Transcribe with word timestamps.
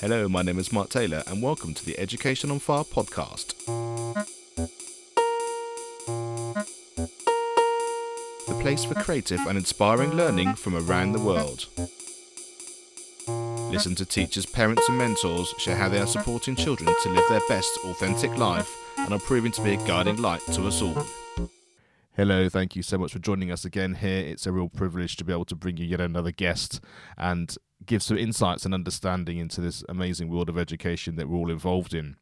Hello, 0.00 0.28
my 0.28 0.42
name 0.42 0.60
is 0.60 0.72
Mark 0.72 0.90
Taylor, 0.90 1.24
and 1.26 1.42
welcome 1.42 1.74
to 1.74 1.84
the 1.84 1.98
Education 1.98 2.52
on 2.52 2.60
Fire 2.60 2.84
podcast. 2.84 3.56
The 8.46 8.54
place 8.60 8.84
for 8.84 8.94
creative 8.94 9.40
and 9.40 9.58
inspiring 9.58 10.12
learning 10.12 10.54
from 10.54 10.76
around 10.76 11.12
the 11.12 11.18
world. 11.18 11.66
Listen 13.72 13.96
to 13.96 14.06
teachers, 14.06 14.46
parents, 14.46 14.88
and 14.88 14.96
mentors 14.96 15.52
share 15.58 15.74
how 15.74 15.88
they 15.88 15.98
are 15.98 16.06
supporting 16.06 16.54
children 16.54 16.94
to 17.02 17.08
live 17.08 17.28
their 17.28 17.42
best, 17.48 17.76
authentic 17.84 18.36
life 18.38 18.72
and 18.98 19.12
are 19.12 19.18
proving 19.18 19.50
to 19.50 19.62
be 19.64 19.74
a 19.74 19.76
guiding 19.78 20.22
light 20.22 20.42
to 20.52 20.68
us 20.68 20.80
all. 20.80 21.04
Hello, 22.14 22.48
thank 22.48 22.76
you 22.76 22.84
so 22.84 22.98
much 22.98 23.12
for 23.12 23.18
joining 23.18 23.50
us 23.50 23.64
again 23.64 23.94
here. 23.94 24.24
It's 24.26 24.46
a 24.46 24.52
real 24.52 24.68
privilege 24.68 25.16
to 25.16 25.24
be 25.24 25.32
able 25.32 25.44
to 25.46 25.56
bring 25.56 25.76
you 25.76 25.86
yet 25.86 26.00
another 26.00 26.30
guest 26.30 26.80
and 27.16 27.56
give 27.88 28.02
some 28.02 28.18
insights 28.18 28.64
and 28.64 28.72
understanding 28.72 29.38
into 29.38 29.60
this 29.60 29.82
amazing 29.88 30.28
world 30.28 30.48
of 30.48 30.58
education 30.58 31.16
that 31.16 31.28
we're 31.28 31.38
all 31.38 31.50
involved 31.50 31.94
in. 31.94 32.16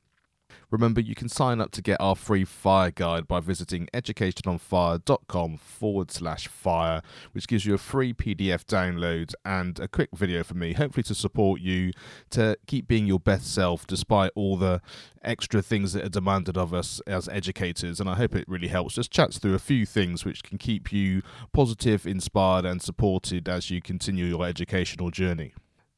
Remember, 0.71 1.01
you 1.01 1.15
can 1.15 1.29
sign 1.29 1.61
up 1.61 1.71
to 1.73 1.83
get 1.83 2.01
our 2.01 2.17
free 2.17 2.45
fire 2.45 2.91
guide 2.91 3.29
by 3.29 3.41
visiting 3.41 3.89
educationonfire.com 3.95 5.57
forward 5.59 6.11
slash 6.11 6.49
fire, 6.49 7.03
which 7.33 7.47
gives 7.47 7.65
you 7.65 7.75
a 7.75 7.79
free 7.79 8.13
PDF 8.13 8.65
download 8.65 9.35
and 9.45 9.79
a 9.79 9.89
quick 9.89 10.11
video 10.15 10.43
from 10.43 10.59
me, 10.59 10.73
hopefully 10.73 11.05
to 11.05 11.15
support 11.15 11.61
you 11.61 11.93
to 12.31 12.57
keep 12.67 12.89
being 12.89 13.07
your 13.07 13.21
best 13.21 13.53
self 13.55 13.87
despite 13.87 14.33
all 14.35 14.57
the 14.57 14.81
extra 15.23 15.63
things 15.63 15.93
that 15.93 16.05
are 16.05 16.11
demanded 16.11 16.57
of 16.57 16.75
us 16.75 17.01
as 17.07 17.29
educators. 17.29 18.01
And 18.01 18.09
I 18.09 18.15
hope 18.15 18.35
it 18.35 18.49
really 18.49 18.69
helps. 18.69 18.95
Just 18.95 19.11
chats 19.11 19.39
through 19.39 19.55
a 19.55 19.61
few 19.61 19.87
things 19.87 20.25
which 20.25 20.43
can 20.43 20.59
keep 20.59 20.93
you 20.93 21.23
positive, 21.53 22.07
inspired, 22.07 22.65
and 22.65 22.83
supported 22.83 23.49
as 23.49 23.71
you 23.71 23.81
continue 23.81 24.27
your 24.27 24.45
educational 24.47 25.11
journey. 25.11 25.55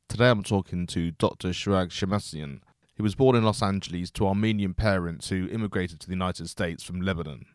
Today 0.09 0.31
I'm 0.31 0.43
talking 0.43 0.87
to 0.89 1.11
Dr. 1.11 1.49
Chirag 1.49 1.91
Shemmassian. 1.91 2.61
He 2.99 3.03
was 3.03 3.15
born 3.15 3.37
in 3.37 3.45
Los 3.45 3.63
Angeles 3.63 4.11
to 4.11 4.27
Armenian 4.27 4.75
parents 4.75 5.29
who 5.29 5.49
immigrated 5.53 6.01
to 6.01 6.09
the 6.09 6.15
United 6.15 6.49
States 6.49 6.83
from 6.83 7.01
Lebanon. 7.01 7.47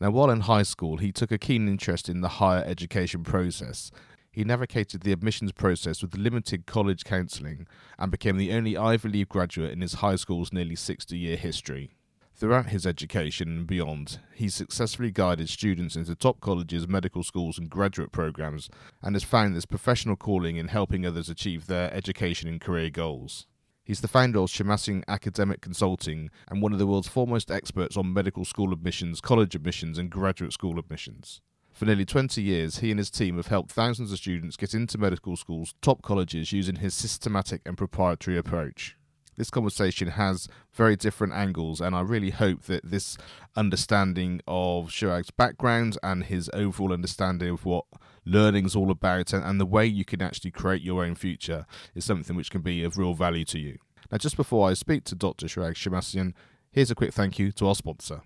Now, 0.00 0.12
while 0.12 0.30
in 0.30 0.42
high 0.42 0.62
school, 0.62 0.98
he 0.98 1.10
took 1.10 1.32
a 1.32 1.38
keen 1.38 1.66
interest 1.66 2.08
in 2.08 2.20
the 2.20 2.38
higher 2.38 2.62
education 2.64 3.24
process. 3.24 3.90
He 4.30 4.44
navigated 4.44 5.00
the 5.00 5.10
admissions 5.10 5.50
process 5.50 6.02
with 6.02 6.16
limited 6.16 6.66
college 6.66 7.02
counselling 7.02 7.66
and 7.98 8.12
became 8.12 8.36
the 8.36 8.52
only 8.52 8.76
Ivy 8.76 9.08
League 9.08 9.28
graduate 9.28 9.72
in 9.72 9.80
his 9.80 9.94
high 9.94 10.14
school's 10.14 10.52
nearly 10.52 10.76
60 10.76 11.18
year 11.18 11.36
history. 11.36 11.90
Throughout 12.36 12.66
his 12.66 12.86
education 12.86 13.48
and 13.48 13.66
beyond, 13.66 14.20
he 14.36 14.48
successfully 14.48 15.10
guided 15.10 15.48
students 15.48 15.96
into 15.96 16.14
top 16.14 16.40
colleges, 16.40 16.86
medical 16.86 17.24
schools, 17.24 17.58
and 17.58 17.68
graduate 17.68 18.12
programs, 18.12 18.70
and 19.02 19.16
has 19.16 19.24
found 19.24 19.56
this 19.56 19.66
professional 19.66 20.14
calling 20.14 20.58
in 20.58 20.68
helping 20.68 21.04
others 21.04 21.28
achieve 21.28 21.66
their 21.66 21.92
education 21.92 22.48
and 22.48 22.60
career 22.60 22.88
goals. 22.88 23.48
He's 23.84 24.00
the 24.00 24.08
founder 24.08 24.38
of 24.38 24.48
Shemmassian 24.48 25.02
Academic 25.08 25.60
Consulting 25.60 26.30
and 26.48 26.62
one 26.62 26.72
of 26.72 26.78
the 26.78 26.86
world's 26.86 27.08
foremost 27.08 27.50
experts 27.50 27.96
on 27.96 28.12
medical 28.12 28.44
school 28.44 28.72
admissions, 28.72 29.20
college 29.20 29.56
admissions, 29.56 29.98
and 29.98 30.08
graduate 30.08 30.52
school 30.52 30.78
admissions. 30.78 31.40
For 31.72 31.86
nearly 31.86 32.04
20 32.04 32.40
years, 32.40 32.78
he 32.78 32.90
and 32.90 32.98
his 32.98 33.10
team 33.10 33.36
have 33.38 33.48
helped 33.48 33.72
thousands 33.72 34.12
of 34.12 34.18
students 34.18 34.56
get 34.56 34.72
into 34.72 34.98
medical 34.98 35.36
schools, 35.36 35.74
top 35.82 36.00
colleges, 36.02 36.52
using 36.52 36.76
his 36.76 36.94
systematic 36.94 37.62
and 37.66 37.76
proprietary 37.76 38.38
approach. 38.38 38.96
This 39.36 39.50
conversation 39.50 40.08
has 40.08 40.46
very 40.72 40.94
different 40.94 41.32
angles, 41.32 41.80
and 41.80 41.96
I 41.96 42.02
really 42.02 42.30
hope 42.30 42.64
that 42.64 42.88
this 42.88 43.16
understanding 43.56 44.42
of 44.46 44.90
Chirag's 44.90 45.30
background 45.30 45.98
and 46.02 46.24
his 46.24 46.48
overall 46.52 46.92
understanding 46.92 47.48
of 47.48 47.64
what 47.64 47.86
learning's 48.24 48.76
all 48.76 48.90
about 48.90 49.32
and, 49.32 49.44
and 49.44 49.60
the 49.60 49.66
way 49.66 49.86
you 49.86 50.04
can 50.04 50.22
actually 50.22 50.50
create 50.50 50.82
your 50.82 51.04
own 51.04 51.14
future 51.14 51.66
is 51.94 52.04
something 52.04 52.36
which 52.36 52.50
can 52.50 52.60
be 52.60 52.84
of 52.84 52.98
real 52.98 53.14
value 53.14 53.44
to 53.44 53.58
you. 53.58 53.78
Now, 54.10 54.18
just 54.18 54.36
before 54.36 54.68
I 54.68 54.74
speak 54.74 55.04
to 55.04 55.14
Dr. 55.14 55.46
Chirag 55.46 55.74
Shemmassian, 55.74 56.34
here's 56.70 56.90
a 56.90 56.94
quick 56.94 57.12
thank 57.12 57.38
you 57.38 57.52
to 57.52 57.68
our 57.68 57.74
sponsor. 57.74 58.22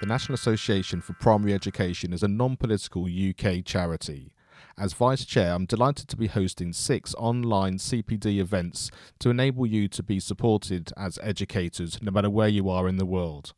The 0.00 0.06
National 0.06 0.34
Association 0.34 1.00
for 1.00 1.12
Primary 1.14 1.54
Education 1.54 2.12
is 2.12 2.22
a 2.22 2.28
non 2.28 2.56
political 2.56 3.06
UK 3.06 3.64
charity. 3.64 4.32
As 4.76 4.92
Vice 4.92 5.24
Chair, 5.24 5.54
I'm 5.54 5.66
delighted 5.66 6.08
to 6.08 6.16
be 6.16 6.26
hosting 6.26 6.72
six 6.72 7.14
online 7.16 7.78
CPD 7.78 8.38
events 8.38 8.90
to 9.20 9.30
enable 9.30 9.66
you 9.66 9.86
to 9.88 10.02
be 10.02 10.18
supported 10.18 10.92
as 10.96 11.18
educators 11.22 12.02
no 12.02 12.10
matter 12.10 12.28
where 12.28 12.48
you 12.48 12.68
are 12.68 12.88
in 12.88 12.96
the 12.96 13.06
world. 13.06 13.54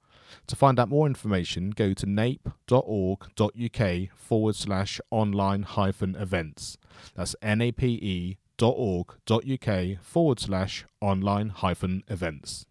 To 0.47 0.57
find 0.57 0.79
out 0.79 0.89
more 0.89 1.07
information, 1.07 1.71
go 1.71 1.93
to 1.95 2.07
nape.org.uk 2.07 3.83
forward 4.17 4.57
slash 4.57 5.01
online 5.11 5.63
hyphen 5.63 6.15
events. 6.17 6.79
That's 7.15 7.35
nape.org.uk 7.43 8.39
forward 10.03 10.41
slash 10.41 10.85
online 11.01 11.49
hyphen 11.51 12.03
events. 12.09 12.67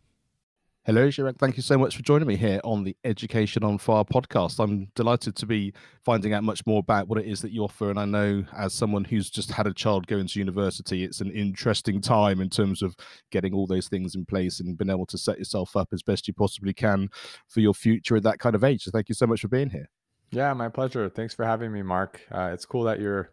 Hello, 0.88 1.07
Chirag. 1.07 1.40
Thank 1.40 1.57
you 1.57 1.63
so 1.63 1.79
much 1.79 1.96
for 1.96 2.03
joining 2.03 2.28
me 2.28 2.35
here 2.35 2.62
on 2.63 2.84
the 2.84 2.96
Education 3.03 3.63
on 3.63 3.79
Fire 3.79 4.03
podcast. 4.03 4.63
I'm 4.63 4.90
delighted 4.94 5.35
to 5.38 5.47
be 5.47 5.73
finding 6.03 6.31
out 6.31 6.44
much 6.44 6.63
more 6.68 6.78
about 6.78 7.07
what 7.07 7.18
it 7.18 7.25
is 7.25 7.41
that 7.41 7.51
you 7.51 7.63
offer. 7.63 7.90
And 7.90 8.00
I 8.00 8.06
know, 8.06 8.46
as 8.56 8.72
someone 8.72 9.03
who's 9.03 9.31
just 9.31 9.50
had 9.50 9.66
a 9.66 9.73
child 9.73 10.06
going 10.06 10.28
to 10.28 10.38
university, 10.38 11.03
it's 11.03 11.22
an 11.22 11.31
interesting 11.31 12.01
time 12.01 12.40
in 12.40 12.51
terms 12.51 12.84
of 12.84 12.96
getting 13.31 13.51
all 13.51 13.66
those 13.66 13.88
things 13.88 14.13
in 14.13 14.25
place 14.25 14.59
and 14.59 14.78
being 14.78 14.91
able 14.91 15.07
to 15.07 15.18
set 15.18 15.40
yourself 15.40 15.75
up 15.75 15.88
as 15.91 16.03
best 16.03 16.28
you 16.28 16.35
possibly 16.35 16.72
can 16.72 17.09
for 17.47 17.62
your 17.62 17.73
future 17.73 18.17
at 18.17 18.22
that 18.22 18.38
kind 18.38 18.53
of 18.53 18.63
age. 18.63 18.84
So, 18.84 18.91
thank 18.91 19.09
you 19.09 19.16
so 19.16 19.25
much 19.25 19.41
for 19.41 19.47
being 19.47 19.72
here. 19.72 19.90
Yeah, 20.29 20.53
my 20.53 20.69
pleasure. 20.69 21.09
Thanks 21.09 21.34
for 21.34 21.46
having 21.46 21.72
me, 21.72 21.81
Mark. 21.81 22.22
Uh, 22.31 22.52
it's 22.53 22.67
cool 22.67 22.84
that 22.84 23.00
you're 23.00 23.31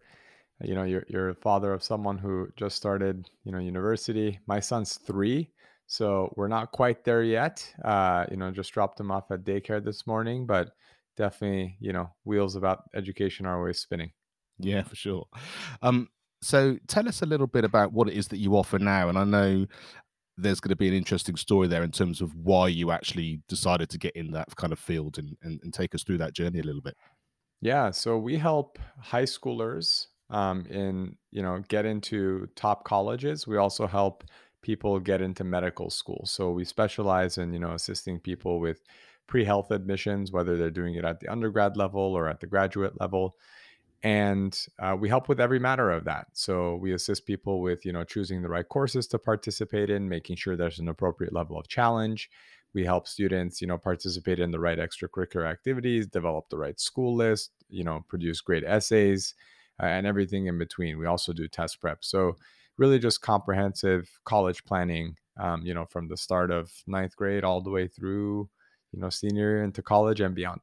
you 0.63 0.75
know 0.75 0.85
you're, 0.85 1.05
you're 1.07 1.35
father 1.35 1.75
of 1.75 1.83
someone 1.83 2.17
who 2.17 2.49
just 2.57 2.77
started 2.77 3.29
you 3.45 3.51
know 3.51 3.59
university 3.59 4.39
my 4.47 4.61
son's 4.61 4.97
three 4.97 5.51
so 5.93 6.33
we're 6.39 6.49
not 6.49 6.73
quite 6.73 7.05
there 7.05 7.23
yet. 7.23 7.71
Uh, 7.85 8.25
you 8.31 8.39
know, 8.39 8.51
just 8.51 8.73
dropped 8.73 8.99
him 8.99 9.11
off 9.11 9.31
at 9.31 9.45
daycare 9.45 9.85
this 9.85 10.07
morning, 10.07 10.47
but 10.47 10.71
definitely, 11.19 11.77
you 11.81 11.93
know, 11.93 12.09
wheels 12.25 12.57
about 12.57 12.85
education 12.95 13.45
are 13.45 13.59
always 13.59 13.79
spinning. 13.79 14.11
Yeah, 14.59 14.85
for 14.85 14.97
sure. 14.97 15.27
Um, 15.83 16.09
so 16.41 16.79
tell 16.89 17.07
us 17.07 17.21
a 17.21 17.27
little 17.27 17.47
bit 17.47 17.67
about 17.67 17.93
what 17.93 18.09
it 18.09 18.15
is 18.15 18.29
that 18.29 18.39
you 18.39 18.57
offer 18.57 18.79
now. 18.79 19.11
And 19.11 19.19
I 19.19 19.25
know 19.25 19.67
there's 20.39 20.61
going 20.61 20.71
to 20.71 20.77
be 20.77 20.89
an 20.89 20.95
interesting 20.95 21.37
story 21.37 21.69
there 21.69 21.83
in 21.83 21.91
terms 21.91 22.23
of 22.23 22.35
why 22.37 22.69
you 22.69 22.91
actually 22.91 23.43
decided 23.47 23.91
to 23.91 23.99
get 23.99 24.17
in 24.17 24.31
that 24.31 24.57
kind 24.57 24.73
of 24.73 24.79
field 24.79 25.19
and, 25.19 25.37
and, 25.43 25.61
and 25.63 25.75
take 25.75 25.95
us 25.95 26.05
through 26.05 26.19
that 26.19 26.33
journey 26.33 26.61
a 26.61 26.65
little 26.65 26.81
bit. 26.81 26.97
Yeah, 27.61 27.91
so 27.91 28.17
we 28.17 28.39
help 28.39 28.79
high 28.99 29.25
schoolers 29.25 30.07
um, 30.31 30.65
in 30.71 31.17
you 31.31 31.43
know 31.43 31.63
get 31.69 31.85
into 31.85 32.49
top 32.57 32.85
colleges. 32.85 33.47
We 33.47 33.59
also 33.59 33.87
help 33.87 34.25
people 34.63 34.99
get 35.01 35.21
into 35.21 35.45
medical 35.45 35.91
school. 35.91 36.23
So 36.25 36.51
we 36.51 36.65
specialize 36.65 37.39
in, 37.39 37.53
you 37.53 37.59
know, 37.59 37.73
assisting 37.73 38.21
people 38.21 38.61
with 38.61 38.83
pre-health 39.27 39.71
admissions, 39.71 40.33
whether 40.33 40.57
they're 40.57 40.71
doing 40.71 40.95
it 40.95 41.05
at 41.05 41.21
the 41.21 41.29
undergrad 41.29 41.77
level 41.77 42.01
or 42.01 42.29
at 42.29 42.41
the 42.41 42.47
graduate 42.47 43.01
level. 43.01 43.37
And 44.03 44.59
uh, 44.81 44.97
we 44.99 45.09
help 45.09 45.29
with 45.29 45.41
every 45.41 45.61
matter 45.61 45.91
of 45.91 46.05
that. 46.05 46.27
So 46.33 46.77
we 46.77 46.93
assist 46.93 47.25
people 47.25 47.61
with, 47.61 47.85
you 47.85 47.93
know, 47.93 48.03
choosing 48.05 48.43
the 48.43 48.49
right 48.49 48.69
courses 48.69 49.07
to 49.09 49.19
participate 49.19 49.91
in, 49.91 50.09
making 50.09 50.37
sure 50.37 50.57
there's 50.57 50.81
an 50.81 50.89
appropriate 50.89 51.33
level 51.33 51.59
of 51.59 51.69
challenge. 51.69 52.29
We 52.75 52.85
help 52.85 53.07
students, 53.07 53.61
you 53.61 53.67
know, 53.67 53.79
participate 53.79 54.41
in 54.41 54.51
the 54.51 54.59
right 54.59 54.79
extracurricular 54.79 55.49
activities, 55.49 56.07
develop 56.07 56.49
the 56.49 56.59
right 56.59 56.81
school 56.81 57.15
list, 57.15 57.53
you 57.69 57.85
know, 57.85 58.05
produce 58.09 58.41
great 58.41 58.65
essays, 58.65 59.35
uh, 59.81 59.87
and 59.87 60.07
everything 60.07 60.47
in 60.47 60.59
between. 60.59 60.99
We 60.99 61.07
also 61.07 61.33
do 61.33 61.47
test 61.47 61.81
prep. 61.81 62.05
So 62.05 62.39
really 62.79 62.99
just 62.99 63.21
comprehensive 63.21 64.09
college 64.25 64.65
planning 64.65 65.17
um, 65.39 65.63
you 65.65 65.75
know 65.75 65.87
from 65.87 66.09
the 66.09 66.17
start 66.17 66.51
of 66.51 66.71
ninth 66.87 67.17
grade 67.17 67.45
all 67.45 67.61
the 67.61 67.71
way 67.71 67.87
through 67.87 68.49
you 68.93 69.01
know 69.01 69.11
senior 69.11 69.63
into 69.63 69.83
college 69.83 70.21
and 70.21 70.35
beyond 70.35 70.61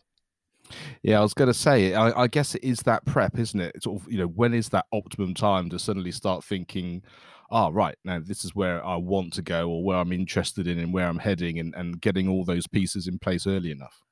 yeah, 1.01 1.19
I 1.19 1.21
was 1.21 1.33
going 1.33 1.47
to 1.47 1.53
say, 1.53 1.93
I, 1.93 2.23
I, 2.23 2.27
guess 2.27 2.55
it 2.55 2.63
is 2.63 2.79
that 2.79 3.05
prep, 3.05 3.37
isn't 3.39 3.59
it? 3.59 3.71
It's 3.75 3.85
sort 3.85 4.01
of, 4.01 4.11
you 4.11 4.19
know, 4.19 4.27
when 4.27 4.53
is 4.53 4.69
that 4.69 4.85
optimum 4.91 5.33
time 5.33 5.69
to 5.69 5.79
suddenly 5.79 6.11
start 6.11 6.43
thinking, 6.43 7.01
oh, 7.49 7.71
right, 7.71 7.95
now 8.03 8.19
this 8.19 8.45
is 8.45 8.53
where 8.53 8.85
I 8.85 8.95
want 8.95 9.33
to 9.33 9.41
go 9.41 9.69
or 9.69 9.83
where 9.83 9.97
I'm 9.97 10.11
interested 10.11 10.67
in 10.67 10.77
and 10.77 10.93
where 10.93 11.07
I'm 11.07 11.19
heading 11.19 11.59
and, 11.59 11.73
and 11.75 11.99
getting 11.99 12.27
all 12.27 12.45
those 12.45 12.67
pieces 12.67 13.07
in 13.07 13.19
place 13.19 13.47
early 13.47 13.71
enough? 13.71 14.03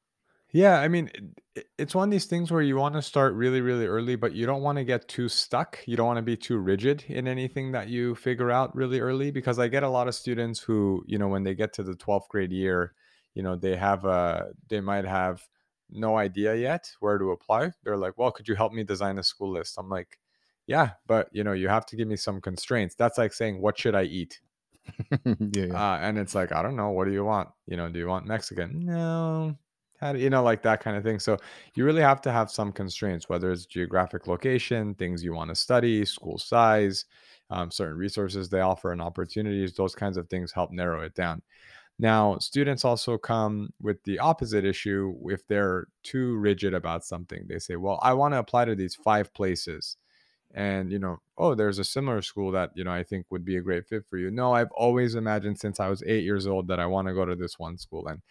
Yeah, 0.52 0.80
I 0.80 0.88
mean, 0.88 1.12
it, 1.56 1.66
it's 1.78 1.94
one 1.94 2.08
of 2.08 2.12
these 2.12 2.26
things 2.26 2.52
where 2.52 2.62
you 2.62 2.78
want 2.78 2.96
to 2.96 3.02
start 3.02 3.34
really, 3.34 3.62
really 3.62 3.86
early, 3.86 4.16
but 4.16 4.34
you 4.34 4.46
don't 4.46 4.62
want 4.62 4.78
to 4.78 4.84
get 4.84 5.08
too 5.08 5.28
stuck. 5.28 5.80
You 5.86 5.98
don't 5.98 6.08
want 6.08 6.18
to 6.18 6.24
be 6.24 6.38
too 6.38 6.58
rigid 6.58 7.04
in 7.08 7.28
anything 7.28 7.74
that 7.74 7.90
you 7.90 8.16
figure 8.16 8.50
out 8.50 8.76
really 8.76 9.00
early 9.00 9.32
because 9.32 9.60
I 9.60 9.68
get 9.68 9.84
a 9.84 9.90
lot 9.90 10.08
of 10.08 10.16
students 10.16 10.60
who, 10.60 11.04
you 11.06 11.18
know, 11.18 11.28
when 11.28 11.44
they 11.44 11.54
get 11.54 11.74
to 11.74 11.84
the 11.84 11.96
12th 11.96 12.30
grade 12.30 12.52
year, 12.52 12.94
you 13.34 13.44
know, 13.44 13.56
they 13.56 13.76
have 13.76 14.06
a, 14.06 14.52
they 14.70 14.80
might 14.80 15.06
have 15.06 15.42
no 15.90 16.18
idea 16.18 16.56
yet 16.56 16.92
where 17.00 17.18
to 17.18 17.32
apply. 17.32 17.72
They're 17.84 17.98
like, 17.98 18.18
well, 18.18 18.32
could 18.32 18.48
you 18.48 18.56
help 18.56 18.74
me 18.74 18.84
design 18.84 19.20
a 19.20 19.24
school 19.24 19.52
list? 19.52 19.76
I'm 19.78 19.90
like, 19.90 20.18
yeah, 20.66 20.92
but 21.08 21.30
you 21.32 21.44
know, 21.44 21.54
you 21.54 21.70
have 21.70 21.86
to 21.88 21.96
give 21.96 22.08
me 22.08 22.18
some 22.18 22.42
constraints. 22.42 22.96
That's 22.96 23.18
like 23.18 23.34
saying, 23.34 23.62
what 23.62 23.78
should 23.78 23.96
I 23.96 24.04
eat? 24.04 24.40
yeah. 25.26 25.36
yeah. 25.54 25.94
Uh, 25.94 25.98
and 26.02 26.18
it's 26.18 26.36
like, 26.36 26.52
I 26.52 26.62
don't 26.62 26.76
know. 26.76 26.90
What 26.92 27.06
do 27.06 27.14
you 27.14 27.24
want? 27.24 27.50
You 27.68 27.78
know, 27.78 27.90
do 27.90 28.00
you 28.00 28.08
want 28.08 28.26
Mexican? 28.26 28.86
No, 28.86 29.58
How 30.00 30.14
do 30.14 30.20
you 30.20 30.30
know, 30.30 30.44
like 30.44 30.62
that 30.62 30.80
kind 30.80 30.96
of 30.96 31.04
thing. 31.04 31.20
So 31.20 31.38
you 31.74 31.84
really 31.84 32.02
have 32.02 32.22
to 32.22 32.32
have 32.32 32.52
some 32.52 32.72
constraints, 32.72 33.30
whether 33.30 33.52
it's 33.52 33.66
geographic 33.66 34.28
location, 34.28 34.94
things 34.96 35.24
you 35.24 35.34
want 35.34 35.50
to 35.50 35.56
study, 35.56 36.06
school 36.06 36.38
size, 36.38 37.06
um, 37.50 37.72
certain 37.72 37.98
resources 37.98 38.48
they 38.50 38.60
offer 38.62 38.92
and 38.92 39.02
opportunities. 39.02 39.74
Those 39.74 39.96
kinds 39.96 40.18
of 40.18 40.30
things 40.30 40.52
help 40.52 40.72
narrow 40.72 41.02
it 41.02 41.16
down. 41.16 41.42
Now, 42.00 42.40
students 42.40 42.86
also 42.86 43.18
come 43.18 43.72
with 43.82 44.04
the 44.04 44.20
opposite 44.20 44.66
issue 44.66 45.16
if 45.32 45.48
they're 45.48 45.88
too 46.04 46.38
rigid 46.38 46.74
about 46.74 47.06
something. 47.06 47.46
They 47.48 47.60
say, 47.60 47.78
"Well, 47.78 48.00
I 48.04 48.14
want 48.14 48.34
to 48.34 48.40
apply 48.40 48.66
to 48.66 48.76
these 48.76 48.96
five 48.96 49.34
places." 49.34 49.98
And, 50.54 50.92
you 50.92 51.00
know, 51.00 51.20
"Oh, 51.38 51.56
there's 51.56 51.80
a 51.80 51.84
similar 51.84 52.22
school 52.22 52.52
that, 52.54 52.72
you 52.76 52.84
know, 52.84 52.92
I 52.92 53.04
think 53.04 53.28
would 53.32 53.46
be 53.46 53.58
a 53.58 53.62
great 53.62 53.88
fit 53.88 54.06
for 54.08 54.18
you." 54.18 54.32
No, 54.32 54.54
I've 54.54 54.72
always 54.72 55.16
imagined 55.16 55.60
since 55.60 55.80
I 55.80 55.90
was 55.90 56.04
8 56.06 56.24
years 56.24 56.48
old 56.48 56.68
that 56.70 56.80
I 56.80 56.86
want 56.88 57.08
to 57.08 57.14
go 57.14 57.26
to 57.26 57.36
this 57.36 57.60
one 57.60 57.78
school. 57.78 58.08
And 58.08 58.22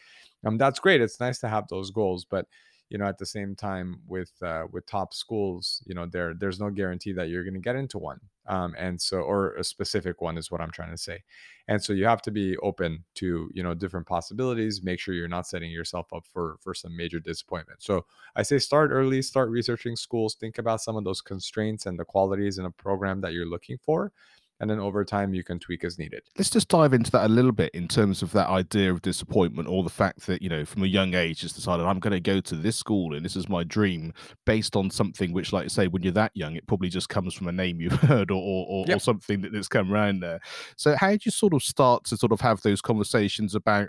um, 0.46 0.58
that's 0.58 0.78
great. 0.78 1.00
It's 1.00 1.20
nice 1.20 1.38
to 1.40 1.48
have 1.48 1.68
those 1.68 1.90
goals, 1.90 2.24
but 2.24 2.46
you 2.88 2.98
know, 2.98 3.06
at 3.06 3.18
the 3.18 3.26
same 3.26 3.56
time, 3.56 4.00
with 4.06 4.30
uh, 4.42 4.64
with 4.70 4.86
top 4.86 5.12
schools, 5.12 5.82
you 5.86 5.94
know, 5.94 6.06
there 6.06 6.34
there's 6.34 6.60
no 6.60 6.70
guarantee 6.70 7.12
that 7.14 7.28
you're 7.28 7.42
going 7.42 7.54
to 7.54 7.60
get 7.60 7.74
into 7.74 7.98
one, 7.98 8.20
um, 8.46 8.76
and 8.78 9.00
so 9.00 9.18
or 9.18 9.54
a 9.56 9.64
specific 9.64 10.20
one 10.20 10.38
is 10.38 10.52
what 10.52 10.60
I'm 10.60 10.70
trying 10.70 10.92
to 10.92 10.96
say, 10.96 11.24
and 11.66 11.82
so 11.82 11.92
you 11.92 12.04
have 12.04 12.22
to 12.22 12.30
be 12.30 12.56
open 12.58 13.04
to 13.16 13.50
you 13.52 13.62
know 13.64 13.74
different 13.74 14.06
possibilities. 14.06 14.84
Make 14.84 15.00
sure 15.00 15.14
you're 15.14 15.26
not 15.26 15.48
setting 15.48 15.72
yourself 15.72 16.12
up 16.12 16.26
for 16.32 16.58
for 16.60 16.74
some 16.74 16.96
major 16.96 17.18
disappointment. 17.18 17.82
So 17.82 18.06
I 18.36 18.42
say 18.42 18.58
start 18.60 18.92
early, 18.92 19.20
start 19.20 19.50
researching 19.50 19.96
schools, 19.96 20.36
think 20.36 20.58
about 20.58 20.80
some 20.80 20.96
of 20.96 21.02
those 21.02 21.20
constraints 21.20 21.86
and 21.86 21.98
the 21.98 22.04
qualities 22.04 22.58
in 22.58 22.66
a 22.66 22.70
program 22.70 23.20
that 23.22 23.32
you're 23.32 23.50
looking 23.50 23.78
for, 23.84 24.12
and 24.60 24.70
then 24.70 24.78
over 24.78 25.04
time 25.04 25.34
you 25.34 25.44
can 25.44 25.58
tweak 25.58 25.84
as 25.84 25.98
needed. 25.98 26.22
Let's 26.38 26.50
just 26.50 26.68
dive 26.68 26.92
into 26.94 27.10
that 27.12 27.26
a 27.26 27.28
little 27.28 27.52
bit 27.52 27.74
in 27.74 27.88
terms 27.88 28.22
of 28.22 28.32
that 28.32 28.48
idea 28.48 28.90
of 28.92 29.02
disappointment 29.02 29.68
or 29.68 29.82
the 29.82 29.90
fact 29.90 30.26
that, 30.26 30.40
you 30.42 30.48
know, 30.48 30.64
from 30.64 30.82
a 30.82 30.86
young 30.86 31.14
age 31.14 31.40
just 31.40 31.54
decided 31.56 31.84
I'm 31.84 32.00
going 32.00 32.12
to 32.12 32.20
go 32.20 32.40
to 32.40 32.54
this 32.54 32.76
school 32.76 33.14
and 33.14 33.24
this 33.24 33.36
is 33.36 33.48
my 33.48 33.64
dream 33.64 34.12
based 34.44 34.74
on 34.76 34.90
something 34.90 35.32
which, 35.32 35.52
like 35.52 35.64
I 35.64 35.68
say, 35.68 35.88
when 35.88 36.02
you're 36.02 36.12
that 36.12 36.32
young, 36.34 36.56
it 36.56 36.66
probably 36.66 36.88
just 36.88 37.08
comes 37.08 37.34
from 37.34 37.48
a 37.48 37.52
name 37.52 37.80
you've 37.80 37.92
heard 38.00 38.30
or, 38.30 38.42
or, 38.42 38.66
or, 38.68 38.84
Yep. 38.88 38.96
or 38.96 39.00
something 39.00 39.40
that, 39.42 39.52
that's 39.52 39.68
come 39.68 39.92
around 39.92 40.20
there. 40.20 40.40
So 40.76 40.96
how 40.96 41.10
do 41.10 41.18
you 41.24 41.30
sort 41.30 41.52
of 41.54 41.62
start 41.62 42.04
to 42.04 42.16
sort 42.16 42.32
of 42.32 42.40
have 42.40 42.62
those 42.62 42.80
conversations 42.80 43.54
about, 43.54 43.88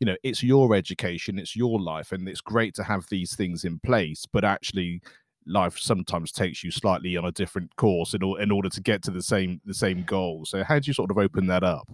you 0.00 0.06
know, 0.06 0.16
it's 0.22 0.42
your 0.42 0.74
education, 0.74 1.38
it's 1.38 1.54
your 1.54 1.80
life, 1.80 2.12
and 2.12 2.28
it's 2.28 2.40
great 2.40 2.74
to 2.74 2.82
have 2.84 3.06
these 3.08 3.36
things 3.36 3.64
in 3.64 3.78
place, 3.78 4.26
but 4.30 4.44
actually 4.44 5.00
life 5.46 5.78
sometimes 5.78 6.32
takes 6.32 6.62
you 6.64 6.70
slightly 6.70 7.16
on 7.16 7.24
a 7.24 7.32
different 7.32 7.74
course 7.76 8.14
in, 8.14 8.22
in 8.40 8.50
order 8.50 8.68
to 8.68 8.80
get 8.80 9.02
to 9.04 9.10
the 9.10 9.22
same 9.22 9.60
the 9.64 9.74
same 9.74 10.02
goal. 10.04 10.44
So 10.44 10.64
how 10.64 10.78
do 10.78 10.88
you 10.88 10.94
sort 10.94 11.10
of 11.10 11.18
open 11.18 11.46
that 11.48 11.64
up? 11.64 11.88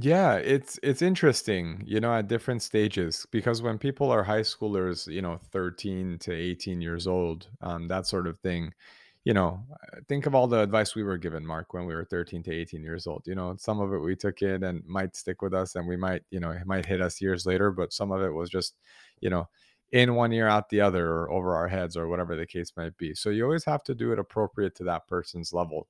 Yeah, 0.00 0.36
it's 0.36 0.78
it's 0.82 1.02
interesting, 1.02 1.82
you 1.86 2.00
know, 2.00 2.14
at 2.14 2.26
different 2.26 2.62
stages 2.62 3.26
because 3.30 3.60
when 3.60 3.76
people 3.78 4.10
are 4.10 4.22
high 4.22 4.40
schoolers, 4.40 5.06
you 5.06 5.20
know, 5.20 5.38
13 5.50 6.18
to 6.20 6.32
18 6.32 6.80
years 6.80 7.06
old, 7.06 7.48
um, 7.60 7.88
that 7.88 8.06
sort 8.06 8.26
of 8.26 8.38
thing, 8.38 8.72
you 9.24 9.34
know, 9.34 9.62
think 10.08 10.24
of 10.24 10.34
all 10.34 10.46
the 10.46 10.60
advice 10.60 10.94
we 10.94 11.02
were 11.02 11.18
given, 11.18 11.44
Mark, 11.46 11.74
when 11.74 11.84
we 11.84 11.94
were 11.94 12.06
13 12.06 12.42
to 12.44 12.52
18 12.54 12.82
years 12.82 13.06
old. 13.06 13.22
You 13.26 13.34
know, 13.34 13.54
some 13.58 13.80
of 13.80 13.92
it 13.92 13.98
we 13.98 14.16
took 14.16 14.40
in 14.40 14.64
and 14.64 14.82
might 14.86 15.14
stick 15.14 15.42
with 15.42 15.52
us 15.52 15.74
and 15.76 15.86
we 15.86 15.96
might, 15.96 16.22
you 16.30 16.40
know, 16.40 16.50
it 16.52 16.66
might 16.66 16.86
hit 16.86 17.02
us 17.02 17.20
years 17.20 17.44
later, 17.44 17.70
but 17.70 17.92
some 17.92 18.12
of 18.12 18.22
it 18.22 18.30
was 18.32 18.48
just, 18.48 18.76
you 19.20 19.28
know, 19.28 19.46
in 19.92 20.14
one 20.14 20.32
ear 20.32 20.48
out 20.48 20.70
the 20.70 20.80
other 20.80 21.06
or 21.10 21.30
over 21.30 21.54
our 21.54 21.68
heads 21.68 21.96
or 21.96 22.08
whatever 22.08 22.36
the 22.36 22.46
case 22.46 22.72
might 22.76 22.96
be. 22.96 23.14
So 23.14 23.30
you 23.30 23.44
always 23.44 23.64
have 23.66 23.84
to 23.84 23.94
do 23.94 24.12
it 24.12 24.18
appropriate 24.18 24.74
to 24.76 24.84
that 24.84 25.06
person's 25.08 25.52
level. 25.52 25.86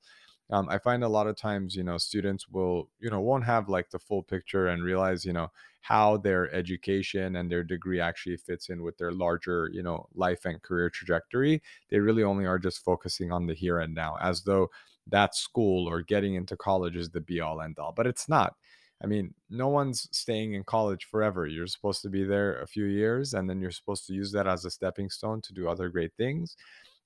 Um, 0.51 0.69
i 0.69 0.77
find 0.79 1.03
a 1.05 1.09
lot 1.09 1.29
of 1.29 1.37
times 1.37 1.77
you 1.77 1.85
know 1.85 1.97
students 1.99 2.49
will 2.49 2.91
you 3.01 3.09
know 3.11 3.21
won't 3.21 3.45
have 3.45 3.69
like 3.69 3.91
the 3.91 3.99
full 3.99 4.23
picture 4.23 4.67
and 4.67 4.83
realize 4.85 5.25
you 5.25 5.33
know 5.33 5.49
how 5.81 6.17
their 6.19 6.53
education 6.55 7.37
and 7.37 7.51
their 7.51 7.65
degree 7.65 8.01
actually 8.01 8.37
fits 8.37 8.69
in 8.69 8.83
with 8.83 8.99
their 8.99 9.13
larger 9.13 9.71
you 9.73 9.83
know 9.83 10.07
life 10.15 10.45
and 10.45 10.61
career 10.63 10.91
trajectory. 10.91 11.63
They 11.91 12.01
really 12.01 12.23
only 12.25 12.45
are 12.47 12.59
just 12.59 12.85
focusing 12.85 13.33
on 13.33 13.47
the 13.47 13.55
here 13.55 13.79
and 13.79 13.95
now 13.95 14.17
as 14.21 14.43
though 14.43 14.69
that 15.09 15.35
school 15.35 15.89
or 15.89 16.03
getting 16.03 16.35
into 16.35 16.57
college 16.57 16.97
is 16.97 17.11
the 17.11 17.21
be 17.21 17.41
all 17.41 17.61
end 17.61 17.79
all. 17.79 17.93
But 17.97 18.07
it's 18.07 18.29
not 18.29 18.55
i 19.03 19.07
mean 19.07 19.35
no 19.51 19.69
one's 19.69 20.09
staying 20.13 20.55
in 20.55 20.65
college 20.65 21.05
forever 21.05 21.47
you're 21.47 21.67
supposed 21.67 22.03
to 22.03 22.09
be 22.09 22.25
there 22.25 22.61
a 22.61 22.67
few 22.67 22.85
years 22.85 23.35
and 23.35 23.49
then 23.49 23.61
you're 23.61 23.71
supposed 23.71 24.07
to 24.07 24.15
use 24.15 24.33
that 24.33 24.47
as 24.47 24.65
a 24.65 24.71
stepping 24.71 25.11
stone 25.11 25.41
to 25.41 25.53
do 25.53 25.69
other 25.69 25.89
great 25.89 26.13
things 26.17 26.57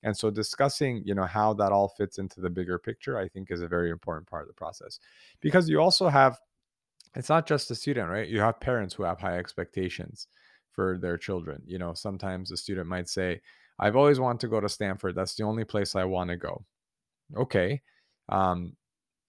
and 0.03 0.17
so 0.17 0.31
discussing, 0.31 1.03
you 1.05 1.15
know, 1.15 1.25
how 1.25 1.53
that 1.55 1.73
all 1.73 1.89
fits 1.89 2.19
into 2.19 2.41
the 2.41 2.51
bigger 2.51 2.79
picture, 2.79 3.19
I 3.19 3.27
think 3.27 3.51
is 3.51 3.63
a 3.63 3.67
very 3.67 3.91
important 3.91 4.29
part 4.29 4.43
of 4.43 4.49
the 4.49 4.55
process. 4.55 5.01
Because 5.41 5.69
you 5.69 5.81
also 5.81 6.09
have 6.09 6.39
it's 7.17 7.31
not 7.31 7.47
just 7.47 7.69
the 7.69 7.75
student, 7.75 8.11
right? 8.11 8.29
You 8.29 8.41
have 8.41 8.61
parents 8.61 8.95
who 8.95 9.03
have 9.03 9.19
high 9.19 9.39
expectations 9.39 10.29
for 10.73 10.99
their 10.99 11.17
children. 11.17 11.63
You 11.67 11.79
know, 11.79 11.95
sometimes 11.95 12.53
a 12.53 12.57
student 12.57 12.87
might 12.87 13.09
say, 13.09 13.41
I've 13.79 13.97
always 13.97 14.21
wanted 14.21 14.41
to 14.41 14.49
go 14.49 14.61
to 14.61 14.69
Stanford. 14.69 15.15
That's 15.15 15.35
the 15.35 15.45
only 15.45 15.65
place 15.65 15.97
I 15.97 16.05
want 16.05 16.29
to 16.31 16.37
go. 16.37 16.65
Okay. 17.35 17.81
Um, 18.29 18.77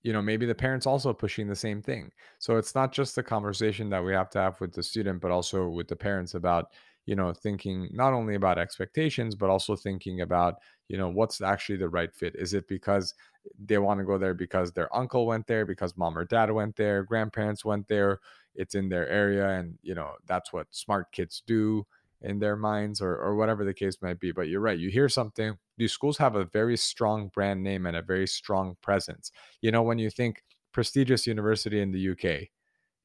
you 0.07 0.13
know, 0.13 0.21
maybe 0.21 0.45
the 0.45 0.55
parents 0.55 0.87
also 0.87 1.13
pushing 1.13 1.47
the 1.49 1.55
same 1.55 1.81
thing. 1.81 2.11
So 2.39 2.55
it's 2.55 2.73
not 2.73 2.93
just 2.93 3.15
the 3.15 3.23
conversation 3.23 3.89
that 3.89 4.03
we 4.03 4.13
have 4.13 4.29
to 4.31 4.39
have 4.39 4.61
with 4.61 4.71
the 4.73 4.81
student, 4.81 5.19
but 5.21 5.31
also 5.31 5.67
with 5.67 5.89
the 5.89 5.97
parents 5.97 6.33
about, 6.33 6.67
you 7.05 7.15
know, 7.15 7.33
thinking 7.33 7.89
not 7.91 8.13
only 8.13 8.35
about 8.35 8.57
expectations, 8.57 9.35
but 9.35 9.49
also 9.49 9.75
thinking 9.75 10.21
about, 10.21 10.55
you 10.87 10.97
know, 10.97 11.09
what's 11.09 11.41
actually 11.41 11.77
the 11.77 11.89
right 11.89 12.15
fit. 12.15 12.35
Is 12.37 12.53
it 12.53 12.69
because 12.69 13.13
they 13.59 13.77
want 13.79 13.99
to 13.99 14.05
go 14.05 14.17
there 14.17 14.33
because 14.33 14.71
their 14.71 14.93
uncle 14.95 15.25
went 15.25 15.45
there, 15.45 15.65
because 15.65 15.97
mom 15.97 16.17
or 16.17 16.23
dad 16.23 16.51
went 16.51 16.77
there, 16.77 17.03
grandparents 17.03 17.65
went 17.65 17.87
there, 17.89 18.19
it's 18.55 18.75
in 18.75 18.87
their 18.89 19.09
area, 19.09 19.49
and 19.49 19.77
you 19.81 19.93
know, 19.93 20.13
that's 20.25 20.53
what 20.53 20.67
smart 20.71 21.11
kids 21.11 21.43
do 21.45 21.85
in 22.21 22.39
their 22.39 22.55
minds 22.55 23.01
or 23.01 23.15
or 23.17 23.35
whatever 23.35 23.63
the 23.65 23.73
case 23.73 23.97
might 24.01 24.19
be. 24.19 24.31
But 24.31 24.47
you're 24.47 24.61
right. 24.61 24.77
You 24.79 24.89
hear 24.89 25.09
something, 25.09 25.57
these 25.77 25.91
schools 25.91 26.17
have 26.17 26.35
a 26.35 26.45
very 26.45 26.77
strong 26.77 27.29
brand 27.33 27.63
name 27.63 27.85
and 27.85 27.95
a 27.95 28.01
very 28.01 28.27
strong 28.27 28.75
presence 28.81 29.31
you 29.61 29.71
know, 29.71 29.81
when 29.83 29.99
you 29.99 30.09
think 30.09 30.43
prestigious 30.73 31.27
university 31.27 31.81
in 31.81 31.91
the 31.91 31.99
UK, 31.99 32.49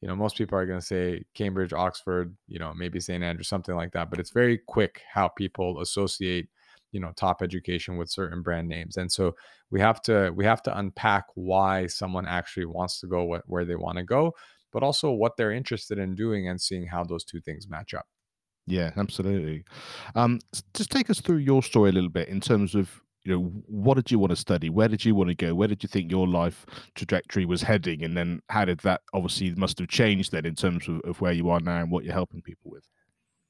you 0.00 0.09
know, 0.09 0.17
most 0.17 0.37
people 0.37 0.59
are 0.59 0.67
going 0.67 0.81
to 0.81 0.85
say 0.87 1.25
Cambridge, 1.35 1.73
Oxford, 1.73 2.37
you 2.49 2.59
know, 2.59 2.73
maybe 2.75 3.00
St. 3.00 3.23
Andrews, 3.23 3.49
something 3.49 3.75
like 3.75 3.93
that. 3.93 4.11
But 4.11 4.19
it's 4.19 4.31
very 4.31 4.59
quick 4.67 5.00
how 5.12 5.29
people 5.29 5.81
associate, 5.81 6.49
you 6.91 7.00
know, 7.00 7.12
top 7.17 7.41
education 7.43 7.97
with 7.97 8.11
certain 8.11 8.43
brand 8.43 8.69
names. 8.69 8.97
And 8.97 9.11
so 9.11 9.35
we 9.70 9.81
have 9.81 10.03
to 10.03 10.32
we 10.35 10.44
have 10.44 10.62
to 10.65 10.76
unpack 10.79 11.26
why 11.35 11.87
someone 11.87 12.26
actually 12.26 12.67
wants 12.67 13.00
to 13.00 13.06
go 13.06 13.26
wh- 13.37 13.49
where 13.49 13.65
they 13.65 13.76
want 13.76 13.99
to 13.99 14.05
go, 14.05 14.35
but 14.73 14.82
also 14.82 15.11
what 15.11 15.37
they're 15.37 15.53
interested 15.53 15.99
in 15.99 16.15
doing 16.15 16.49
and 16.49 16.61
seeing 16.61 16.87
how 16.87 17.05
those 17.05 17.25
two 17.25 17.41
things 17.41 17.69
match 17.69 17.94
up. 17.94 18.06
Yeah, 18.67 18.93
absolutely. 18.97 19.64
Um, 20.14 20.41
just 20.75 20.91
take 20.91 21.11
us 21.11 21.20
through 21.20 21.38
your 21.38 21.62
story 21.62 21.91
a 21.91 21.93
little 21.93 22.11
bit 22.11 22.29
in 22.29 22.41
terms 22.41 22.75
of, 22.75 23.00
you 23.25 23.32
know, 23.32 23.41
what 23.67 23.94
did 23.94 24.11
you 24.11 24.19
want 24.19 24.31
to 24.31 24.37
study? 24.37 24.70
Where 24.70 24.88
did 24.88 25.05
you 25.05 25.14
want 25.14 25.29
to 25.29 25.35
go? 25.35 25.55
Where 25.55 25.69
did 25.69 25.82
you 25.82 25.88
think 25.88 26.11
your 26.11 26.29
life 26.29 26.67
trajectory 26.94 27.44
was 27.44 27.62
heading? 27.62 28.03
And 28.03 28.17
then 28.17 28.41
how 28.49 28.64
did 28.64 28.81
that 28.81 29.03
obviously 29.12 29.55
must 29.55 29.79
have 29.79 29.89
changed 29.89 30.32
then 30.32 30.46
in 30.46 30.55
terms 30.55 30.89
of, 30.89 31.01
of 31.01 31.20
where 31.20 31.32
you 31.32 31.51
are 31.51 31.60
now 31.60 31.81
and 31.81 31.91
what 31.91 32.05
you're 32.05 32.15
helping 32.15 32.43
people 32.43 32.70
with? 32.70 32.89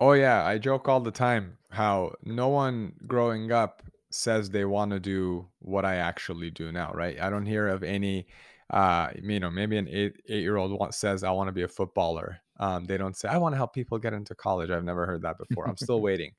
Oh 0.00 0.12
yeah, 0.12 0.44
I 0.44 0.58
joke 0.58 0.88
all 0.88 1.00
the 1.00 1.10
time 1.12 1.58
how 1.70 2.12
no 2.24 2.48
one 2.48 2.94
growing 3.06 3.52
up 3.52 3.82
says 4.10 4.50
they 4.50 4.64
want 4.64 4.90
to 4.90 5.00
do 5.00 5.48
what 5.60 5.84
I 5.84 5.96
actually 5.96 6.50
do 6.50 6.72
now, 6.72 6.92
right? 6.92 7.18
I 7.20 7.30
don't 7.30 7.46
hear 7.46 7.68
of 7.68 7.82
any 7.82 8.26
uh 8.72 9.10
you 9.22 9.40
know, 9.40 9.50
maybe 9.50 9.76
an 9.78 9.88
8 9.88 10.16
8-year-old 10.28 10.78
wa- 10.78 10.90
says 10.90 11.24
I 11.24 11.30
want 11.30 11.48
to 11.48 11.52
be 11.52 11.62
a 11.62 11.68
footballer. 11.68 12.40
Um 12.58 12.84
they 12.86 12.96
don't 12.96 13.16
say 13.16 13.28
I 13.28 13.38
want 13.38 13.52
to 13.54 13.56
help 13.56 13.74
people 13.74 13.98
get 13.98 14.12
into 14.14 14.34
college. 14.34 14.70
I've 14.70 14.84
never 14.84 15.06
heard 15.06 15.22
that 15.22 15.38
before. 15.38 15.68
I'm 15.68 15.76
still 15.76 16.00
waiting. 16.08 16.32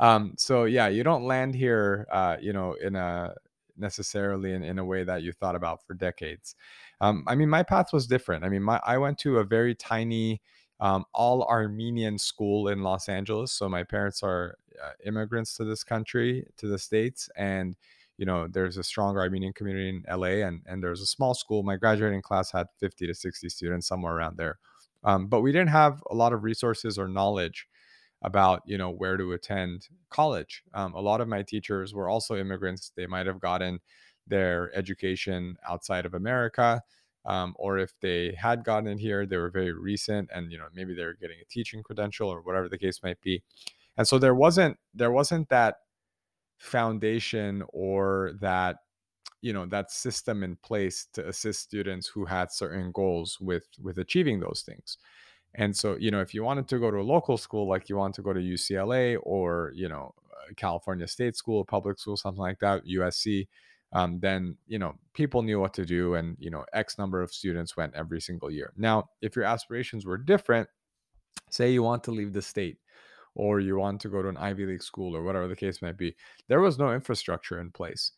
Um 0.00 0.34
so 0.36 0.64
yeah, 0.64 0.88
you 0.88 1.02
don't 1.04 1.24
land 1.24 1.54
here 1.54 2.06
uh 2.12 2.36
you 2.40 2.52
know 2.52 2.74
in 2.74 2.96
a 2.96 3.34
necessarily 3.76 4.52
in, 4.54 4.64
in 4.64 4.78
a 4.78 4.84
way 4.84 5.04
that 5.04 5.22
you 5.22 5.32
thought 5.32 5.54
about 5.56 5.84
for 5.86 5.94
decades. 5.94 6.56
Um 7.00 7.24
I 7.26 7.34
mean 7.34 7.48
my 7.48 7.62
path 7.62 7.92
was 7.92 8.06
different. 8.06 8.44
I 8.44 8.48
mean 8.48 8.62
my 8.62 8.80
I 8.84 8.98
went 8.98 9.18
to 9.20 9.38
a 9.38 9.44
very 9.44 9.74
tiny 9.74 10.40
um, 10.80 11.04
all 11.12 11.42
Armenian 11.44 12.18
school 12.18 12.68
in 12.68 12.82
Los 12.82 13.08
Angeles. 13.08 13.52
So 13.52 13.68
my 13.68 13.82
parents 13.82 14.22
are 14.22 14.56
uh, 14.82 14.92
immigrants 15.04 15.56
to 15.56 15.64
this 15.64 15.82
country, 15.82 16.46
to 16.56 16.68
the 16.68 16.78
states, 16.78 17.28
and 17.36 17.76
you 18.18 18.26
know 18.26 18.46
there's 18.48 18.76
a 18.76 18.82
strong 18.82 19.16
Armenian 19.16 19.52
community 19.54 19.88
in 19.88 20.04
LA, 20.08 20.46
and 20.46 20.62
and 20.66 20.82
there's 20.82 21.00
a 21.00 21.06
small 21.06 21.34
school. 21.34 21.62
My 21.62 21.76
graduating 21.76 22.22
class 22.22 22.52
had 22.52 22.66
50 22.80 23.06
to 23.06 23.14
60 23.14 23.48
students, 23.48 23.86
somewhere 23.86 24.14
around 24.14 24.36
there. 24.36 24.58
Um, 25.04 25.28
but 25.28 25.40
we 25.40 25.52
didn't 25.52 25.70
have 25.70 26.02
a 26.10 26.14
lot 26.14 26.32
of 26.32 26.44
resources 26.44 26.98
or 26.98 27.08
knowledge 27.08 27.66
about 28.22 28.62
you 28.66 28.76
know 28.78 28.90
where 28.90 29.16
to 29.16 29.32
attend 29.32 29.88
college. 30.10 30.62
Um, 30.74 30.94
a 30.94 31.00
lot 31.00 31.20
of 31.20 31.28
my 31.28 31.42
teachers 31.42 31.94
were 31.94 32.08
also 32.08 32.36
immigrants. 32.36 32.92
They 32.96 33.06
might 33.06 33.26
have 33.26 33.40
gotten 33.40 33.80
their 34.26 34.70
education 34.76 35.56
outside 35.66 36.04
of 36.04 36.14
America 36.14 36.82
um, 37.28 37.54
or 37.58 37.78
if 37.78 37.92
they 38.00 38.34
had 38.40 38.64
gotten 38.64 38.88
it 38.88 38.98
here, 38.98 39.26
they 39.26 39.36
were 39.36 39.50
very 39.50 39.72
recent, 39.72 40.30
and 40.34 40.50
you 40.50 40.58
know 40.58 40.68
maybe 40.74 40.94
they 40.94 41.04
were 41.04 41.16
getting 41.20 41.38
a 41.40 41.44
teaching 41.44 41.82
credential 41.82 42.28
or 42.28 42.40
whatever 42.40 42.68
the 42.68 42.78
case 42.78 43.02
might 43.02 43.20
be. 43.20 43.42
And 43.98 44.08
so 44.08 44.18
there 44.18 44.34
wasn't 44.34 44.78
there 44.94 45.12
wasn't 45.12 45.48
that 45.50 45.76
foundation 46.58 47.62
or 47.72 48.32
that 48.40 48.76
you 49.40 49.52
know 49.52 49.66
that 49.66 49.90
system 49.90 50.42
in 50.42 50.56
place 50.56 51.06
to 51.12 51.26
assist 51.28 51.62
students 51.62 52.08
who 52.08 52.24
had 52.24 52.50
certain 52.50 52.90
goals 52.92 53.38
with 53.40 53.64
with 53.80 53.98
achieving 53.98 54.40
those 54.40 54.62
things. 54.66 54.98
And 55.54 55.74
so, 55.74 55.96
you 55.96 56.10
know, 56.10 56.20
if 56.20 56.34
you 56.34 56.44
wanted 56.44 56.68
to 56.68 56.78
go 56.78 56.90
to 56.90 56.98
a 56.98 57.02
local 57.02 57.38
school, 57.38 57.68
like 57.68 57.88
you 57.88 57.96
want 57.96 58.14
to 58.16 58.22
go 58.22 58.32
to 58.32 58.40
UCLA 58.40 59.18
or, 59.22 59.72
you 59.74 59.88
know, 59.88 60.14
California 60.56 61.06
State 61.08 61.36
School, 61.36 61.64
public 61.64 61.98
school, 61.98 62.16
something 62.16 62.40
like 62.40 62.58
that, 62.60 62.84
USC, 62.84 63.48
um, 63.92 64.20
then, 64.20 64.56
you 64.66 64.78
know, 64.78 64.94
people 65.14 65.42
knew 65.42 65.58
what 65.58 65.72
to 65.74 65.86
do 65.86 66.14
and, 66.14 66.36
you 66.38 66.50
know, 66.50 66.64
X 66.74 66.98
number 66.98 67.22
of 67.22 67.32
students 67.32 67.76
went 67.76 67.94
every 67.94 68.20
single 68.20 68.50
year. 68.50 68.72
Now, 68.76 69.08
if 69.22 69.34
your 69.34 69.46
aspirations 69.46 70.04
were 70.04 70.18
different, 70.18 70.68
say 71.50 71.72
you 71.72 71.82
want 71.82 72.04
to 72.04 72.10
leave 72.10 72.34
the 72.34 72.42
state 72.42 72.78
or 73.38 73.60
you 73.60 73.78
want 73.78 74.00
to 74.02 74.08
go 74.08 74.20
to 74.20 74.28
an 74.28 74.36
Ivy 74.36 74.66
League 74.66 74.82
school 74.82 75.16
or 75.16 75.22
whatever 75.22 75.48
the 75.48 75.56
case 75.56 75.80
might 75.80 75.96
be, 75.96 76.14
there 76.48 76.60
was 76.60 76.78
no 76.78 76.92
infrastructure 76.92 77.60
in 77.60 77.70
place. 77.70 78.12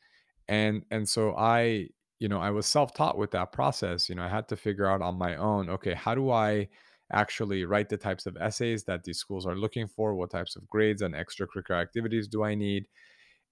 And 0.48 0.84
and 0.90 1.08
so 1.08 1.34
I, 1.36 1.88
you 2.18 2.28
know, 2.28 2.40
I 2.40 2.50
was 2.50 2.66
self-taught 2.66 3.18
with 3.18 3.30
that 3.32 3.52
process. 3.52 4.08
You 4.08 4.16
know, 4.16 4.24
I 4.24 4.28
had 4.28 4.48
to 4.48 4.56
figure 4.56 4.86
out 4.86 5.02
on 5.02 5.16
my 5.18 5.36
own, 5.36 5.70
okay, 5.70 5.94
how 5.94 6.14
do 6.14 6.30
I 6.30 6.68
actually 7.12 7.64
write 7.64 7.88
the 7.88 7.96
types 7.96 8.26
of 8.26 8.36
essays 8.36 8.84
that 8.84 9.04
these 9.04 9.18
schools 9.18 9.46
are 9.46 9.56
looking 9.56 9.86
for? 9.86 10.14
What 10.14 10.30
types 10.30 10.56
of 10.56 10.68
grades 10.68 11.02
and 11.02 11.14
extracurricular 11.14 11.80
activities 11.80 12.26
do 12.28 12.42
I 12.42 12.54
need? 12.54 12.88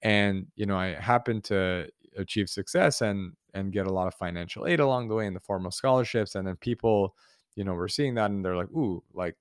And, 0.03 0.47
you 0.57 0.67
know, 0.67 0.77
I 0.77 0.95
happened 0.95 1.45
to 1.45 1.89
achieve 2.17 2.49
success 2.49 3.03
and 3.03 3.33
and 3.55 3.73
get 3.73 3.87
a 3.87 3.93
lot 3.93 4.07
of 4.09 4.15
financial 4.15 4.67
aid 4.67 4.81
along 4.81 5.09
the 5.09 5.15
way 5.15 5.27
in 5.27 5.35
the 5.35 5.41
form 5.41 5.67
of 5.67 5.75
scholarships. 5.75 6.35
And 6.35 6.47
then 6.47 6.57
people, 6.57 7.15
you 7.57 7.65
know, 7.65 7.75
were 7.75 7.89
seeing 7.89 8.15
that 8.15 8.31
and 8.31 8.45
they're 8.45 8.57
like, 8.57 8.71
ooh, 8.71 9.03
like 9.13 9.37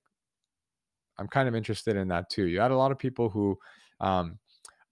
I'm 1.18 1.28
kind 1.28 1.48
of 1.48 1.54
interested 1.54 1.96
in 1.96 2.08
that 2.08 2.30
too. 2.30 2.46
You 2.46 2.60
had 2.60 2.70
a 2.70 2.76
lot 2.76 2.92
of 2.92 2.98
people 2.98 3.28
who 3.30 3.58
um, 4.00 4.38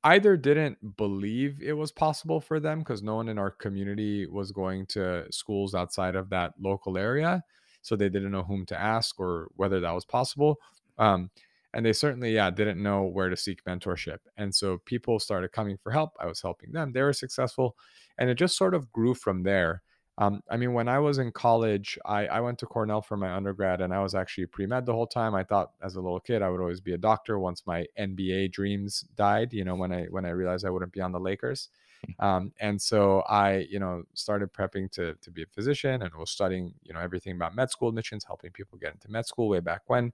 either 0.05 0.37
didn't 0.37 0.97
believe 0.97 1.61
it 1.63 1.73
was 1.73 1.91
possible 1.93 2.41
for 2.41 2.61
them 2.61 2.81
because 2.81 3.03
no 3.03 3.17
one 3.17 3.29
in 3.29 3.39
our 3.39 3.51
community 3.51 4.27
was 4.27 4.53
going 4.53 4.87
to 4.87 5.27
schools 5.31 5.75
outside 5.75 6.15
of 6.17 6.31
that 6.31 6.55
local 6.61 6.97
area. 6.99 7.43
So 7.83 7.97
they 7.97 8.09
didn't 8.09 8.33
know 8.33 8.43
whom 8.43 8.67
to 8.67 8.79
ask 8.81 9.19
or 9.21 9.49
whether 9.57 9.81
that 9.81 9.93
was 9.93 10.05
possible. 10.05 10.59
Um, 10.99 11.31
and 11.75 11.85
they 11.85 11.93
certainly, 11.93 12.35
yeah, 12.35 12.51
didn't 12.51 12.83
know 12.83 13.03
where 13.03 13.29
to 13.29 13.37
seek 13.37 13.65
mentorship. 13.65 14.19
And 14.37 14.55
so 14.55 14.79
people 14.87 15.19
started 15.19 15.53
coming 15.53 15.77
for 15.77 15.93
help. 15.93 16.13
I 16.19 16.27
was 16.27 16.41
helping 16.41 16.73
them. 16.73 16.93
They 16.93 17.03
were 17.03 17.13
successful. 17.13 17.77
And 18.19 18.31
it 18.31 18.37
just 18.37 18.57
sort 18.57 18.75
of 18.75 18.91
grew 18.93 19.15
from 19.15 19.43
there. 19.43 19.83
Um, 20.19 20.43
I 20.51 20.57
mean, 20.57 20.73
when 20.73 20.89
I 20.89 20.99
was 20.99 21.19
in 21.19 21.31
college, 21.31 21.99
I, 22.07 22.27
I 22.27 22.41
went 22.41 22.59
to 22.61 22.67
Cornell 22.67 23.03
for 23.03 23.19
my 23.19 23.35
undergrad 23.35 23.83
and 23.83 23.93
I 23.93 24.03
was 24.03 24.15
actually 24.15 24.47
pre 24.47 24.67
med 24.67 24.87
the 24.87 24.95
whole 24.95 25.07
time. 25.07 25.35
I 25.35 25.45
thought 25.45 25.73
as 25.83 25.97
a 25.97 26.01
little 26.01 26.21
kid 26.21 26.41
I 26.41 26.49
would 26.49 26.61
always 26.61 26.81
be 26.81 26.95
a 26.95 26.99
doctor 26.99 27.39
once 27.39 27.67
my 27.67 27.87
NBA 27.99 28.49
dreams 28.49 29.03
died, 29.15 29.53
you 29.53 29.63
know, 29.65 29.75
when 29.75 29.93
I 29.93 30.05
when 30.07 30.25
I 30.25 30.31
realized 30.31 30.65
I 30.65 30.71
wouldn't 30.71 30.93
be 30.93 31.01
on 31.03 31.13
the 31.13 31.21
Lakers. 31.21 31.69
Um, 32.21 32.53
and 32.61 32.81
so 32.81 33.21
I, 33.23 33.67
you 33.71 33.79
know, 33.81 34.05
started 34.15 34.53
prepping 34.53 34.91
to 34.93 35.15
to 35.15 35.31
be 35.31 35.43
a 35.43 35.47
physician 35.47 36.03
and 36.03 36.15
was 36.15 36.31
studying, 36.31 36.75
you 36.83 36.93
know, 36.95 37.01
everything 37.01 37.35
about 37.35 37.57
med 37.57 37.71
school 37.71 37.89
admissions, 37.89 38.23
helping 38.25 38.53
people 38.53 38.79
get 38.79 38.93
into 38.93 39.11
med 39.11 39.27
school 39.27 39.49
way 39.49 39.61
back 39.61 39.83
when. 39.87 40.13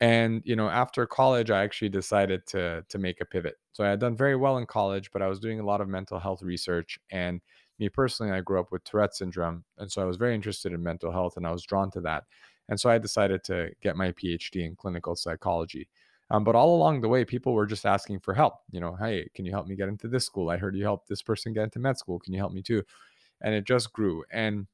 And 0.00 0.42
you 0.44 0.56
know, 0.56 0.68
after 0.68 1.06
college, 1.06 1.50
I 1.50 1.62
actually 1.62 1.88
decided 1.88 2.46
to 2.48 2.84
to 2.88 2.98
make 2.98 3.20
a 3.20 3.24
pivot. 3.24 3.56
So 3.72 3.84
I 3.84 3.90
had 3.90 4.00
done 4.00 4.16
very 4.16 4.36
well 4.36 4.58
in 4.58 4.66
college, 4.66 5.10
but 5.12 5.22
I 5.22 5.28
was 5.28 5.38
doing 5.40 5.60
a 5.60 5.64
lot 5.64 5.80
of 5.80 5.88
mental 5.88 6.18
health 6.18 6.42
research 6.42 6.98
and 7.10 7.40
me 7.78 7.88
personally, 7.88 8.32
I 8.32 8.40
grew 8.40 8.60
up 8.60 8.72
with 8.72 8.84
Tourette 8.84 9.14
syndrome. 9.14 9.64
And 9.78 9.90
so 9.90 10.02
I 10.02 10.04
was 10.04 10.16
very 10.16 10.34
interested 10.34 10.72
in 10.72 10.82
mental 10.82 11.12
health 11.12 11.36
and 11.36 11.46
I 11.46 11.52
was 11.52 11.64
drawn 11.64 11.90
to 11.92 12.00
that. 12.02 12.24
And 12.68 12.78
so 12.80 12.88
I 12.90 12.98
decided 12.98 13.44
to 13.44 13.70
get 13.82 13.96
my 13.96 14.12
PhD 14.12 14.64
in 14.64 14.76
clinical 14.76 15.16
psychology. 15.16 15.88
Um, 16.30 16.44
but 16.44 16.54
all 16.54 16.76
along 16.76 17.02
the 17.02 17.08
way, 17.08 17.24
people 17.24 17.52
were 17.52 17.66
just 17.66 17.84
asking 17.84 18.20
for 18.20 18.32
help. 18.32 18.54
You 18.70 18.80
know, 18.80 18.96
hey, 18.96 19.28
can 19.34 19.44
you 19.44 19.52
help 19.52 19.66
me 19.66 19.76
get 19.76 19.88
into 19.88 20.08
this 20.08 20.24
school? 20.24 20.48
I 20.48 20.56
heard 20.56 20.74
you 20.74 20.82
helped 20.82 21.08
this 21.08 21.22
person 21.22 21.52
get 21.52 21.64
into 21.64 21.78
med 21.78 21.98
school. 21.98 22.18
Can 22.18 22.32
you 22.32 22.38
help 22.38 22.52
me 22.52 22.62
too? 22.62 22.82
And 23.42 23.54
it 23.54 23.64
just 23.64 23.92
grew. 23.92 24.24
And 24.30 24.66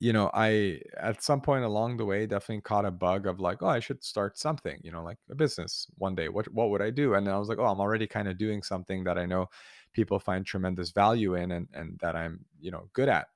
you 0.00 0.12
know, 0.12 0.30
I 0.32 0.80
at 0.96 1.22
some 1.22 1.40
point 1.40 1.64
along 1.64 1.96
the 1.96 2.04
way 2.04 2.24
definitely 2.26 2.60
caught 2.62 2.84
a 2.84 2.90
bug 2.90 3.26
of 3.26 3.40
like, 3.40 3.62
oh, 3.62 3.66
I 3.66 3.80
should 3.80 4.04
start 4.04 4.38
something, 4.38 4.78
you 4.84 4.92
know, 4.92 5.02
like 5.02 5.18
a 5.28 5.34
business 5.34 5.88
one 5.96 6.14
day. 6.14 6.28
What 6.28 6.52
what 6.52 6.70
would 6.70 6.82
I 6.82 6.90
do? 6.90 7.14
And 7.14 7.28
I 7.28 7.36
was 7.38 7.48
like, 7.48 7.58
oh, 7.58 7.66
I'm 7.66 7.80
already 7.80 8.06
kind 8.06 8.28
of 8.28 8.38
doing 8.38 8.62
something 8.62 9.02
that 9.04 9.18
I 9.18 9.26
know 9.26 9.46
people 9.92 10.18
find 10.18 10.44
tremendous 10.46 10.90
value 10.90 11.34
in 11.34 11.52
and 11.52 11.68
and 11.74 11.98
that 12.00 12.16
I'm, 12.16 12.44
you 12.60 12.70
know, 12.70 12.88
good 12.92 13.08
at. 13.08 13.28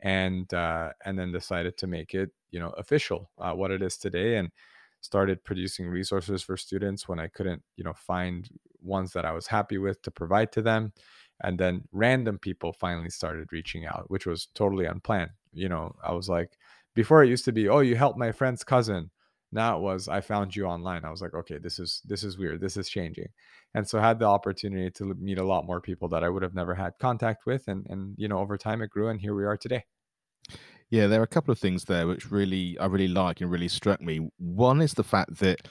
And 0.00 0.52
uh 0.54 0.92
and 1.04 1.18
then 1.18 1.32
decided 1.32 1.76
to 1.78 1.86
make 1.86 2.14
it, 2.14 2.30
you 2.50 2.60
know, 2.60 2.70
official, 2.70 3.30
uh, 3.38 3.52
what 3.52 3.70
it 3.70 3.82
is 3.82 3.96
today 3.96 4.36
and 4.36 4.50
started 5.00 5.44
producing 5.44 5.88
resources 5.88 6.42
for 6.42 6.56
students 6.56 7.08
when 7.08 7.20
I 7.20 7.28
couldn't, 7.28 7.62
you 7.76 7.84
know, 7.84 7.94
find 7.94 8.48
ones 8.82 9.12
that 9.12 9.24
I 9.24 9.32
was 9.32 9.46
happy 9.46 9.78
with 9.78 10.02
to 10.02 10.10
provide 10.10 10.52
to 10.52 10.62
them. 10.62 10.92
And 11.42 11.58
then 11.58 11.82
random 11.92 12.38
people 12.38 12.72
finally 12.72 13.10
started 13.10 13.52
reaching 13.52 13.86
out 13.86 14.10
which 14.10 14.26
was 14.26 14.46
totally 14.54 14.86
unplanned. 14.86 15.30
You 15.52 15.68
know 15.68 15.96
i 16.04 16.12
was 16.12 16.28
like 16.28 16.50
before 16.94 17.22
it 17.24 17.28
used 17.28 17.44
to 17.46 17.52
be 17.52 17.68
oh 17.68 17.80
you 17.80 17.96
helped 17.96 18.18
my 18.18 18.32
friend's 18.32 18.62
cousin 18.64 19.10
now 19.52 19.76
it 19.76 19.80
was 19.80 20.08
i 20.08 20.20
found 20.20 20.54
you 20.54 20.64
online. 20.66 21.04
I 21.04 21.10
was 21.10 21.22
like 21.22 21.34
okay 21.34 21.58
this 21.58 21.78
is 21.78 22.02
this 22.04 22.24
is 22.24 22.38
weird. 22.38 22.60
This 22.60 22.76
is 22.76 22.88
changing. 22.88 23.28
And 23.74 23.86
so 23.86 23.98
I 23.98 24.06
had 24.08 24.18
the 24.18 24.24
opportunity 24.24 24.90
to 24.92 25.14
meet 25.14 25.38
a 25.38 25.44
lot 25.44 25.66
more 25.66 25.80
people 25.80 26.08
that 26.08 26.24
i 26.24 26.28
would 26.28 26.42
have 26.42 26.54
never 26.54 26.74
had 26.74 26.92
contact 27.00 27.46
with 27.46 27.68
and 27.68 27.86
and 27.88 28.14
you 28.16 28.28
know 28.28 28.38
over 28.38 28.56
time 28.56 28.82
it 28.82 28.90
grew 28.90 29.08
and 29.08 29.20
here 29.20 29.34
we 29.34 29.44
are 29.44 29.56
today. 29.56 29.84
Yeah, 30.90 31.06
there 31.06 31.20
are 31.20 31.24
a 31.24 31.26
couple 31.26 31.52
of 31.52 31.58
things 31.58 31.84
there 31.84 32.06
which 32.06 32.30
really 32.30 32.78
I 32.78 32.86
really 32.86 33.08
like 33.08 33.40
and 33.40 33.50
really 33.50 33.68
struck 33.68 34.00
me. 34.00 34.30
One 34.38 34.80
is 34.80 34.94
the 34.94 35.04
fact 35.04 35.38
that 35.38 35.68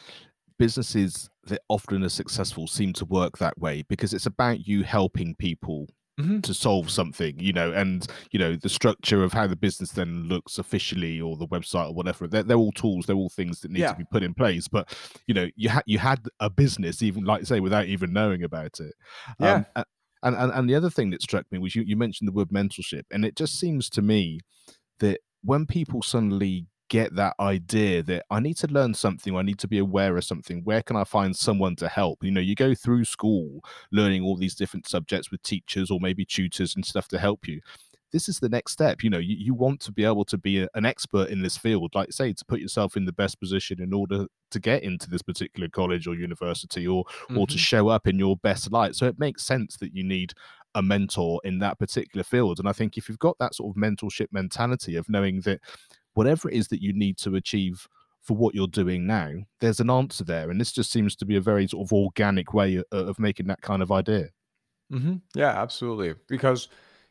businesses 0.60 1.30
that 1.46 1.62
often 1.70 2.04
are 2.04 2.10
successful 2.10 2.68
seem 2.68 2.94
to 2.94 3.06
work 3.06 3.38
that 3.38 3.58
way 3.60 3.84
because 3.88 4.14
it's 4.14 4.26
about 4.26 4.68
you 4.68 4.84
helping 4.84 5.36
people 5.36 5.88
Mhm. 6.20 6.42
to 6.42 6.54
solve 6.54 6.90
something, 6.90 7.40
you 7.40 7.54
know, 7.54 7.72
and 7.72 8.08
you 8.32 8.40
know 8.40 8.56
the 8.56 8.70
structure 8.70 9.24
of 9.24 9.34
how 9.34 9.46
the 9.48 9.56
business 9.56 9.92
then 9.92 10.24
looks 10.28 10.58
officially 10.58 11.22
or 11.22 11.38
the 11.38 11.48
website 11.48 11.90
or 11.90 11.94
whatever. 11.94 12.28
They're, 12.28 12.44
they're 12.44 12.58
all 12.58 12.72
tools. 12.72 13.06
They're 13.06 13.16
all 13.16 13.30
things 13.30 13.62
that 13.62 13.72
need 13.72 13.82
yeah 13.82 13.90
to 13.90 13.96
be 13.96 14.04
put 14.06 14.24
in 14.24 14.34
place. 14.34 14.68
But 14.68 14.98
you 15.28 15.34
know, 15.34 15.48
you 15.56 15.70
had 15.70 15.84
you 15.86 16.00
had 16.00 16.28
a 16.40 16.50
business, 16.50 17.02
even 17.04 17.24
like 17.24 17.46
say, 17.46 17.60
without 17.60 17.86
even 17.86 18.14
knowing 18.14 18.44
about 18.44 18.80
it. 18.80 18.94
yeah 19.40 19.64
Um, 19.64 19.66
and, 19.76 20.36
and 20.36 20.52
and 20.52 20.70
the 20.70 20.76
other 20.76 20.90
thing 20.90 21.12
that 21.12 21.22
struck 21.22 21.46
me 21.52 21.60
was 21.60 21.76
you 21.76 21.84
you 21.84 21.96
mentioned 21.96 22.28
the 22.28 22.32
word 22.34 22.50
mentorship, 22.50 23.04
and 23.12 23.24
it 23.24 23.36
just 23.36 23.60
seems 23.60 23.90
to 23.92 24.02
me 24.02 24.40
that 25.00 25.20
when 25.44 25.66
people 25.66 26.02
suddenly 26.02 26.68
get 26.90 27.16
that 27.16 27.36
idea 27.40 28.04
that 28.04 28.26
I 28.30 28.40
need 28.40 28.58
to 28.58 28.68
learn 28.68 28.94
something, 28.94 29.36
I 29.36 29.42
need 29.42 29.60
to 29.60 29.68
be 29.68 29.78
aware 29.78 30.18
of 30.18 30.24
something, 30.24 30.64
where 30.64 30.82
can 30.82 30.96
I 30.96 31.04
find 31.04 31.36
someone 31.36 31.76
to 31.78 31.88
help? 31.90 32.24
You 32.24 32.32
know, 32.32 32.42
you 32.42 32.56
go 32.56 32.74
through 32.76 33.06
school 33.06 33.62
learning 33.92 34.24
all 34.24 34.38
these 34.38 34.56
different 34.56 34.88
subjects 34.88 35.32
with 35.32 35.42
teachers 35.44 35.92
or 35.92 36.00
maybe 36.02 36.26
tutors 36.26 36.76
and 36.76 36.86
stuff 36.86 37.08
to 37.10 37.20
help 37.20 37.48
you. 37.48 37.62
This 38.14 38.30
is 38.30 38.40
the 38.40 38.48
next 38.48 38.72
step. 38.72 39.04
You 39.04 39.10
know, 39.10 39.18
you, 39.18 39.36
you 39.38 39.54
want 39.54 39.82
to 39.82 39.92
be 39.92 40.06
able 40.06 40.24
to 40.26 40.38
be 40.38 40.62
a, 40.62 40.70
an 40.76 40.86
expert 40.86 41.30
in 41.30 41.42
this 41.42 41.58
field, 41.58 41.92
like 41.94 42.14
say, 42.14 42.32
to 42.32 42.46
put 42.46 42.62
yourself 42.62 42.96
in 42.96 43.04
the 43.04 43.12
best 43.12 43.38
position 43.40 43.82
in 43.82 43.92
order 43.94 44.28
to 44.52 44.60
get 44.62 44.82
into 44.84 45.10
this 45.10 45.22
particular 45.22 45.68
college 45.68 46.08
or 46.08 46.16
university 46.16 46.88
or 46.88 47.04
or 47.36 47.46
to 47.48 47.58
Mhm. 47.58 47.60
show 47.60 47.90
up 47.90 48.08
in 48.08 48.18
your 48.18 48.38
best 48.38 48.72
light. 48.72 48.96
So 48.96 49.08
it 49.08 49.20
makes 49.20 49.44
sense 49.44 49.76
that 49.78 49.94
you 49.94 50.06
need 50.06 50.34
a 50.74 50.82
mentor 50.82 51.42
in 51.44 51.60
that 51.60 51.80
particular 51.80 52.24
field. 52.24 52.60
And 52.60 52.70
I 52.70 52.72
think 52.72 52.98
if 52.98 53.10
you've 53.10 53.20
got 53.20 53.38
that 53.40 53.56
sort 53.56 53.76
of 53.76 53.82
mentorship 53.82 54.28
mentality 54.32 54.96
of 54.96 55.10
knowing 55.10 55.42
that 55.42 55.60
whatever 56.18 56.50
it 56.50 56.56
is 56.56 56.70
that 56.70 56.82
you 56.84 56.94
need 56.94 57.18
to 57.20 57.36
achieve 57.36 57.88
for 58.22 58.36
what 58.38 58.56
you're 58.56 58.68
doing 58.68 59.08
now, 59.08 59.32
there's 59.62 59.80
an 59.80 59.90
answer 59.92 60.24
there. 60.26 60.52
And 60.52 60.60
this 60.60 60.74
just 60.74 60.92
seems 60.92 61.16
to 61.18 61.26
be 61.26 61.38
a 61.38 61.42
very 61.42 61.68
sort 61.68 61.88
of 61.88 61.94
organic 61.94 62.54
way 62.54 62.84
of 62.92 63.20
making 63.20 63.48
that 63.48 63.62
kind 63.62 63.82
of 63.84 63.92
idea. 63.92 64.30
Mhm. 64.92 65.22
Yeah, 65.36 65.50
absolutely. 65.62 66.16
Because, 66.28 66.70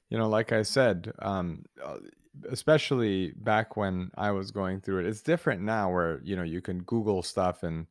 you 0.09 0.17
know, 0.19 0.29
like 0.29 0.53
I 0.53 0.63
said, 0.63 1.13
um, 1.21 1.65
uh, 1.83 1.99
especially 2.49 3.33
back 3.33 3.77
when 3.77 4.11
I 4.17 4.31
was 4.31 4.51
going 4.51 4.81
through 4.81 5.01
it, 5.01 5.07
it's 5.07 5.23
different 5.23 5.63
now 5.63 5.93
where, 5.93 6.21
you 6.23 6.37
know, 6.37 6.43
you 6.43 6.61
can 6.63 6.83
Google 6.85 7.23
stuff 7.23 7.63
and, 7.63 7.87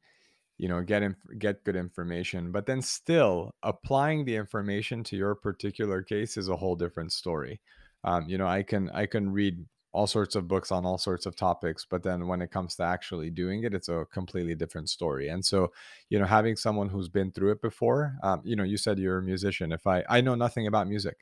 you 0.58 0.68
know, 0.70 0.84
get 0.84 1.04
inf- 1.04 1.40
get 1.40 1.64
good 1.66 1.76
information, 1.78 2.52
but 2.52 2.66
then 2.68 2.82
still 2.82 3.52
applying 3.64 4.26
the 4.26 4.36
information 4.38 5.04
to 5.06 5.18
your 5.18 5.36
particular 5.36 6.04
case 6.04 6.38
is 6.38 6.50
a 6.50 6.58
whole 6.58 6.76
different 6.76 7.12
story. 7.14 7.62
Um, 8.04 8.30
you 8.30 8.38
know, 8.38 8.48
I 8.48 8.64
can 8.64 8.90
I 8.92 9.06
can 9.08 9.32
read 9.32 9.66
all 9.96 10.08
sorts 10.08 10.36
of 10.36 10.48
books 10.48 10.72
on 10.72 10.86
all 10.86 10.98
sorts 10.98 11.26
of 11.26 11.36
topics, 11.36 11.86
but 11.90 12.04
then 12.04 12.28
when 12.28 12.42
it 12.42 12.52
comes 12.52 12.76
to 12.76 12.84
actually 12.84 13.30
doing 13.30 13.64
it, 13.64 13.74
it's 13.74 13.90
a 13.90 14.06
completely 14.12 14.56
different 14.56 14.90
story. 14.90 15.30
And 15.30 15.44
so, 15.46 15.72
you 16.10 16.20
know, 16.20 16.26
having 16.26 16.56
someone 16.58 16.90
who's 16.90 17.10
been 17.10 17.32
through 17.32 17.52
it 17.52 17.62
before, 17.62 18.18
um, 18.24 18.42
you 18.46 18.56
know, 18.56 18.64
you 18.64 18.78
said 18.78 19.00
you're 19.00 19.20
a 19.20 19.24
musician. 19.24 19.72
If 19.72 19.88
I 19.88 20.04
I 20.10 20.22
know 20.22 20.36
nothing 20.36 20.68
about 20.68 20.88
music, 20.88 21.18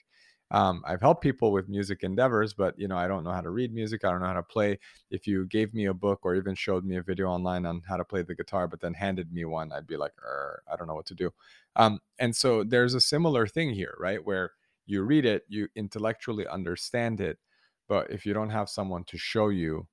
um, 0.51 0.83
I've 0.85 1.01
helped 1.01 1.23
people 1.23 1.51
with 1.51 1.67
music 1.67 2.03
endeavors, 2.03 2.53
but 2.53 2.77
you 2.77 2.87
know, 2.87 2.97
I 2.97 3.07
don't 3.07 3.23
know 3.23 3.31
how 3.31 3.41
to 3.41 3.49
read 3.49 3.73
music. 3.73 4.05
I 4.05 4.11
don't 4.11 4.19
know 4.21 4.27
how 4.27 4.33
to 4.33 4.43
play. 4.43 4.77
If 5.09 5.25
you 5.25 5.45
gave 5.47 5.73
me 5.73 5.85
a 5.85 5.93
book 5.95 6.19
or 6.23 6.35
even 6.35 6.53
showed 6.53 6.85
me 6.85 6.97
a 6.97 7.01
video 7.01 7.27
online 7.27 7.65
on 7.65 7.81
how 7.87 7.97
to 7.97 8.05
play 8.05 8.21
the 8.21 8.35
guitar, 8.35 8.67
but 8.67 8.79
then 8.81 8.93
handed 8.93 9.31
me 9.33 9.45
one, 9.45 9.71
I'd 9.71 9.87
be 9.87 9.97
like, 9.97 10.13
"Er, 10.21 10.61
I 10.71 10.75
don't 10.75 10.87
know 10.87 10.93
what 10.95 11.07
to 11.07 11.15
do. 11.15 11.31
Um, 11.75 11.99
and 12.19 12.35
so 12.35 12.63
there's 12.63 12.93
a 12.93 13.01
similar 13.01 13.47
thing 13.47 13.71
here, 13.71 13.95
right? 13.99 14.23
Where 14.23 14.51
you 14.85 15.01
read 15.03 15.25
it, 15.25 15.43
you 15.47 15.69
intellectually 15.75 16.45
understand 16.47 17.19
it, 17.19 17.39
but 17.87 18.09
if 18.11 18.25
you 18.25 18.33
don't 18.33 18.49
have 18.49 18.69
someone 18.69 19.03
to 19.05 19.17
show 19.17 19.49
you, 19.49 19.87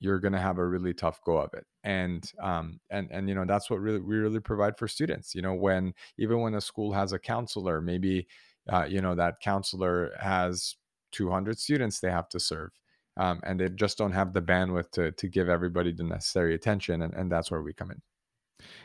you're 0.00 0.20
going 0.20 0.32
to 0.32 0.40
have 0.40 0.58
a 0.58 0.66
really 0.66 0.94
tough 0.94 1.20
go 1.26 1.36
of 1.36 1.52
it 1.52 1.66
and 1.84 2.32
um 2.42 2.80
and 2.88 3.08
and 3.10 3.28
you 3.28 3.34
know 3.34 3.44
that's 3.46 3.68
what 3.68 3.80
really 3.80 4.00
we 4.00 4.16
really 4.16 4.40
provide 4.40 4.78
for 4.78 4.88
students 4.88 5.34
you 5.34 5.42
know 5.42 5.52
when 5.52 5.92
even 6.18 6.40
when 6.40 6.54
a 6.54 6.60
school 6.60 6.90
has 6.90 7.12
a 7.12 7.18
counselor 7.18 7.82
maybe 7.82 8.26
uh, 8.70 8.84
you 8.84 9.02
know 9.02 9.14
that 9.14 9.40
counselor 9.42 10.10
has 10.18 10.76
200 11.12 11.58
students 11.58 12.00
they 12.00 12.10
have 12.10 12.30
to 12.30 12.40
serve 12.40 12.70
um, 13.16 13.40
and 13.42 13.60
they 13.60 13.68
just 13.68 13.98
don't 13.98 14.12
have 14.12 14.32
the 14.32 14.42
bandwidth 14.42 14.90
to 14.92 15.12
to 15.12 15.28
give 15.28 15.48
everybody 15.48 15.92
the 15.92 16.04
necessary 16.04 16.54
attention, 16.54 17.02
and, 17.02 17.12
and 17.14 17.30
that's 17.30 17.50
where 17.50 17.62
we 17.62 17.72
come 17.72 17.90
in. 17.90 18.00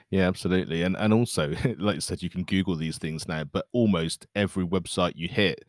Yeah, 0.10 0.28
absolutely. 0.28 0.82
And 0.84 0.98
and 0.98 1.14
also, 1.14 1.54
like 1.78 1.98
I 1.98 2.00
said, 2.00 2.22
you 2.22 2.30
can 2.30 2.44
Google 2.44 2.76
these 2.76 2.98
things 2.98 3.28
now, 3.28 3.44
but 3.44 3.68
almost 3.72 4.28
every 4.36 4.66
website 4.66 5.14
you 5.16 5.28
hit, 5.28 5.66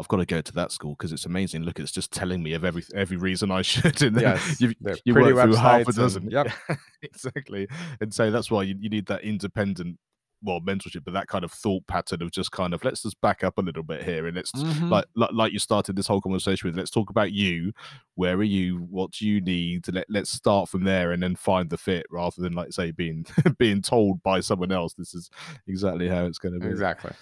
I've 0.00 0.08
got 0.08 0.16
to 0.16 0.26
go 0.26 0.40
to 0.40 0.52
that 0.54 0.72
school 0.72 0.96
because 0.98 1.12
it's 1.12 1.26
amazing. 1.26 1.62
Look, 1.64 1.78
it's 1.78 1.92
just 1.92 2.10
telling 2.10 2.42
me 2.42 2.54
of 2.54 2.64
every 2.64 2.82
every 2.94 3.18
reason 3.18 3.50
I 3.50 3.60
should. 3.70 4.00
And 4.02 4.18
Yes, 4.18 4.58
you 4.60 4.72
you 5.04 5.14
work 5.14 5.38
through 5.38 5.54
half 5.56 5.86
a 5.86 5.92
dozen. 5.92 6.22
and 6.24 6.32
yep, 6.32 6.48
exactly. 7.02 7.68
And 8.00 8.12
so 8.12 8.30
that's 8.30 8.50
why 8.50 8.62
you, 8.62 8.76
you 8.80 8.88
need 8.88 9.04
that 9.06 9.22
independent, 9.22 9.98
well, 10.42 10.60
mentorship, 10.60 11.04
but 11.04 11.12
that 11.12 11.26
kind 11.26 11.44
of 11.44 11.52
thought 11.52 11.86
pattern 11.86 12.22
of 12.22 12.30
just 12.30 12.50
kind 12.50 12.72
of 12.72 12.82
let's 12.82 13.02
just 13.02 13.20
back 13.20 13.44
up 13.44 13.58
a 13.58 13.60
little 13.60 13.82
bit 13.82 14.02
here 14.02 14.26
and 14.26 14.36
let's 14.36 14.52
hmm 14.52 14.90
like 14.90 15.04
like, 15.14 15.30
like 15.34 15.52
you 15.52 15.58
started 15.58 15.96
this 15.96 16.06
whole 16.06 16.22
conversation 16.22 16.66
with. 16.68 16.78
Let's 16.78 16.90
talk 16.90 17.10
about 17.10 17.32
you. 17.32 17.72
Where 18.14 18.36
are 18.36 18.42
you? 18.42 18.78
What 18.90 19.10
do 19.10 19.26
you 19.26 19.42
need? 19.42 19.86
Let 19.92 20.06
let's 20.08 20.32
start 20.32 20.70
from 20.70 20.84
there 20.84 21.12
and 21.12 21.22
then 21.22 21.36
find 21.36 21.68
the 21.68 21.76
fit 21.76 22.06
rather 22.10 22.40
than 22.40 22.54
like 22.54 22.72
say 22.72 22.90
being 22.90 23.26
being 23.58 23.82
told 23.82 24.22
by 24.22 24.40
someone 24.40 24.72
else. 24.72 24.94
This 24.94 25.12
is 25.14 25.28
exactly 25.66 26.08
how 26.08 26.24
it's 26.24 26.38
going 26.38 26.54
to 26.54 26.60
be 26.60 26.70
exactly. 26.72 27.12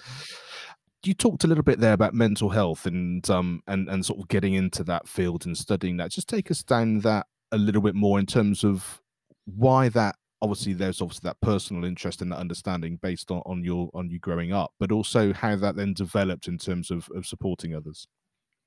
You 1.09 1.15
talked 1.15 1.45
a 1.45 1.47
little 1.47 1.65
bit 1.65 1.81
there 1.81 1.93
about 1.93 2.15
mental 2.15 2.51
health 2.51 2.87
and 2.87 3.29
um 3.31 3.63
and 3.67 3.89
and 3.89 4.05
sort 4.05 4.21
of 4.21 4.29
getting 4.29 4.55
into 4.55 4.85
that 4.85 5.09
field 5.09 5.47
and 5.47 5.57
studying 5.57 5.97
that 5.97 6.11
just 6.11 6.29
take 6.29 6.51
us 6.51 6.63
down 6.63 7.01
that 7.01 7.27
a 7.53 7.59
little 7.59 7.83
bit 7.83 7.95
more 7.95 8.19
in 8.19 8.27
terms 8.27 8.63
of 8.63 9.01
why 9.47 9.89
that 9.89 10.15
obviously 10.43 10.73
there's 10.73 11.01
obviously 11.01 11.27
that 11.27 11.41
personal 11.41 11.85
interest 11.85 12.23
and 12.23 12.31
that 12.31 12.39
understanding 12.39 12.99
based 13.03 13.31
on, 13.31 13.43
on 13.47 13.65
your 13.65 13.91
on 13.95 14.09
you 14.11 14.19
growing 14.19 14.53
up 14.53 14.73
but 14.79 14.93
also 14.93 15.33
how 15.33 15.57
that 15.57 15.75
then 15.75 15.95
developed 15.95 16.47
in 16.47 16.59
terms 16.59 16.91
of 16.91 17.09
of 17.15 17.27
supporting 17.27 17.75
others 17.75 18.07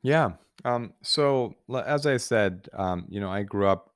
Yeah. 0.03 0.31
Um, 0.65 0.93
so 1.03 1.55
as 1.85 2.05
I 2.05 2.17
said, 2.17 2.67
um, 2.73 3.05
you 3.09 3.19
know, 3.19 3.31
I 3.31 3.43
grew 3.43 3.67
up 3.67 3.91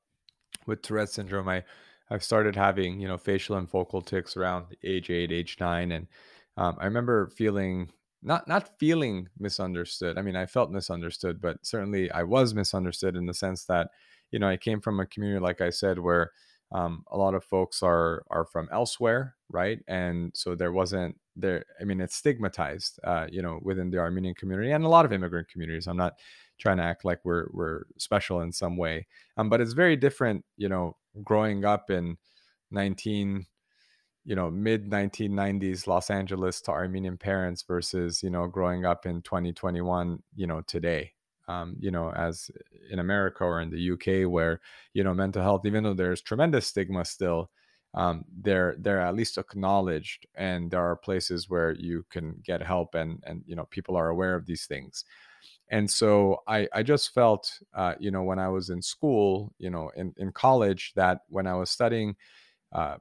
with 0.66 0.82
Tourette 0.82 1.10
syndrome. 1.10 1.48
I 1.48 1.64
I 2.10 2.20
started 2.20 2.56
having 2.56 3.00
you 3.00 3.08
know 3.08 3.18
facial 3.18 3.58
and 3.58 3.70
focal 3.70 4.02
tics 4.02 4.38
around 4.38 4.66
age 4.84 5.10
eight, 5.10 5.32
age 5.32 5.58
nine, 5.60 5.92
and 5.92 6.08
um, 6.58 6.78
I 6.80 6.86
remember 6.86 7.28
feeling 7.28 7.92
not 8.24 8.48
not 8.48 8.78
feeling 8.80 9.28
misunderstood. 9.40 10.18
I 10.18 10.22
mean, 10.22 10.36
I 10.36 10.46
felt 10.46 10.72
misunderstood, 10.72 11.42
but 11.42 11.66
certainly 11.66 12.12
I 12.12 12.24
was 12.24 12.54
misunderstood 12.54 13.16
in 13.16 13.26
the 13.26 13.34
sense 13.34 13.66
that 13.66 13.90
you 14.32 14.40
know 14.40 14.48
I 14.50 14.58
came 14.58 14.82
from 14.82 15.00
a 15.00 15.06
community, 15.06 15.40
like 15.40 15.62
I 15.62 15.70
said, 15.70 16.00
where 16.00 16.32
um, 16.72 17.04
a 17.12 17.18
lot 17.18 17.36
of 17.36 17.44
folks 17.44 17.84
are 17.84 18.24
are 18.30 18.46
from 18.46 18.68
elsewhere, 18.72 19.36
right? 19.50 19.80
And 19.88 20.32
so 20.36 20.56
there 20.56 20.72
wasn't 20.72 21.18
there. 21.36 21.64
I 21.80 21.84
mean, 21.84 22.02
it's 22.02 22.16
stigmatized, 22.16 23.00
uh, 23.04 23.28
you 23.30 23.42
know, 23.42 23.60
within 23.62 23.92
the 23.92 24.00
Armenian 24.00 24.36
community 24.36 24.72
and 24.72 24.84
a 24.84 24.90
lot 24.90 25.06
of 25.06 25.14
immigrant 25.14 25.50
communities. 25.50 25.88
I'm 25.88 25.98
not 25.98 26.14
trying 26.58 26.78
to 26.78 26.84
act 26.84 27.06
like 27.06 27.20
we're 27.24 27.48
we're 27.52 27.84
special 27.98 28.42
in 28.42 28.52
some 28.52 28.78
way 28.78 29.06
um, 29.38 29.50
but 29.50 29.62
it's 29.62 29.74
very 29.74 29.96
different 29.96 30.44
you 30.58 30.70
know 30.70 30.96
growing 31.24 31.66
up 31.66 31.90
in 31.90 32.18
19 32.72 33.46
you 34.26 34.36
know 34.36 34.50
mid 34.50 34.90
1990s 34.90 35.88
los 35.88 36.10
angeles 36.10 36.62
to 36.62 36.72
armenian 36.72 37.18
parents 37.18 37.64
versus 37.64 38.24
you 38.24 38.30
know 38.30 38.48
growing 38.48 38.86
up 38.86 39.06
in 39.06 39.22
2021 39.22 40.22
you 40.36 40.48
know 40.48 40.62
today 40.62 41.12
um, 41.48 41.76
you 41.80 41.92
know 41.92 42.12
as 42.12 42.50
in 42.90 43.00
america 43.00 43.44
or 43.44 43.62
in 43.62 43.70
the 43.70 43.92
uk 43.92 44.32
where 44.32 44.60
you 44.94 45.04
know 45.04 45.14
mental 45.14 45.42
health 45.44 45.66
even 45.66 45.84
though 45.84 45.94
there's 45.94 46.22
tremendous 46.22 46.68
stigma 46.68 47.06
still 47.06 47.50
um, 47.94 48.26
they're 48.42 48.76
they're 48.80 49.00
at 49.00 49.16
least 49.16 49.38
acknowledged 49.38 50.28
and 50.36 50.70
there 50.70 50.82
are 50.82 50.98
places 50.98 51.50
where 51.50 51.72
you 51.72 52.06
can 52.10 52.36
get 52.44 52.62
help 52.62 52.94
and 52.94 53.24
and 53.26 53.42
you 53.46 53.56
know 53.56 53.66
people 53.72 53.96
are 53.96 54.10
aware 54.10 54.36
of 54.36 54.46
these 54.46 54.66
things. 54.66 55.06
And 55.70 55.90
so 55.90 56.44
I, 56.48 56.68
I 56.74 56.84
just 56.84 57.14
felt, 57.14 57.60
uh, 57.74 57.96
you 58.00 58.12
know, 58.12 58.24
when 58.24 58.40
I 58.40 58.50
was 58.50 58.70
in 58.70 58.82
school, 58.82 59.54
you 59.58 59.70
know, 59.70 59.92
in, 59.96 60.14
in 60.18 60.32
college, 60.32 60.94
that 60.96 61.22
when 61.30 61.48
I 61.48 61.56
was 61.56 61.70
studying, 61.72 62.16
uh, 62.72 62.98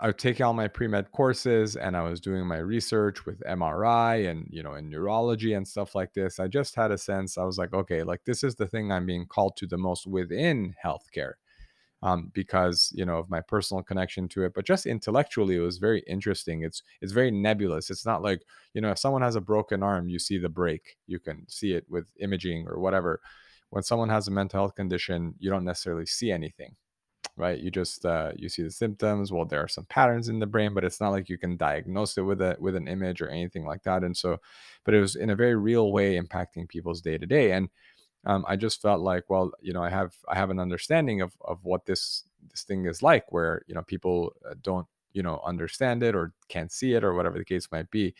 I 0.00 0.06
was 0.06 0.16
taking 0.16 0.44
all 0.46 0.54
my 0.54 0.68
pre 0.68 0.86
med 0.88 1.12
courses 1.12 1.76
and 1.76 1.96
I 1.96 2.02
was 2.02 2.20
doing 2.20 2.46
my 2.46 2.58
research 2.58 3.26
with 3.26 3.42
MRI 3.46 4.30
and, 4.30 4.46
you 4.50 4.62
know, 4.62 4.74
in 4.74 4.88
neurology 4.88 5.52
and 5.52 5.68
stuff 5.68 5.94
like 5.94 6.14
this. 6.14 6.40
I 6.40 6.48
just 6.48 6.74
had 6.74 6.90
a 6.90 6.98
sense, 6.98 7.36
I 7.36 7.44
was 7.44 7.58
like, 7.58 7.74
okay, 7.74 8.02
like 8.02 8.24
this 8.24 8.42
is 8.42 8.54
the 8.54 8.66
thing 8.66 8.90
I'm 8.90 9.04
being 9.06 9.26
called 9.26 9.56
to 9.58 9.66
the 9.66 9.76
most 9.76 10.06
within 10.06 10.74
healthcare 10.82 11.34
um, 12.02 12.30
because 12.34 12.92
you 12.94 13.04
know 13.04 13.18
of 13.18 13.30
my 13.30 13.40
personal 13.40 13.82
connection 13.82 14.28
to 14.28 14.44
it. 14.44 14.52
But 14.54 14.66
just 14.66 14.86
intellectually, 14.86 15.56
it 15.56 15.60
was 15.60 15.78
very 15.78 16.00
interesting. 16.06 16.62
It's 16.62 16.82
it's 17.00 17.12
very 17.12 17.30
nebulous. 17.30 17.90
It's 17.90 18.06
not 18.06 18.22
like 18.22 18.42
you 18.74 18.80
know 18.80 18.90
if 18.90 18.98
someone 18.98 19.22
has 19.22 19.36
a 19.36 19.40
broken 19.40 19.82
arm, 19.82 20.08
you 20.08 20.18
see 20.18 20.38
the 20.38 20.48
break. 20.48 20.96
You 21.06 21.18
can 21.18 21.48
see 21.48 21.72
it 21.72 21.84
with 21.88 22.06
imaging 22.20 22.66
or 22.68 22.78
whatever. 22.78 23.20
When 23.70 23.82
someone 23.82 24.08
has 24.10 24.28
a 24.28 24.30
mental 24.30 24.60
health 24.60 24.74
condition, 24.76 25.34
you 25.38 25.50
don't 25.50 25.64
necessarily 25.64 26.06
see 26.06 26.30
anything, 26.30 26.76
right? 27.36 27.58
You 27.58 27.70
just 27.70 28.04
uh, 28.06 28.32
you 28.36 28.48
see 28.48 28.62
the 28.62 28.70
symptoms. 28.70 29.32
Well, 29.32 29.44
there 29.44 29.62
are 29.62 29.68
some 29.68 29.84
patterns 29.86 30.28
in 30.28 30.38
the 30.40 30.46
brain, 30.46 30.74
but 30.74 30.84
it's 30.84 31.00
not 31.00 31.10
like 31.10 31.28
you 31.28 31.38
can 31.38 31.56
diagnose 31.56 32.16
it 32.18 32.22
with 32.22 32.40
a 32.40 32.56
with 32.60 32.76
an 32.76 32.88
image 32.88 33.20
or 33.22 33.28
anything 33.28 33.64
like 33.66 33.82
that. 33.84 34.04
And 34.04 34.16
so, 34.16 34.38
but 34.84 34.94
it 34.94 35.00
was 35.00 35.16
in 35.16 35.30
a 35.30 35.36
very 35.36 35.56
real 35.56 35.92
way 35.92 36.18
impacting 36.20 36.68
people's 36.68 37.00
day 37.02 37.18
to 37.18 37.26
day. 37.26 37.52
And 37.52 37.68
um, 38.24 38.44
I 38.48 38.56
just 38.56 38.82
felt 38.82 39.00
like, 39.00 39.30
well, 39.30 39.52
you 39.60 39.72
know, 39.72 39.82
I 39.82 39.90
have 39.90 40.16
I 40.28 40.36
have 40.36 40.50
an 40.50 40.58
understanding 40.60 41.20
of 41.20 41.36
of 41.42 41.64
what 41.64 41.86
this 41.86 42.24
this 42.50 42.62
thing 42.64 42.86
is 42.86 43.02
like, 43.02 43.30
where 43.32 43.62
you 43.68 43.74
know 43.74 43.82
people 43.82 44.34
uh, 44.48 44.54
don't 44.62 44.86
you 45.12 45.22
know 45.22 45.40
understand 45.44 46.02
it 46.02 46.14
or 46.16 46.34
can't 46.48 46.72
see 46.72 46.94
it 46.94 47.04
or 47.04 47.14
whatever 47.14 47.38
the 47.38 47.44
case 47.44 47.68
might 47.72 47.90
be. 47.90 48.14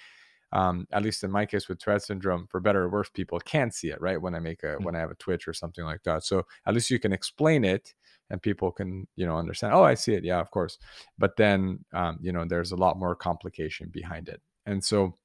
Um, 0.53 0.87
at 0.93 1.03
least 1.03 1.25
in 1.25 1.31
my 1.31 1.45
case 1.45 1.69
with 1.69 1.79
Tourette 1.81 2.03
syndrome, 2.05 2.47
for 2.47 2.61
better 2.61 2.85
or 2.85 2.89
worse, 2.89 3.11
people 3.11 3.41
can 3.41 3.71
see 3.73 3.91
it, 3.91 4.01
right? 4.01 4.21
When 4.21 4.35
I 4.35 4.39
make 4.39 4.63
a 4.63 4.77
Mm. 4.81 4.87
when 4.87 4.95
I 4.95 5.01
have 5.01 5.11
a 5.11 5.17
twitch 5.17 5.49
or 5.49 5.53
something 5.53 5.85
like 5.85 6.05
that. 6.05 6.25
So 6.25 6.47
at 6.67 6.75
least 6.75 6.91
you 6.91 7.01
can 7.01 7.13
explain 7.13 7.65
it 7.65 7.95
and 8.31 8.43
people 8.43 8.73
can 8.73 9.07
you 9.17 9.27
know 9.27 9.37
understand. 9.37 9.75
Oh, 9.75 9.85
I 9.85 9.95
see 9.95 10.15
it. 10.15 10.25
Yeah, 10.25 10.41
of 10.41 10.51
course. 10.51 10.79
But 11.19 11.37
then 11.37 11.85
um, 11.93 12.19
you 12.21 12.33
know 12.33 12.45
there's 12.45 12.73
a 12.73 12.77
lot 12.77 12.99
more 12.99 13.15
complication 13.15 13.91
behind 13.93 14.29
it, 14.29 14.41
and 14.67 14.83
so 14.83 15.17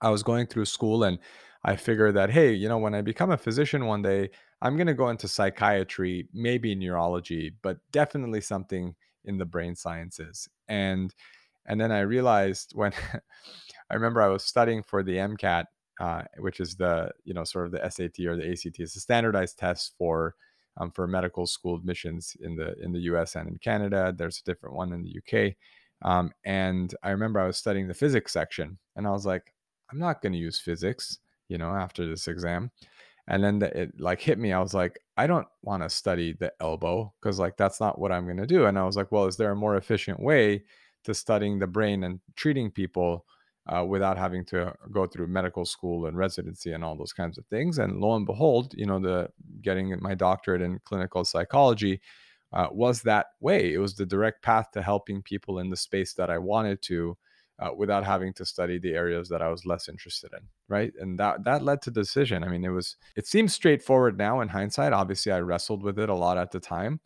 I 0.00 0.10
was 0.10 0.22
going 0.22 0.46
through 0.46 0.66
school 0.66 1.04
and 1.04 1.18
I 1.64 1.76
figured 1.76 2.14
that, 2.14 2.30
hey, 2.30 2.52
you 2.52 2.68
know, 2.68 2.78
when 2.78 2.94
I 2.94 3.02
become 3.02 3.30
a 3.30 3.36
physician 3.36 3.86
one 3.86 4.02
day, 4.02 4.30
I'm 4.62 4.76
going 4.76 4.86
to 4.86 4.94
go 4.94 5.08
into 5.08 5.28
psychiatry, 5.28 6.28
maybe 6.32 6.74
neurology, 6.74 7.54
but 7.62 7.78
definitely 7.90 8.40
something 8.40 8.94
in 9.24 9.38
the 9.38 9.44
brain 9.44 9.74
sciences. 9.74 10.48
And 10.68 11.14
and 11.66 11.80
then 11.80 11.92
I 11.92 12.00
realized 12.00 12.72
when 12.74 12.92
I 13.90 13.94
remember 13.94 14.22
I 14.22 14.28
was 14.28 14.44
studying 14.44 14.82
for 14.82 15.02
the 15.02 15.16
MCAT, 15.16 15.64
uh, 16.00 16.22
which 16.38 16.60
is 16.60 16.76
the 16.76 17.10
you 17.24 17.34
know 17.34 17.44
sort 17.44 17.66
of 17.66 17.72
the 17.72 17.90
SAT 17.90 18.20
or 18.26 18.36
the 18.36 18.50
ACT. 18.50 18.78
It's 18.78 18.96
a 18.96 19.00
standardized 19.00 19.58
test 19.58 19.94
for 19.98 20.34
um, 20.78 20.90
for 20.90 21.06
medical 21.06 21.46
school 21.46 21.76
admissions 21.76 22.36
in 22.40 22.56
the 22.56 22.74
in 22.82 22.92
the 22.92 23.00
U.S. 23.00 23.36
and 23.36 23.48
in 23.48 23.58
Canada. 23.58 24.14
There's 24.16 24.40
a 24.40 24.44
different 24.44 24.76
one 24.76 24.92
in 24.92 25.02
the 25.02 25.18
UK. 25.18 25.54
Um, 26.02 26.32
and 26.44 26.94
I 27.02 27.10
remember 27.10 27.40
I 27.40 27.46
was 27.46 27.56
studying 27.56 27.88
the 27.88 27.94
physics 27.94 28.32
section, 28.32 28.78
and 28.96 29.06
I 29.06 29.10
was 29.10 29.26
like, 29.26 29.52
I'm 29.90 29.98
not 29.98 30.22
going 30.22 30.32
to 30.32 30.38
use 30.38 30.58
physics, 30.58 31.18
you 31.48 31.58
know, 31.58 31.70
after 31.74 32.06
this 32.06 32.28
exam. 32.28 32.70
And 33.26 33.44
then 33.44 33.58
the, 33.58 33.82
it 33.82 34.00
like 34.00 34.20
hit 34.20 34.38
me. 34.38 34.52
I 34.52 34.60
was 34.60 34.74
like, 34.74 34.98
I 35.16 35.26
don't 35.26 35.46
want 35.62 35.82
to 35.82 35.90
study 35.90 36.32
the 36.32 36.52
elbow 36.60 37.12
because 37.20 37.38
like 37.38 37.56
that's 37.56 37.80
not 37.80 37.98
what 37.98 38.10
I'm 38.10 38.24
going 38.24 38.38
to 38.38 38.46
do. 38.46 38.66
And 38.66 38.78
I 38.78 38.84
was 38.84 38.96
like, 38.96 39.12
well, 39.12 39.26
is 39.26 39.36
there 39.36 39.52
a 39.52 39.56
more 39.56 39.76
efficient 39.76 40.18
way 40.20 40.64
to 41.04 41.12
studying 41.12 41.58
the 41.58 41.66
brain 41.66 42.04
and 42.04 42.20
treating 42.36 42.70
people 42.70 43.26
uh, 43.68 43.84
without 43.84 44.16
having 44.16 44.44
to 44.46 44.74
go 44.90 45.06
through 45.06 45.26
medical 45.26 45.64
school 45.64 46.06
and 46.06 46.16
residency 46.16 46.72
and 46.72 46.84
all 46.84 46.96
those 46.96 47.12
kinds 47.12 47.38
of 47.38 47.46
things? 47.46 47.78
And 47.78 48.00
lo 48.00 48.14
and 48.16 48.26
behold, 48.26 48.74
you 48.76 48.86
know, 48.86 48.98
the 48.98 49.28
getting 49.62 49.96
my 50.00 50.14
doctorate 50.14 50.62
in 50.62 50.80
clinical 50.84 51.24
psychology 51.24 52.00
uh, 52.52 52.68
was 52.70 53.02
that 53.02 53.26
way. 53.40 53.72
It 53.72 53.78
was 53.78 53.94
the 53.94 54.06
direct 54.06 54.42
path 54.42 54.70
to 54.72 54.82
helping 54.82 55.22
people 55.22 55.58
in 55.58 55.70
the 55.70 55.76
space 55.76 56.14
that 56.14 56.30
I 56.30 56.38
wanted 56.38 56.82
to 56.82 57.16
uh, 57.60 57.70
without 57.76 58.04
having 58.04 58.32
to 58.34 58.44
study 58.44 58.78
the 58.78 58.94
areas 58.94 59.28
that 59.28 59.42
I 59.42 59.48
was 59.48 59.66
less 59.66 59.88
interested 59.88 60.32
in. 60.32 60.40
Right. 60.68 60.92
And 60.98 61.18
that 61.18 61.44
that 61.44 61.62
led 61.62 61.82
to 61.82 61.90
decision. 61.90 62.44
I 62.44 62.48
mean, 62.48 62.64
it 62.64 62.70
was 62.70 62.96
it 63.16 63.26
seems 63.26 63.54
straightforward 63.54 64.16
now 64.16 64.40
in 64.40 64.48
hindsight. 64.48 64.92
Obviously, 64.92 65.32
I 65.32 65.40
wrestled 65.40 65.82
with 65.82 65.98
it 65.98 66.08
a 66.08 66.14
lot 66.14 66.38
at 66.38 66.50
the 66.50 66.60
time. 66.60 67.00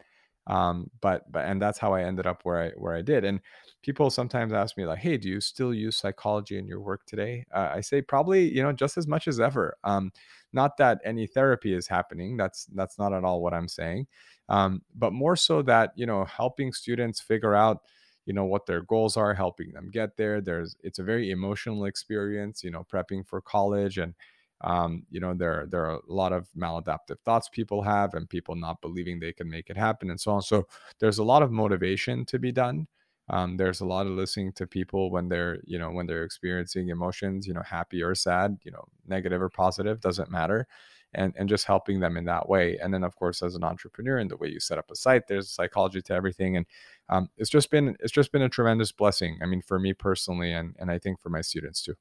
Um, 0.47 0.91
but 1.01 1.31
but 1.31 1.45
and 1.47 1.63
that's 1.63 1.79
how 1.79 1.93
I 1.95 2.03
ended 2.03 2.27
up 2.27 2.41
where 2.45 2.61
I 2.63 2.71
where 2.71 2.95
I 2.97 3.03
did. 3.03 3.25
And 3.25 3.41
people 3.83 4.11
sometimes 4.11 4.53
ask 4.53 4.77
me 4.77 4.87
like, 4.87 4.99
"Hey, 4.99 5.17
do 5.17 5.29
you 5.29 5.41
still 5.41 5.73
use 5.75 5.97
psychology 5.97 6.59
in 6.59 6.67
your 6.67 6.81
work 6.81 7.07
today?" 7.07 7.45
Uh, 7.55 7.71
I 7.75 7.81
say 7.81 8.03
probably 8.03 8.49
you 8.53 8.63
know 8.63 8.73
just 8.73 8.99
as 8.99 9.07
much 9.07 9.29
as 9.29 9.41
ever. 9.41 9.77
Um, 9.85 10.13
not 10.53 10.77
that 10.79 11.01
any 11.05 11.27
therapy 11.27 11.75
is 11.75 11.87
happening. 11.89 12.37
That's 12.37 12.67
that's 12.75 12.99
not 12.99 13.13
at 13.13 13.25
all 13.25 13.41
what 13.43 13.55
I'm 13.55 13.69
saying. 13.69 14.07
Um, 14.49 14.83
but 14.95 15.13
more 15.13 15.37
so 15.37 15.63
that 15.63 15.93
you 15.97 16.07
know 16.07 16.25
helping 16.25 16.73
students 16.73 17.21
figure 17.21 17.55
out 17.55 17.83
you 18.27 18.33
know 18.33 18.45
what 18.45 18.67
their 18.67 18.83
goals 18.83 19.17
are 19.17 19.35
helping 19.35 19.73
them 19.73 19.91
get 19.91 20.17
there 20.17 20.41
there's 20.41 20.77
it's 20.83 21.01
a 21.01 21.03
very 21.03 21.31
emotional 21.33 21.85
experience 21.87 22.63
you 22.63 22.71
know 22.71 22.87
prepping 22.93 23.27
for 23.27 23.41
college 23.41 23.99
and 23.99 24.15
um, 24.63 25.05
you 25.11 25.21
know 25.21 25.35
there 25.35 25.67
there 25.71 25.85
are 25.87 25.97
a 25.97 26.13
lot 26.13 26.33
of 26.33 26.49
maladaptive 26.57 27.19
thoughts 27.25 27.49
people 27.49 27.83
have 27.83 28.15
and 28.15 28.29
people 28.29 28.55
not 28.55 28.81
believing 28.81 29.19
they 29.21 29.33
can 29.33 29.49
make 29.51 29.71
it 29.71 29.77
happen 29.77 30.11
and 30.11 30.21
so 30.21 30.33
on. 30.33 30.43
So 30.43 30.67
there's 31.01 31.19
a 31.19 31.25
lot 31.25 31.43
of 31.43 31.51
motivation 31.51 32.25
to 32.27 32.39
be 32.39 32.53
done. 32.53 32.87
Um, 33.29 33.57
there's 33.57 33.81
a 33.81 33.87
lot 33.87 34.07
of 34.07 34.13
listening 34.13 34.53
to 34.55 34.67
people 34.67 35.11
when 35.11 35.29
they're 35.29 35.59
you 35.65 35.79
know 35.79 35.91
when 35.91 36.07
they're 36.07 36.25
experiencing 36.25 36.89
emotions 36.89 37.47
you 37.47 37.55
know 37.55 37.63
happy 37.63 38.03
or 38.03 38.15
sad 38.15 38.59
you 38.65 38.71
know 38.73 38.85
negative 39.07 39.41
or 39.43 39.49
positive 39.49 40.01
doesn't 40.01 40.31
matter 40.31 40.67
and 41.15 41.35
and 41.37 41.49
just 41.49 41.67
helping 41.67 42.01
them 42.01 42.17
in 42.17 42.25
that 42.25 42.49
way. 42.49 42.79
And 42.79 42.93
then 42.93 43.05
of 43.05 43.17
course 43.17 43.43
as 43.43 43.55
an 43.55 43.65
entrepreneur 43.65 44.19
in 44.19 44.29
the 44.29 44.37
way 44.37 44.49
you 44.49 44.61
set 44.61 44.79
up 44.79 44.91
a 44.91 44.97
site 44.97 45.27
there's 45.29 45.51
psychology 45.51 46.03
to 46.03 46.15
everything 46.15 46.57
and 46.57 46.67
um, 47.09 47.29
it's 47.37 47.51
just 47.51 47.71
been 47.71 47.97
it's 48.01 48.13
just 48.13 48.33
been 48.33 48.43
a 48.43 48.49
tremendous 48.49 48.93
blessing 48.93 49.39
i 49.43 49.47
mean 49.47 49.63
for 49.63 49.79
me 49.79 49.93
personally 49.93 50.53
and 50.53 50.75
and 50.79 50.91
i 50.91 50.99
think 50.99 51.21
for 51.21 51.29
my 51.29 51.41
students 51.41 51.83
too 51.83 51.95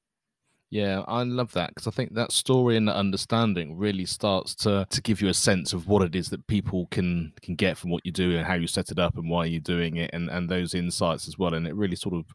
Yeah, 0.72 1.04
I 1.06 1.24
love 1.24 1.52
that 1.52 1.72
because 1.72 1.86
I 1.88 1.92
think 1.92 2.14
that 2.14 2.32
story 2.32 2.78
and 2.78 2.88
that 2.88 2.96
understanding 2.96 3.78
really 3.78 4.06
starts 4.06 4.56
to 4.58 4.88
to 4.90 5.02
give 5.02 5.22
you 5.22 5.28
a 5.28 5.34
sense 5.34 5.74
of 5.74 5.88
what 5.88 6.02
it 6.02 6.16
is 6.16 6.30
that 6.30 6.48
people 6.48 6.88
can 6.92 7.34
can 7.42 7.56
get 7.56 7.78
from 7.78 7.90
what 7.92 8.06
you 8.06 8.12
do 8.14 8.38
and 8.38 8.48
how 8.48 8.54
you 8.54 8.68
set 8.68 8.90
it 8.90 8.98
up 8.98 9.18
and 9.18 9.30
why 9.30 9.46
you're 9.46 9.60
doing 9.60 9.98
it 9.98 10.10
and 10.14 10.30
and 10.30 10.48
those 10.50 10.74
insights 10.74 11.28
as 11.28 11.38
well. 11.38 11.54
And 11.54 11.68
it 11.68 11.76
really 11.76 11.98
sort 11.98 12.16
of, 12.16 12.26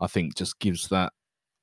I 0.00 0.06
think, 0.06 0.36
just 0.36 0.58
gives 0.58 0.88
that 0.88 1.12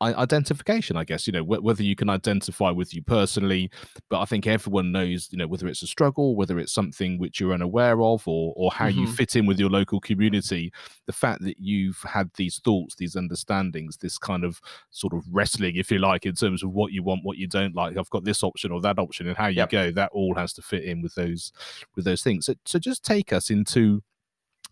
identification, 0.01 0.95
I 0.97 1.03
guess, 1.03 1.27
you 1.27 1.33
know, 1.33 1.43
wh- 1.43 1.63
whether 1.63 1.83
you 1.83 1.95
can 1.95 2.09
identify 2.09 2.71
with 2.71 2.93
you 2.93 3.01
personally, 3.03 3.69
but 4.09 4.21
I 4.21 4.25
think 4.25 4.47
everyone 4.47 4.91
knows, 4.91 5.27
you 5.31 5.37
know, 5.37 5.47
whether 5.47 5.67
it's 5.67 5.81
a 5.83 5.87
struggle, 5.87 6.35
whether 6.35 6.57
it's 6.59 6.71
something 6.73 7.17
which 7.17 7.39
you're 7.39 7.53
unaware 7.53 8.01
of, 8.01 8.27
or 8.27 8.53
or 8.55 8.71
how 8.71 8.87
you 8.87 9.05
hmm 9.05 9.19
fit 9.19 9.35
in 9.35 9.45
with 9.45 9.59
your 9.59 9.69
local 9.69 9.99
community. 9.99 10.71
The 11.05 11.13
fact 11.13 11.41
that 11.43 11.59
you've 11.59 12.01
had 12.03 12.31
these 12.35 12.59
thoughts, 12.59 12.95
these 12.95 13.15
understandings, 13.15 13.97
this 13.97 14.17
kind 14.17 14.43
of 14.43 14.61
sort 14.91 15.13
of 15.13 15.23
wrestling, 15.31 15.75
if 15.75 15.91
you 15.91 15.99
like, 15.99 16.25
in 16.25 16.35
terms 16.35 16.63
of 16.63 16.71
what 16.71 16.91
you 16.91 17.03
want, 17.03 17.23
what 17.23 17.37
you 17.37 17.47
don't 17.47 17.75
like. 17.75 17.97
I've 17.97 18.09
got 18.09 18.23
this 18.23 18.43
option 18.43 18.71
or 18.71 18.81
that 18.81 18.99
option, 18.99 19.27
and 19.27 19.37
how 19.37 19.47
you 19.47 19.63
yep 19.63 19.69
go. 19.69 19.91
That 19.91 20.11
all 20.13 20.35
has 20.35 20.53
to 20.53 20.61
fit 20.61 20.83
in 20.83 21.01
with 21.01 21.15
those 21.15 21.51
with 21.95 22.05
those 22.05 22.21
things. 22.23 22.45
So, 22.45 22.55
so 22.65 22.79
just 22.79 23.03
take 23.03 23.33
us 23.33 23.49
into 23.49 24.01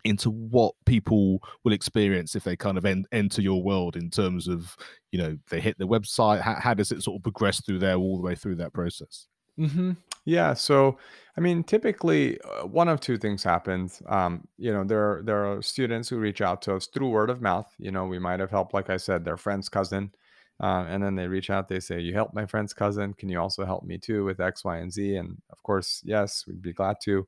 into 0.04 0.30
what 0.30 0.74
people 0.86 1.40
will 1.64 1.72
experience 1.72 2.34
if 2.36 2.44
they 2.44 2.56
kind 2.56 2.78
of 2.78 2.84
en- 2.84 3.04
enter 3.12 3.42
your 3.42 3.62
world 3.62 3.96
in 3.96 4.10
terms 4.10 4.48
of 4.48 4.76
you 5.12 5.18
know 5.18 5.36
they 5.50 5.60
hit 5.60 5.76
the 5.78 5.86
website 5.86 6.40
how, 6.40 6.54
how 6.54 6.74
does 6.74 6.92
it 6.92 7.02
sort 7.02 7.16
of 7.18 7.22
progress 7.22 7.60
through 7.64 7.78
there 7.78 7.96
all 7.96 8.16
the 8.16 8.22
way 8.22 8.34
through 8.34 8.54
that 8.56 8.72
process 8.72 9.28
hmm 9.56 9.92
Yeah. 10.24 10.54
So, 10.54 10.98
I 11.36 11.40
mean, 11.40 11.64
typically, 11.64 12.40
uh, 12.42 12.66
one 12.66 12.88
of 12.88 13.00
two 13.00 13.18
things 13.18 13.42
happens. 13.42 14.02
Um, 14.06 14.46
you 14.56 14.72
know, 14.72 14.84
there 14.84 15.22
there 15.24 15.44
are 15.46 15.62
students 15.62 16.08
who 16.08 16.18
reach 16.18 16.40
out 16.40 16.62
to 16.62 16.76
us 16.76 16.86
through 16.86 17.08
word 17.10 17.30
of 17.30 17.40
mouth. 17.42 17.74
You 17.78 17.90
know, 17.90 18.06
we 18.06 18.18
might 18.20 18.38
have 18.40 18.50
helped, 18.50 18.74
like 18.74 18.90
I 18.90 18.98
said, 18.98 19.24
their 19.24 19.36
friend's 19.36 19.68
cousin, 19.68 20.12
uh, 20.60 20.84
and 20.88 21.02
then 21.02 21.16
they 21.16 21.26
reach 21.28 21.50
out. 21.50 21.68
They 21.68 21.80
say, 21.80 22.00
"You 22.00 22.14
helped 22.14 22.34
my 22.34 22.46
friend's 22.46 22.72
cousin. 22.74 23.14
Can 23.14 23.28
you 23.30 23.40
also 23.40 23.64
help 23.64 23.84
me 23.84 23.98
too 23.98 24.24
with 24.24 24.40
X, 24.40 24.64
Y, 24.64 24.76
and 24.78 24.92
Z?" 24.92 25.16
And 25.16 25.42
of 25.50 25.62
course, 25.64 26.02
yes, 26.04 26.44
we'd 26.46 26.62
be 26.62 26.72
glad 26.72 26.96
to. 27.04 27.26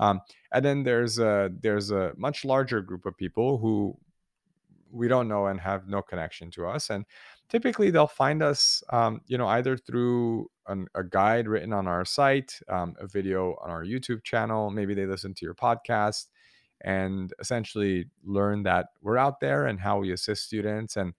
Um, 0.00 0.20
and 0.52 0.64
then 0.64 0.82
there's 0.82 1.18
a 1.20 1.50
there's 1.60 1.92
a 1.92 2.12
much 2.16 2.44
larger 2.44 2.80
group 2.80 3.06
of 3.06 3.16
people 3.16 3.58
who 3.58 3.96
we 4.90 5.06
don't 5.06 5.28
know 5.28 5.46
and 5.46 5.60
have 5.60 5.86
no 5.86 6.02
connection 6.02 6.50
to 6.52 6.66
us. 6.66 6.90
And 6.90 7.04
typically 7.48 7.90
they'll 7.90 8.06
find 8.06 8.42
us, 8.42 8.82
um, 8.90 9.20
you 9.26 9.38
know, 9.38 9.46
either 9.46 9.76
through 9.76 10.48
an, 10.66 10.86
a 10.94 11.04
guide 11.04 11.46
written 11.46 11.72
on 11.72 11.86
our 11.86 12.04
site, 12.04 12.58
um, 12.68 12.96
a 12.98 13.06
video 13.06 13.56
on 13.62 13.70
our 13.70 13.84
YouTube 13.84 14.24
channel. 14.24 14.70
Maybe 14.70 14.94
they 14.94 15.06
listen 15.06 15.34
to 15.34 15.44
your 15.44 15.54
podcast 15.54 16.26
and 16.80 17.32
essentially 17.38 18.06
learn 18.24 18.62
that 18.64 18.86
we're 19.02 19.18
out 19.18 19.38
there 19.38 19.66
and 19.66 19.78
how 19.78 19.98
we 19.98 20.12
assist 20.12 20.44
students. 20.44 20.96
And 20.96 21.12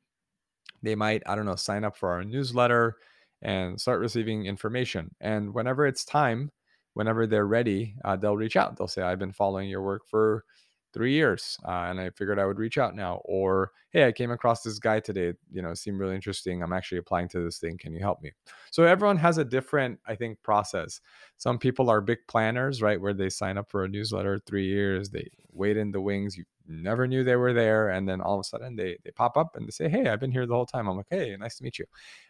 they 0.81 0.95
might, 0.95 1.21
I 1.25 1.35
don't 1.35 1.45
know, 1.45 1.55
sign 1.55 1.83
up 1.83 1.95
for 1.95 2.09
our 2.09 2.23
newsletter 2.23 2.97
and 3.41 3.79
start 3.79 3.99
receiving 3.99 4.45
information. 4.45 5.15
And 5.21 5.53
whenever 5.53 5.85
it's 5.85 6.03
time, 6.03 6.51
whenever 6.93 7.27
they're 7.27 7.47
ready, 7.47 7.95
uh, 8.05 8.15
they'll 8.15 8.37
reach 8.37 8.55
out. 8.55 8.77
They'll 8.77 8.87
say, 8.87 9.01
I've 9.01 9.19
been 9.19 9.31
following 9.31 9.69
your 9.69 9.81
work 9.81 10.05
for 10.05 10.45
three 10.93 11.13
years 11.13 11.57
uh, 11.65 11.85
and 11.89 11.99
I 11.99 12.09
figured 12.09 12.39
I 12.39 12.45
would 12.45 12.59
reach 12.59 12.77
out 12.77 12.95
now. 12.95 13.21
Or, 13.25 13.71
hey, 13.91 14.05
I 14.05 14.11
came 14.11 14.31
across 14.31 14.61
this 14.61 14.79
guy 14.79 14.99
today, 14.99 15.33
you 15.51 15.61
know, 15.61 15.73
seemed 15.73 15.99
really 15.99 16.15
interesting. 16.15 16.61
I'm 16.61 16.73
actually 16.73 16.97
applying 16.97 17.29
to 17.29 17.43
this 17.43 17.59
thing. 17.59 17.77
Can 17.77 17.93
you 17.93 17.99
help 18.01 18.21
me? 18.21 18.31
So 18.71 18.83
everyone 18.83 19.17
has 19.17 19.37
a 19.37 19.45
different, 19.45 19.99
I 20.05 20.15
think, 20.15 20.41
process. 20.43 20.99
Some 21.37 21.57
people 21.57 21.89
are 21.89 22.01
big 22.01 22.19
planners, 22.27 22.81
right? 22.81 22.99
Where 22.99 23.13
they 23.13 23.29
sign 23.29 23.57
up 23.57 23.69
for 23.69 23.83
a 23.83 23.89
newsletter 23.89 24.39
three 24.45 24.67
years, 24.67 25.09
they 25.09 25.29
wait 25.53 25.77
in 25.77 25.91
the 25.91 26.01
wings. 26.01 26.37
You 26.37 26.43
never 26.67 27.07
knew 27.07 27.23
they 27.23 27.35
were 27.35 27.53
there. 27.53 27.89
And 27.89 28.07
then 28.07 28.21
all 28.21 28.35
of 28.35 28.41
a 28.41 28.43
sudden 28.43 28.75
they, 28.75 28.97
they 29.03 29.11
pop 29.11 29.37
up 29.37 29.55
and 29.55 29.65
they 29.67 29.71
say, 29.71 29.89
Hey, 29.89 30.07
I've 30.07 30.19
been 30.19 30.31
here 30.31 30.45
the 30.45 30.53
whole 30.53 30.65
time. 30.65 30.87
I'm 30.87 30.97
like, 30.97 31.07
Hey, 31.09 31.35
nice 31.39 31.57
to 31.57 31.63
meet 31.63 31.79
you. 31.79 31.85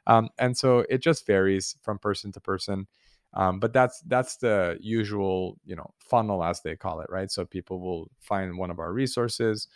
Um, 0.07 0.29
and 0.39 0.57
so 0.57 0.79
it 0.89 0.99
just 0.99 1.25
varies 1.25 1.75
from 1.81 1.99
person 1.99 2.31
to 2.33 2.39
person. 2.39 2.87
Um, 3.33 3.59
but 3.59 3.73
that's 3.73 4.01
that's 4.01 4.37
the 4.37 4.77
usual, 4.81 5.57
you 5.65 5.75
know, 5.75 5.93
funnel 5.99 6.43
as 6.43 6.61
they 6.61 6.75
call 6.75 6.99
it, 7.01 7.09
right? 7.09 7.31
So 7.31 7.45
people 7.45 7.79
will 7.79 8.09
find 8.19 8.57
one 8.57 8.71
of 8.71 8.79
our 8.79 8.91
resources, 8.93 9.67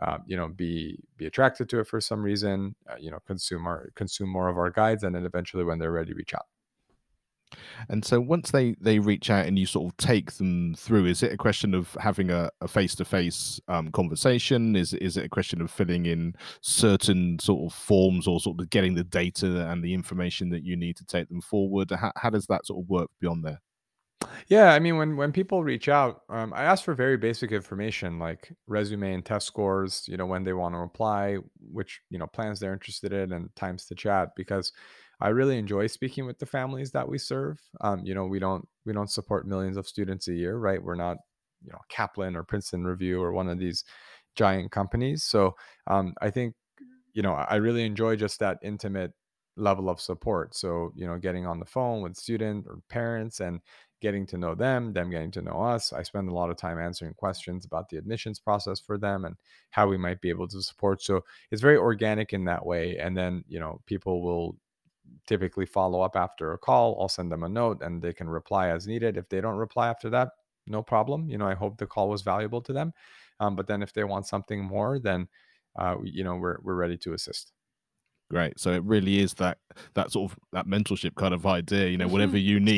uh, 0.00 0.18
you 0.26 0.36
know, 0.36 0.48
be 0.48 0.98
be 1.16 1.26
attracted 1.26 1.68
to 1.70 1.80
it 1.80 1.88
for 1.88 2.00
some 2.00 2.22
reason, 2.22 2.74
uh, 2.90 2.96
you 3.00 3.10
know, 3.10 3.18
consume 3.26 3.66
our 3.66 3.90
consume 3.96 4.28
more 4.30 4.48
of 4.48 4.56
our 4.58 4.70
guides, 4.70 5.02
and 5.04 5.14
then 5.14 5.26
eventually 5.26 5.64
when 5.64 5.78
they're 5.78 5.92
ready, 5.92 6.14
reach 6.14 6.34
out. 6.34 6.46
And 7.88 8.04
so 8.04 8.20
once 8.20 8.50
they 8.50 8.74
they 8.80 8.98
reach 8.98 9.30
out 9.30 9.46
and 9.46 9.58
you 9.58 9.66
sort 9.66 9.92
of 9.92 9.96
take 9.96 10.32
them 10.32 10.74
through 10.74 11.06
is 11.06 11.22
it 11.22 11.32
a 11.32 11.36
question 11.36 11.74
of 11.74 11.96
having 12.00 12.30
a, 12.30 12.50
a 12.60 12.68
face-to-face 12.68 13.60
um, 13.68 13.90
conversation 13.92 14.76
is 14.76 14.94
is 14.94 15.16
it 15.16 15.24
a 15.24 15.28
question 15.28 15.60
of 15.60 15.70
filling 15.70 16.06
in 16.06 16.34
certain 16.60 17.38
sort 17.38 17.70
of 17.70 17.76
forms 17.76 18.26
or 18.26 18.40
sort 18.40 18.60
of 18.60 18.70
getting 18.70 18.94
the 18.94 19.04
data 19.04 19.68
and 19.70 19.82
the 19.82 19.94
information 19.94 20.48
that 20.50 20.64
you 20.64 20.76
need 20.76 20.96
to 20.96 21.04
take 21.04 21.28
them 21.28 21.40
forward 21.40 21.90
how, 21.90 22.12
how 22.16 22.30
does 22.30 22.46
that 22.46 22.64
sort 22.66 22.82
of 22.82 22.88
work 22.88 23.10
beyond 23.20 23.44
there 23.44 23.60
Yeah, 24.48 24.72
I 24.72 24.78
mean, 24.78 24.96
when 24.96 25.16
when 25.16 25.32
people 25.32 25.64
reach 25.64 25.88
out, 25.88 26.22
um, 26.28 26.52
I 26.54 26.64
ask 26.64 26.84
for 26.84 26.94
very 26.94 27.16
basic 27.16 27.52
information 27.52 28.18
like 28.18 28.52
resume 28.66 29.14
and 29.14 29.24
test 29.24 29.46
scores. 29.46 30.04
You 30.08 30.16
know, 30.16 30.26
when 30.26 30.44
they 30.44 30.52
want 30.52 30.74
to 30.74 30.80
apply, 30.80 31.38
which 31.60 32.00
you 32.10 32.18
know 32.18 32.26
plans 32.26 32.60
they're 32.60 32.72
interested 32.72 33.12
in, 33.12 33.32
and 33.32 33.54
times 33.56 33.86
to 33.86 33.94
chat. 33.94 34.30
Because 34.36 34.72
I 35.20 35.28
really 35.28 35.58
enjoy 35.58 35.86
speaking 35.86 36.26
with 36.26 36.38
the 36.38 36.46
families 36.46 36.92
that 36.92 37.08
we 37.08 37.18
serve. 37.18 37.60
Um, 37.80 38.04
you 38.04 38.14
know, 38.14 38.24
we 38.24 38.38
don't 38.38 38.66
we 38.86 38.92
don't 38.92 39.10
support 39.10 39.46
millions 39.46 39.76
of 39.76 39.86
students 39.86 40.28
a 40.28 40.34
year, 40.34 40.56
right? 40.56 40.82
We're 40.82 40.94
not 40.94 41.18
you 41.62 41.72
know 41.72 41.80
Kaplan 41.88 42.36
or 42.36 42.42
Princeton 42.42 42.84
Review 42.84 43.22
or 43.22 43.32
one 43.32 43.48
of 43.48 43.58
these 43.58 43.84
giant 44.36 44.70
companies. 44.70 45.24
So 45.24 45.56
um, 45.86 46.14
I 46.20 46.30
think 46.30 46.54
you 47.12 47.22
know, 47.22 47.34
I 47.34 47.56
really 47.56 47.84
enjoy 47.84 48.16
just 48.16 48.38
that 48.40 48.58
intimate 48.62 49.12
level 49.56 49.90
of 49.90 50.00
support. 50.00 50.54
So, 50.54 50.92
you 50.94 51.06
know, 51.06 51.18
getting 51.18 51.46
on 51.46 51.58
the 51.58 51.66
phone 51.66 52.02
with 52.02 52.16
student 52.16 52.66
or 52.66 52.78
parents 52.88 53.40
and 53.40 53.60
getting 54.00 54.26
to 54.26 54.38
know 54.38 54.54
them, 54.54 54.92
them 54.92 55.10
getting 55.10 55.30
to 55.32 55.42
know 55.42 55.60
us. 55.60 55.92
I 55.92 56.02
spend 56.02 56.28
a 56.28 56.34
lot 56.34 56.50
of 56.50 56.56
time 56.56 56.78
answering 56.78 57.14
questions 57.14 57.66
about 57.66 57.88
the 57.88 57.98
admissions 57.98 58.38
process 58.38 58.80
for 58.80 58.96
them 58.96 59.24
and 59.24 59.36
how 59.70 59.88
we 59.88 59.98
might 59.98 60.20
be 60.20 60.30
able 60.30 60.48
to 60.48 60.62
support. 60.62 61.02
So 61.02 61.22
it's 61.50 61.60
very 61.60 61.76
organic 61.76 62.32
in 62.32 62.44
that 62.46 62.64
way. 62.64 62.96
And 62.96 63.16
then, 63.16 63.44
you 63.46 63.60
know, 63.60 63.80
people 63.86 64.22
will 64.22 64.56
typically 65.26 65.66
follow 65.66 66.00
up 66.02 66.16
after 66.16 66.52
a 66.52 66.58
call. 66.58 67.00
I'll 67.00 67.08
send 67.08 67.30
them 67.32 67.42
a 67.44 67.48
note 67.48 67.82
and 67.82 68.02
they 68.02 68.12
can 68.12 68.28
reply 68.28 68.68
as 68.68 68.86
needed. 68.86 69.16
If 69.16 69.28
they 69.28 69.40
don't 69.40 69.56
reply 69.56 69.88
after 69.88 70.10
that, 70.10 70.30
no 70.66 70.82
problem. 70.82 71.28
You 71.28 71.38
know, 71.38 71.46
I 71.48 71.54
hope 71.54 71.78
the 71.78 71.86
call 71.86 72.08
was 72.08 72.22
valuable 72.22 72.60
to 72.62 72.72
them. 72.72 72.92
Um, 73.40 73.56
but 73.56 73.66
then 73.66 73.82
if 73.82 73.92
they 73.92 74.04
want 74.04 74.26
something 74.26 74.62
more, 74.62 74.98
then 74.98 75.28
uh, 75.78 75.96
you 76.02 76.24
know, 76.24 76.36
we're 76.36 76.58
we're 76.62 76.74
ready 76.74 76.96
to 76.98 77.14
assist. 77.14 77.52
Great. 78.30 78.60
So 78.60 78.72
it 78.72 78.84
really 78.84 79.18
is 79.18 79.34
that 79.34 79.58
that 79.94 80.12
sort 80.12 80.30
of 80.32 80.38
that 80.52 80.66
mentorship 80.66 81.16
kind 81.16 81.34
of 81.34 81.46
idea. 81.46 81.88
You 81.88 81.98
know, 81.98 82.08
whatever 82.08 82.36
Mhm. 82.36 82.42
you 82.44 82.60
need, 82.60 82.76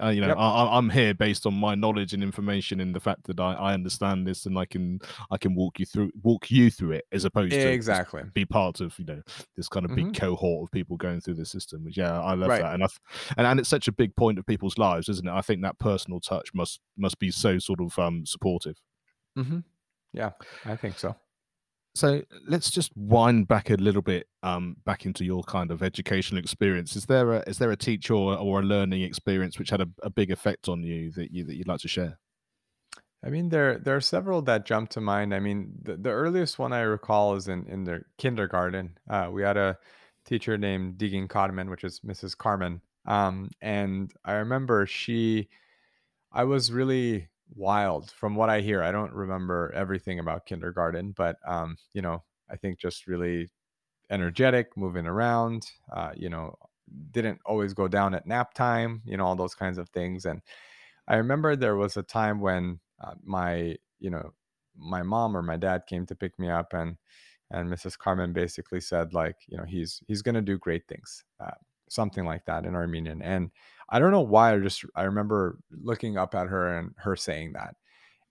I, 0.00 0.06
the 0.06 0.06
start. 0.06 0.06
I'm. 0.06 0.06
Uh, 0.08 0.10
you 0.10 0.20
know, 0.20 0.32
Yep. 0.32 0.38
I, 0.38 0.76
I'm 0.78 0.90
here 0.90 1.14
based 1.14 1.46
on 1.46 1.54
my 1.54 1.74
knowledge 1.74 2.12
and 2.12 2.22
information, 2.22 2.80
and 2.80 2.94
the 2.94 3.00
fact 3.00 3.24
that 3.24 3.40
I, 3.40 3.54
I 3.54 3.74
understand 3.74 4.26
this, 4.26 4.46
and 4.46 4.58
I 4.58 4.66
can 4.66 5.00
I 5.30 5.38
can 5.38 5.54
walk 5.54 5.78
you 5.80 5.86
through 5.86 6.10
walk 6.22 6.50
you 6.50 6.70
through 6.70 6.92
it, 6.92 7.04
as 7.12 7.24
opposed 7.24 7.60
to 7.62 7.78
Exactly. 7.78 8.24
be 8.34 8.44
part 8.44 8.80
of 8.80 8.98
you 8.98 9.04
know 9.04 9.22
this 9.56 9.68
kind 9.68 9.86
of 9.86 9.94
big 9.94 10.06
hmm 10.06 10.14
cohort 10.14 10.66
of 10.68 10.72
people 10.72 10.96
going 10.96 11.20
through 11.20 11.34
the 11.34 11.46
system. 11.46 11.84
Which 11.84 11.96
yeah, 11.96 12.20
I 12.20 12.34
love 12.34 12.52
Right. 12.52 12.58
that, 12.58 12.74
and 12.74 12.82
I 12.84 12.86
th- 12.86 13.00
and 13.36 13.46
and 13.46 13.60
it's 13.60 13.68
such 13.68 13.88
a 13.88 13.92
big 13.92 14.16
point 14.16 14.38
of 14.38 14.46
people's 14.46 14.78
lives, 14.78 15.08
isn't 15.08 15.28
it? 15.28 15.32
I 15.32 15.42
think 15.42 15.62
that 15.62 15.78
personal 15.78 16.20
touch 16.20 16.50
must 16.54 16.80
must 16.96 17.18
be 17.18 17.30
so 17.30 17.58
sort 17.58 17.80
of 17.80 17.98
um 17.98 18.26
supportive. 18.26 18.76
hmm 19.36 19.60
Yeah, 20.12 20.32
I 20.64 20.76
think 20.76 20.98
so. 20.98 21.16
So 21.94 22.22
let's 22.48 22.70
just 22.70 22.90
wind 22.96 23.46
back 23.46 23.70
a 23.70 23.74
little 23.74 24.02
bit, 24.02 24.26
um, 24.42 24.76
back 24.84 25.06
into 25.06 25.24
your 25.24 25.44
kind 25.44 25.70
of 25.70 25.80
educational 25.80 26.40
experience. 26.40 26.96
Is 26.96 27.06
there 27.06 27.34
a 27.34 27.44
is 27.46 27.58
there 27.58 27.70
a 27.70 27.76
teacher 27.76 28.14
or, 28.14 28.60
a 28.60 28.64
learning 28.64 29.02
experience 29.02 29.58
which 29.58 29.70
had 29.70 29.80
a, 29.80 29.88
a 30.02 30.10
big 30.10 30.32
effect 30.32 30.68
on 30.68 30.82
you 30.82 31.12
that 31.12 31.30
you 31.30 31.44
that 31.44 31.54
you'd 31.54 31.68
like 31.68 31.80
to 31.80 31.88
share? 31.88 32.18
I 33.24 33.30
mean, 33.30 33.48
there 33.48 33.78
there 33.78 33.94
are 33.94 34.00
several 34.00 34.42
that 34.42 34.66
jump 34.66 34.90
to 34.90 35.00
mind. 35.00 35.32
I 35.32 35.38
mean, 35.38 35.72
the, 35.82 35.96
the 35.96 36.10
earliest 36.10 36.58
one 36.58 36.72
I 36.72 36.80
recall 36.80 37.36
is 37.36 37.46
in 37.46 37.64
in 37.66 37.84
the 37.84 38.02
kindergarten. 38.18 38.98
Uh, 39.08 39.28
we 39.32 39.42
had 39.42 39.56
a 39.56 39.78
teacher 40.24 40.58
named 40.58 40.98
Deegan 40.98 41.28
Codman, 41.28 41.70
which 41.70 41.84
is 41.84 42.00
Mrs. 42.00 42.36
Carmen. 42.36 42.80
Um, 43.06 43.50
and 43.60 44.12
I 44.24 44.32
remember 44.34 44.84
she 44.86 45.48
I 46.32 46.42
was 46.42 46.72
really 46.72 47.28
wild 47.54 48.10
from 48.10 48.34
what 48.34 48.50
I 48.50 48.60
hear. 48.60 48.82
I 48.82 48.92
don't 48.92 49.12
remember 49.12 49.72
everything 49.74 50.18
about 50.18 50.46
kindergarten, 50.46 51.12
but 51.12 51.36
um, 51.46 51.76
you 51.92 52.02
know, 52.02 52.22
I 52.50 52.56
think 52.56 52.78
just 52.78 53.06
really 53.06 53.50
energetic, 54.10 54.76
moving 54.76 55.06
around, 55.06 55.66
uh, 55.92 56.12
you 56.14 56.28
know, 56.28 56.56
didn't 57.12 57.40
always 57.46 57.74
go 57.74 57.88
down 57.88 58.14
at 58.14 58.26
nap 58.26 58.54
time, 58.54 59.02
you 59.04 59.16
know, 59.16 59.24
all 59.24 59.36
those 59.36 59.54
kinds 59.54 59.78
of 59.78 59.88
things. 59.90 60.26
And 60.26 60.42
I 61.08 61.16
remember 61.16 61.56
there 61.56 61.76
was 61.76 61.96
a 61.96 62.02
time 62.02 62.40
when 62.40 62.80
uh, 63.02 63.14
my, 63.22 63.76
you 63.98 64.10
know, 64.10 64.32
my 64.76 65.02
mom 65.02 65.36
or 65.36 65.42
my 65.42 65.56
dad 65.56 65.84
came 65.88 66.06
to 66.06 66.14
pick 66.14 66.38
me 66.38 66.50
up 66.50 66.72
and 66.74 66.96
and 67.50 67.70
Mrs. 67.70 67.96
Carmen 67.96 68.32
basically 68.32 68.80
said 68.80 69.14
like, 69.14 69.36
you 69.46 69.56
know, 69.56 69.64
he's 69.64 70.02
he's 70.08 70.22
going 70.22 70.34
to 70.34 70.40
do 70.40 70.58
great 70.58 70.86
things. 70.88 71.24
Uh, 71.38 71.50
something 71.94 72.24
like 72.24 72.44
that 72.46 72.66
in 72.66 72.74
Armenian. 72.74 73.22
And 73.22 73.50
I 73.88 73.98
don't 73.98 74.10
know 74.12 74.20
why. 74.20 74.54
I 74.54 74.58
just 74.58 74.84
I 74.96 75.04
remember 75.04 75.58
looking 75.70 76.16
up 76.18 76.34
at 76.34 76.48
her 76.48 76.78
and 76.78 76.92
her 76.98 77.16
saying 77.16 77.52
that. 77.54 77.76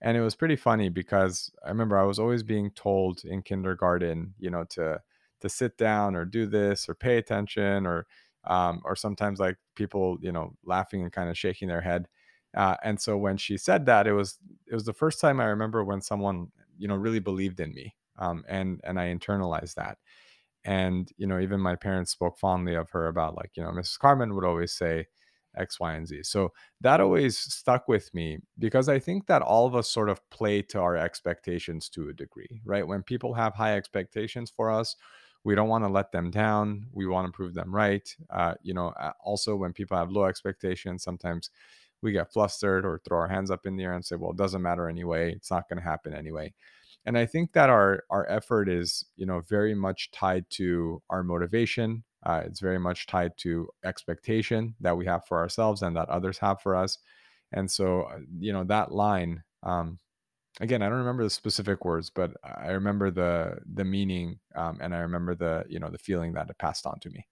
And 0.00 0.16
it 0.16 0.20
was 0.20 0.34
pretty 0.34 0.56
funny 0.56 0.88
because 0.90 1.50
I 1.64 1.68
remember 1.68 1.98
I 1.98 2.04
was 2.04 2.18
always 2.18 2.42
being 2.42 2.70
told 2.72 3.24
in 3.24 3.42
kindergarten, 3.42 4.34
you 4.38 4.50
know, 4.50 4.64
to 4.70 5.00
to 5.40 5.48
sit 5.48 5.76
down 5.78 6.14
or 6.16 6.24
do 6.24 6.46
this 6.46 6.88
or 6.88 6.94
pay 6.94 7.16
attention 7.18 7.86
or 7.86 8.06
um, 8.44 8.82
or 8.84 8.94
sometimes 8.96 9.40
like 9.40 9.56
people, 9.74 10.18
you 10.20 10.32
know, 10.32 10.54
laughing 10.64 11.02
and 11.02 11.12
kind 11.12 11.30
of 11.30 11.38
shaking 11.38 11.68
their 11.68 11.80
head. 11.80 12.08
Uh, 12.54 12.76
and 12.84 13.00
so 13.00 13.16
when 13.16 13.36
she 13.36 13.56
said 13.56 13.86
that, 13.86 14.06
it 14.06 14.12
was 14.12 14.38
it 14.66 14.74
was 14.74 14.84
the 14.84 14.92
first 14.92 15.20
time 15.20 15.40
I 15.40 15.46
remember 15.46 15.82
when 15.84 16.00
someone, 16.02 16.48
you 16.78 16.86
know, 16.88 16.96
really 16.96 17.18
believed 17.20 17.60
in 17.60 17.72
me, 17.72 17.94
um, 18.18 18.44
and 18.48 18.80
and 18.84 19.00
I 19.00 19.14
internalized 19.14 19.74
that. 19.76 19.98
And 20.64 21.10
you 21.16 21.26
know, 21.26 21.40
even 21.40 21.60
my 21.60 21.76
parents 21.76 22.12
spoke 22.12 22.38
fondly 22.38 22.74
of 22.74 22.90
her 22.90 23.08
about 23.08 23.36
like, 23.36 23.50
you 23.54 23.62
know, 23.62 23.70
Mrs. 23.70 23.98
Carmen 23.98 24.34
would 24.34 24.44
always 24.44 24.72
say, 24.72 25.06
X, 25.56 25.78
Y, 25.78 25.94
and 25.94 26.06
Z. 26.06 26.22
So 26.24 26.52
that 26.80 27.00
always 27.00 27.38
stuck 27.38 27.88
with 27.88 28.12
me 28.14 28.38
because 28.58 28.88
I 28.88 28.98
think 28.98 29.26
that 29.26 29.42
all 29.42 29.66
of 29.66 29.74
us 29.74 29.88
sort 29.88 30.08
of 30.08 30.20
play 30.30 30.62
to 30.62 30.80
our 30.80 30.96
expectations 30.96 31.88
to 31.90 32.08
a 32.08 32.12
degree, 32.12 32.60
right? 32.64 32.86
When 32.86 33.02
people 33.02 33.34
have 33.34 33.54
high 33.54 33.76
expectations 33.76 34.52
for 34.54 34.70
us, 34.70 34.96
we 35.44 35.54
don't 35.54 35.68
want 35.68 35.84
to 35.84 35.90
let 35.90 36.10
them 36.10 36.30
down. 36.30 36.86
We 36.92 37.06
want 37.06 37.26
to 37.28 37.32
prove 37.32 37.54
them 37.54 37.74
right. 37.74 38.08
Uh, 38.30 38.54
you 38.62 38.74
know, 38.74 38.92
also 39.22 39.56
when 39.56 39.72
people 39.72 39.96
have 39.96 40.10
low 40.10 40.24
expectations, 40.24 41.02
sometimes 41.02 41.50
we 42.00 42.12
get 42.12 42.32
flustered 42.32 42.84
or 42.84 43.00
throw 43.06 43.18
our 43.18 43.28
hands 43.28 43.50
up 43.50 43.66
in 43.66 43.76
the 43.76 43.84
air 43.84 43.94
and 43.94 44.04
say, 44.04 44.16
well, 44.16 44.30
it 44.30 44.36
doesn't 44.36 44.62
matter 44.62 44.88
anyway. 44.88 45.32
It's 45.32 45.50
not 45.50 45.68
going 45.68 45.78
to 45.78 45.84
happen 45.84 46.14
anyway. 46.14 46.52
And 47.06 47.18
I 47.18 47.26
think 47.26 47.52
that 47.52 47.70
our 47.70 48.04
our 48.10 48.28
effort 48.30 48.68
is, 48.68 49.04
you 49.16 49.26
know, 49.26 49.40
very 49.40 49.74
much 49.74 50.10
tied 50.10 50.48
to 50.50 51.02
our 51.10 51.22
motivation, 51.22 52.04
uh, 52.24 52.42
it's 52.46 52.60
very 52.60 52.78
much 52.78 53.06
tied 53.06 53.32
to 53.38 53.68
expectation 53.84 54.74
that 54.80 54.96
we 54.96 55.06
have 55.06 55.26
for 55.26 55.38
ourselves 55.38 55.82
and 55.82 55.96
that 55.96 56.08
others 56.08 56.38
have 56.38 56.60
for 56.62 56.74
us. 56.76 56.98
And 57.52 57.70
so, 57.70 58.02
uh, 58.02 58.20
you 58.38 58.52
know, 58.52 58.64
that 58.64 58.92
line, 58.92 59.42
um, 59.62 59.98
again, 60.60 60.82
I 60.82 60.88
don't 60.88 60.98
remember 60.98 61.24
the 61.24 61.30
specific 61.30 61.84
words, 61.84 62.10
but 62.10 62.32
I 62.44 62.70
remember 62.70 63.10
the 63.10 63.58
the 63.72 63.84
meaning, 63.84 64.40
um, 64.56 64.78
and 64.82 64.94
I 64.94 65.00
remember 65.00 65.34
the 65.34 65.64
you 65.68 65.80
know 65.80 65.90
the 65.90 65.98
feeling 65.98 66.34
that 66.34 66.50
it 66.50 66.58
passed 66.58 66.86
on 66.86 67.00
to 67.00 67.10
me. 67.10 67.26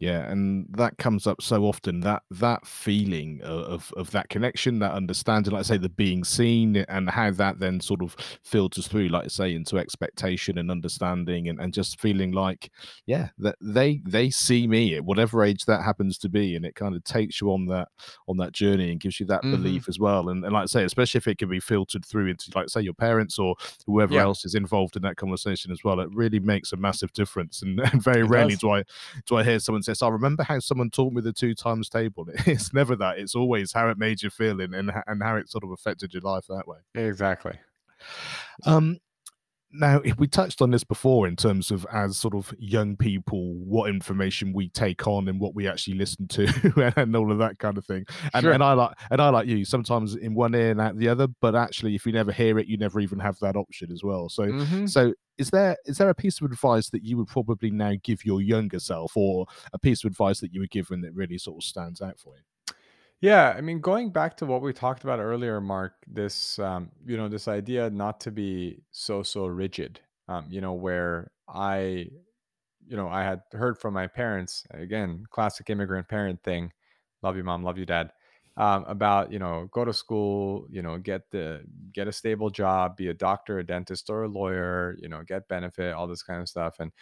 Yeah, 0.00 0.30
and 0.30 0.66
that 0.78 0.96
comes 0.96 1.26
up 1.26 1.42
so 1.42 1.64
often 1.66 2.00
that 2.00 2.22
that 2.30 2.66
feeling 2.66 3.42
of 3.42 3.92
of 3.98 4.10
that 4.12 4.30
connection, 4.30 4.78
that 4.78 4.92
understanding, 4.94 5.52
like 5.52 5.60
I 5.60 5.62
say, 5.62 5.76
the 5.76 5.90
being 5.90 6.24
seen, 6.24 6.74
and 6.76 7.10
how 7.10 7.30
that 7.32 7.58
then 7.58 7.80
sort 7.80 8.00
of 8.02 8.16
filters 8.42 8.88
through, 8.88 9.08
like 9.08 9.26
I 9.26 9.28
say, 9.28 9.54
into 9.54 9.76
expectation 9.76 10.56
and 10.56 10.70
understanding, 10.70 11.48
and, 11.48 11.60
and 11.60 11.74
just 11.74 12.00
feeling 12.00 12.32
like, 12.32 12.72
yeah, 13.04 13.28
that 13.36 13.56
they 13.60 14.00
they 14.06 14.30
see 14.30 14.66
me 14.66 14.96
at 14.96 15.04
whatever 15.04 15.44
age 15.44 15.66
that 15.66 15.82
happens 15.84 16.16
to 16.18 16.30
be, 16.30 16.56
and 16.56 16.64
it 16.64 16.74
kind 16.74 16.96
of 16.96 17.04
takes 17.04 17.38
you 17.42 17.52
on 17.52 17.66
that 17.66 17.88
on 18.26 18.38
that 18.38 18.52
journey 18.52 18.90
and 18.90 19.00
gives 19.00 19.20
you 19.20 19.26
that 19.26 19.44
hmm 19.44 19.50
belief 19.50 19.86
as 19.86 19.98
well. 19.98 20.30
And, 20.30 20.42
and 20.44 20.52
like 20.54 20.62
I 20.62 20.66
say, 20.66 20.84
especially 20.84 21.18
if 21.18 21.28
it 21.28 21.36
can 21.36 21.50
be 21.50 21.60
filtered 21.60 22.06
through 22.06 22.28
into, 22.28 22.50
like 22.54 22.70
say, 22.70 22.80
your 22.80 22.94
parents 22.94 23.38
or 23.38 23.54
whoever 23.86 24.18
Yeah, 24.18 24.22
else 24.22 24.46
is 24.46 24.54
involved 24.54 24.96
in 24.96 25.02
that 25.02 25.16
conversation 25.16 25.70
as 25.72 25.84
well, 25.84 26.00
it 26.00 26.08
really 26.12 26.40
makes 26.40 26.72
a 26.72 26.76
massive 26.78 27.12
difference. 27.12 27.60
And, 27.60 27.78
and 27.80 28.02
very 28.02 28.24
it 28.24 28.30
rarely 28.30 28.56
does. 28.56 28.56
do 28.56 28.70
I 28.70 28.84
do 29.26 29.36
I 29.36 29.44
hear 29.44 29.58
someone 29.58 29.82
say, 29.82 29.89
"So 29.94 30.06
I 30.06 30.10
remember 30.10 30.42
how 30.42 30.58
someone 30.58 30.90
taught 30.90 31.12
me 31.12 31.20
the 31.20 31.32
two 31.32 31.54
times 31.54 31.88
table." 31.88 32.26
It's 32.46 32.72
never 32.72 32.96
that. 32.96 33.18
It's 33.18 33.34
always 33.34 33.72
how 33.72 33.88
it 33.88 33.98
made 33.98 34.22
you 34.22 34.30
feel 34.30 34.60
and 34.60 34.74
and, 34.74 34.90
and 35.06 35.22
how 35.22 35.36
it 35.36 35.50
sort 35.50 35.64
of 35.64 35.70
affected 35.70 36.12
your 36.14 36.22
life 36.22 36.46
that 36.48 36.66
way. 36.66 36.78
Exactly. 36.94 37.58
Um, 38.66 38.98
now, 39.72 40.00
if 40.04 40.18
we 40.18 40.26
touched 40.26 40.60
on 40.62 40.70
this 40.70 40.82
before 40.82 41.28
in 41.28 41.36
terms 41.36 41.70
of 41.70 41.86
as 41.92 42.16
sort 42.16 42.34
of 42.34 42.52
young 42.58 42.96
people, 42.96 43.54
what 43.54 43.88
information 43.88 44.52
we 44.52 44.68
take 44.68 45.06
on 45.06 45.28
and 45.28 45.38
what 45.38 45.54
we 45.54 45.68
actually 45.68 45.96
listen 45.96 46.26
to, 46.28 46.92
and, 46.96 47.14
all 47.14 47.30
of 47.30 47.38
that 47.38 47.58
kind 47.58 47.78
of 47.78 47.84
thing. 47.84 48.04
And 48.34 48.46
and 48.46 48.62
I 48.62 48.72
like 48.72 48.96
and 49.10 49.20
I 49.20 49.28
like 49.28 49.46
you 49.46 49.64
sometimes 49.64 50.16
in 50.16 50.34
one 50.34 50.54
ear 50.54 50.70
and 50.70 50.80
out 50.80 50.96
the 50.96 51.08
other, 51.08 51.28
but 51.40 51.54
actually, 51.54 51.94
if 51.94 52.04
you 52.04 52.12
never 52.12 52.32
hear 52.32 52.58
it, 52.58 52.66
you 52.66 52.76
never 52.76 53.00
even 53.00 53.18
have 53.18 53.38
that 53.40 53.56
option 53.56 53.92
as 53.92 54.02
well. 54.02 54.28
So, 54.28 54.46
hmm 54.46 54.86
so 54.86 55.12
is 55.38 55.50
there 55.50 55.76
is 55.86 55.98
there 55.98 56.10
a 56.10 56.14
piece 56.14 56.40
of 56.40 56.50
advice 56.50 56.90
that 56.90 57.04
you 57.04 57.16
would 57.16 57.28
probably 57.28 57.70
now 57.70 57.94
give 58.02 58.24
your 58.24 58.40
younger 58.40 58.80
self, 58.80 59.16
or 59.16 59.46
a 59.72 59.78
piece 59.78 60.04
of 60.04 60.10
advice 60.10 60.40
that 60.40 60.52
you 60.52 60.60
were 60.60 60.66
given 60.66 61.00
that 61.02 61.14
really 61.14 61.38
sort 61.38 61.62
of 61.62 61.66
stands 61.66 62.02
out 62.02 62.18
for 62.18 62.34
you? 62.36 62.42
Yeah, 63.20 63.54
I 63.56 63.60
mean, 63.60 63.80
going 63.80 64.10
back 64.10 64.36
to 64.38 64.46
what 64.46 64.62
we 64.62 64.72
talked 64.72 65.04
about 65.04 65.18
earlier, 65.20 65.60
Mark, 65.60 65.94
this 66.06 66.58
um, 66.58 66.90
you 67.06 67.16
know, 67.16 67.28
this 67.28 67.48
idea 67.48 67.90
not 67.90 68.20
to 68.20 68.30
be 68.30 68.82
so 68.92 69.22
so 69.22 69.46
rigid. 69.46 70.00
Um, 70.28 70.46
you 70.48 70.60
know, 70.60 70.72
where 70.72 71.30
I 71.48 72.08
you 72.88 72.96
know, 72.96 73.08
I 73.08 73.22
had 73.24 73.42
heard 73.52 73.78
from 73.78 73.94
my 73.94 74.06
parents, 74.08 74.64
again, 74.72 75.24
classic 75.30 75.70
immigrant 75.70 76.08
parent 76.08 76.42
thing. 76.42 76.72
Love 77.22 77.36
you, 77.36 77.44
mom. 77.44 77.62
Love 77.64 77.78
you, 77.78 77.86
dad. 77.86 78.12
Um, 78.56 78.84
about 78.88 79.32
you 79.32 79.38
know, 79.38 79.68
go 79.72 79.84
to 79.84 79.92
school, 79.92 80.66
you 80.70 80.82
know, 80.82 80.98
get 80.98 81.30
the 81.30 81.62
get 81.92 82.08
a 82.08 82.12
stable 82.12 82.50
job, 82.50 82.96
be 82.96 83.08
a 83.08 83.14
doctor, 83.14 83.58
a 83.60 83.64
dentist, 83.66 84.10
or 84.10 84.24
a 84.24 84.28
lawyer, 84.28 84.96
you 85.00 85.08
know, 85.08 85.22
get 85.24 85.48
benefit, 85.48 85.94
all 85.94 86.06
this 86.08 86.22
kind 86.22 86.40
of 86.42 86.48
stuff, 86.48 86.76
and 86.80 86.92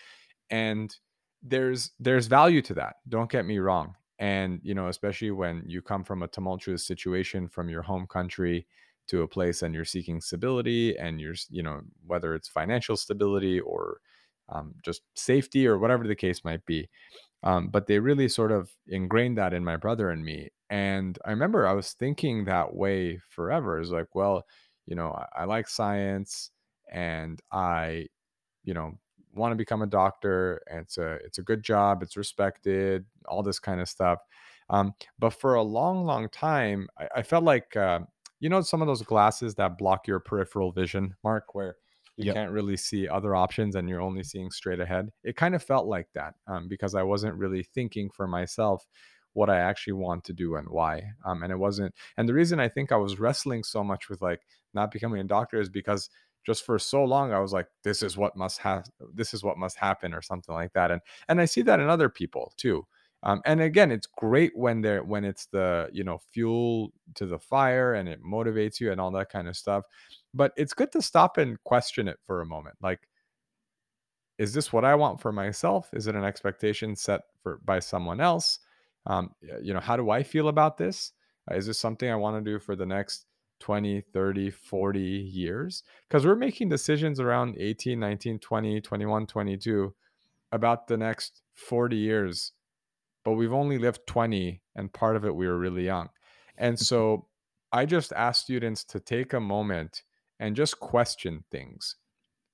and 0.51 0.97
there's 1.43 1.93
there's 2.01 2.27
value 2.29 2.63
to 2.63 2.75
that. 2.75 2.97
Don't 3.09 3.31
get 3.31 3.47
me 3.47 3.59
wrong. 3.61 3.95
And 4.19 4.61
you 4.63 4.75
know, 4.75 4.89
especially 4.89 5.31
when 5.31 5.63
you 5.67 5.81
come 5.83 6.05
from 6.05 6.23
a 6.23 6.29
tumultuous 6.29 6.85
situation 6.87 7.49
from 7.49 7.69
your 7.69 7.83
home 7.83 8.07
country 8.07 8.67
to 9.09 9.23
a 9.23 9.29
place 9.29 9.63
and 9.63 9.75
you're 9.75 9.85
seeking 9.85 10.21
stability, 10.21 10.97
and 10.99 11.21
you're 11.21 11.37
you 11.51 11.63
know 11.63 11.83
whether 12.07 12.35
it's 12.35 12.49
financial 12.49 12.97
stability 12.97 13.61
or 13.61 14.01
um, 14.51 14.75
just 14.83 15.03
safety 15.15 15.67
or 15.67 15.79
whatever 15.79 16.07
the 16.07 16.17
case 16.17 16.45
might 16.45 16.65
be. 16.67 16.89
Um, 17.43 17.69
but 17.69 17.87
they 17.87 17.99
really 18.01 18.29
sort 18.29 18.51
of 18.53 18.73
ingrained 18.89 19.39
that 19.39 19.55
in 19.55 19.65
my 19.65 19.77
brother 19.77 20.11
and 20.11 20.25
me. 20.25 20.51
And 20.71 21.19
I 21.25 21.31
remember 21.31 21.67
I 21.67 21.73
was 21.73 21.93
thinking 21.93 22.45
that 22.45 22.75
way 22.75 23.21
forever. 23.29 23.81
It's 23.81 23.91
like, 23.91 24.15
well, 24.15 24.45
you 24.87 24.97
know, 24.97 25.13
I, 25.13 25.43
I 25.43 25.45
like 25.45 25.69
science 25.69 26.51
and 26.91 27.41
I, 27.53 28.09
you 28.65 28.75
know, 28.75 28.99
want 29.35 29.53
to 29.53 29.57
become 29.57 29.83
a 29.83 29.87
doctor. 29.87 30.63
And 30.71 30.81
it's 30.81 30.99
a 30.99 31.15
it's 31.25 31.39
a 31.39 31.43
good 31.43 31.63
job. 31.63 32.03
It's 32.03 32.17
respected. 32.17 33.07
All 33.29 33.43
this 33.43 33.59
kind 33.59 33.81
of 33.81 33.89
stuff. 33.89 34.21
Um, 34.71 34.95
but 35.19 35.31
for 35.31 35.55
a 35.55 35.63
long, 35.63 36.05
long 36.05 36.29
time, 36.29 36.89
I, 36.99 37.09
I 37.17 37.23
felt 37.23 37.45
like 37.45 37.77
uh, 37.77 38.01
you 38.41 38.49
know 38.49 38.61
some 38.61 38.83
of 38.83 38.89
those 38.89 39.03
glasses 39.03 39.55
that 39.57 39.79
block 39.79 40.07
your 40.07 40.21
peripheral 40.21 40.73
vision, 40.73 41.15
Mark, 41.25 41.55
where 41.55 41.77
you 42.17 42.27
Yep. 42.27 42.35
can't 42.35 42.51
really 42.51 42.77
see 42.77 43.07
other 43.09 43.35
options 43.35 43.77
and 43.77 43.89
you're 43.89 44.01
only 44.01 44.25
seeing 44.25 44.51
straight 44.51 44.81
ahead. 44.81 45.11
It 45.23 45.37
kind 45.37 45.55
of 45.55 45.63
felt 45.63 45.87
like 45.87 46.09
that 46.15 46.35
um, 46.49 46.67
because 46.69 46.95
I 46.97 47.03
wasn't 47.05 47.37
really 47.37 47.63
thinking 47.63 48.11
for 48.11 48.27
myself 48.27 48.87
what 49.35 49.49
I 49.51 49.59
actually 49.61 49.93
want 49.93 50.25
to 50.25 50.33
do 50.33 50.57
and 50.57 50.69
why. 50.69 51.13
Um, 51.25 51.43
and 51.45 51.53
it 51.53 51.59
wasn't. 51.59 51.95
And 52.17 52.29
the 52.29 52.35
reason 52.35 52.59
I 52.59 52.69
think 52.69 52.91
I 52.91 52.97
was 52.97 53.21
wrestling 53.21 53.63
so 53.63 53.85
much 53.85 54.09
with 54.09 54.21
like 54.21 54.41
not 54.75 54.91
becoming 54.91 55.21
a 55.21 55.25
doctor 55.25 55.61
is 55.61 55.69
because 55.69 56.11
just 56.45 56.65
for 56.65 56.79
so 56.79 57.05
long 57.05 57.33
I 57.33 57.39
was 57.39 57.53
like, 57.53 57.69
this 57.85 58.03
is 58.03 58.17
what 58.17 58.37
must 58.37 58.59
have, 58.59 58.87
this 59.15 59.33
is 59.35 59.45
what 59.45 59.59
must 59.59 59.77
happen, 59.77 60.13
or 60.13 60.23
something 60.23 60.55
like 60.55 60.73
that. 60.73 60.91
And 60.91 61.01
and 61.29 61.41
I 61.41 61.45
see 61.45 61.63
that 61.63 61.79
in 61.81 61.89
other 61.89 62.09
people 62.09 62.53
too. 62.57 62.87
Um, 63.23 63.41
and 63.45 63.61
again, 63.61 63.91
it's 63.91 64.07
great 64.07 64.53
when 64.55 64.81
they're 64.81 65.03
when 65.03 65.25
it's 65.25 65.47
the 65.47 65.89
you 65.93 66.05
know 66.05 66.19
fuel 66.33 66.93
to 67.15 67.27
the 67.27 67.39
fire 67.39 67.95
and 67.95 68.09
it 68.09 68.23
motivates 68.23 68.81
you 68.81 68.93
and 68.93 69.01
all 69.01 69.11
that 69.13 69.31
kind 69.31 69.49
of 69.49 69.57
stuff. 69.57 69.85
But 70.35 70.53
it's 70.57 70.75
good 70.75 70.93
to 70.93 71.03
stop 71.03 71.37
and 71.37 71.63
question 71.65 72.07
it 72.07 72.19
for 72.25 72.41
a 72.41 72.47
moment. 72.47 72.77
Like, 72.81 73.09
is 74.39 74.55
this 74.55 74.73
what 74.73 74.85
I 74.85 74.95
want 74.95 75.21
for 75.21 75.33
myself? 75.33 75.91
Is 75.93 76.07
it 76.07 76.15
an 76.15 76.25
expectation 76.25 76.95
set 76.95 77.23
for 77.43 77.61
by 77.65 77.81
someone 77.81 78.21
else? 78.21 78.61
Um, 79.07 79.31
you 79.63 79.75
know, 79.75 79.81
how 79.81 79.97
do 79.97 80.11
I 80.11 80.23
feel 80.23 80.49
about 80.49 80.77
this? 80.77 81.13
Uh, 81.51 81.55
is 81.57 81.67
this 81.67 81.79
something 81.79 82.11
I 82.11 82.17
want 82.17 82.43
to 82.43 82.51
do 82.51 82.59
for 82.59 82.77
the 82.77 82.87
next 82.87 83.27
20, 83.61 84.03
30, 84.13 84.51
40 84.51 85.01
years? 85.01 85.83
Because 86.09 86.25
we're 86.25 86.37
making 86.37 86.69
decisions 86.69 87.19
around 87.19 87.57
18, 87.59 87.99
19, 87.99 88.39
20, 88.39 88.81
21, 88.81 89.27
22 89.27 89.95
about 90.53 90.87
the 90.87 90.97
next 90.97 91.43
40 91.55 91.97
years, 91.97 92.53
but 93.25 93.33
we've 93.33 93.53
only 93.53 93.79
lived 93.79 94.01
20 94.07 94.61
and 94.77 94.93
part 94.93 95.17
of 95.17 95.25
it 95.25 95.35
we 95.35 95.47
were 95.47 95.59
really 95.59 95.85
young. 95.85 96.09
And 96.57 96.79
so 96.91 97.27
I 97.73 97.87
just 97.87 98.13
ask 98.13 98.43
students 98.43 98.85
to 98.85 99.01
take 99.01 99.33
a 99.33 99.41
moment 99.41 100.03
and 100.41 100.57
just 100.57 100.81
question 100.81 101.45
things 101.51 101.97